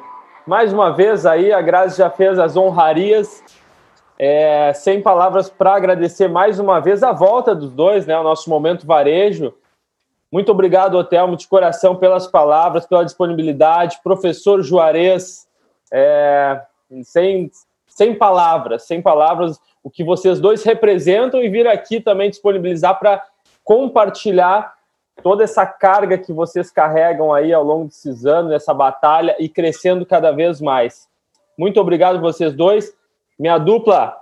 Mais 0.47 0.71
uma 0.71 0.91
vez 0.91 1.25
aí, 1.25 1.51
a 1.51 1.61
Grazi 1.61 1.97
já 1.97 2.09
fez 2.09 2.39
as 2.39 2.55
honrarias. 2.55 3.43
É, 4.17 4.71
sem 4.73 5.01
palavras 5.01 5.49
para 5.49 5.75
agradecer 5.75 6.29
mais 6.29 6.57
uma 6.57 6.79
vez 6.79 7.03
a 7.03 7.11
volta 7.11 7.53
dos 7.53 7.69
dois, 7.69 8.05
né? 8.05 8.17
O 8.17 8.23
nosso 8.23 8.49
momento 8.49 8.87
varejo. 8.87 9.53
Muito 10.31 10.49
obrigado, 10.49 10.95
Otelmo, 10.95 11.35
de 11.35 11.45
coração, 11.49 11.97
pelas 11.97 12.27
palavras, 12.27 12.85
pela 12.85 13.03
disponibilidade. 13.03 13.99
Professor 14.01 14.63
Juarez, 14.63 15.49
é, 15.91 16.61
sem, 17.03 17.51
sem 17.85 18.15
palavras, 18.15 18.83
sem 18.83 19.01
palavras, 19.01 19.59
o 19.83 19.89
que 19.89 20.01
vocês 20.01 20.39
dois 20.39 20.63
representam 20.63 21.43
e 21.43 21.49
vir 21.49 21.67
aqui 21.67 21.99
também 21.99 22.29
disponibilizar 22.29 22.97
para 22.97 23.21
compartilhar 23.65 24.76
toda 25.21 25.43
essa 25.43 25.65
carga 25.65 26.17
que 26.17 26.31
vocês 26.31 26.71
carregam 26.71 27.33
aí 27.33 27.53
ao 27.53 27.63
longo 27.63 27.85
desses 27.85 28.25
anos, 28.25 28.51
essa 28.51 28.73
batalha 28.73 29.35
e 29.39 29.49
crescendo 29.49 30.05
cada 30.05 30.31
vez 30.31 30.61
mais. 30.61 31.07
Muito 31.57 31.79
obrigado 31.79 32.21
vocês 32.21 32.53
dois. 32.53 32.93
Minha 33.37 33.57
dupla, 33.57 34.15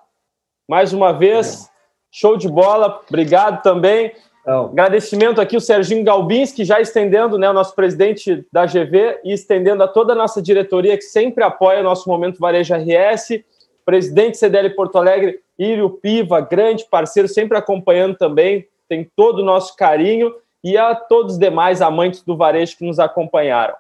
mais 0.68 0.94
uma 0.94 1.12
vez, 1.12 1.70
show 2.12 2.38
de 2.38 2.48
bola. 2.48 3.02
Obrigado 3.08 3.62
também. 3.62 4.14
Então, 4.42 4.66
Agradecimento 4.66 5.42
aqui 5.42 5.58
o 5.58 5.62
Serginho 5.62 6.04
Galbinski, 6.04 6.64
já 6.64 6.80
estendendo, 6.80 7.38
né, 7.38 7.50
o 7.50 7.54
nosso 7.54 7.74
presidente 7.74 8.46
da 8.52 8.66
GV 8.66 9.22
e 9.24 9.34
estendendo 9.34 9.82
a 9.82 9.88
toda 9.88 10.14
a 10.14 10.16
nossa 10.16 10.42
diretoria 10.42 10.96
que 10.96 11.04
sempre 11.04 11.44
apoia 11.44 11.80
o 11.80 11.84
nosso 11.84 12.08
Momento 12.08 12.40
Varejo 12.40 12.76
RS, 12.76 13.44
presidente 13.84 14.38
CDL 14.38 14.70
Porto 14.76 14.98
Alegre, 14.98 15.40
Írio 15.58 15.90
Piva, 15.90 16.42
grande 16.42 16.86
parceiro, 16.86 17.28
sempre 17.28 17.58
acompanhando 17.58 18.16
também, 18.18 18.68
tem 18.88 19.10
todo 19.16 19.40
o 19.40 19.46
nosso 19.46 19.76
carinho 19.76 20.34
e 20.66 20.80
a 20.80 20.96
todos 20.96 21.34
os 21.34 21.40
demais 21.40 21.80
amantes 21.80 22.24
do 22.24 22.36
varejo 22.36 22.76
que 22.76 22.86
nos 22.86 22.98
acompanharam. 22.98 23.76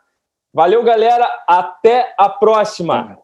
Valeu, 0.54 0.84
galera, 0.84 1.28
até 1.48 2.14
a 2.16 2.30
próxima! 2.30 3.18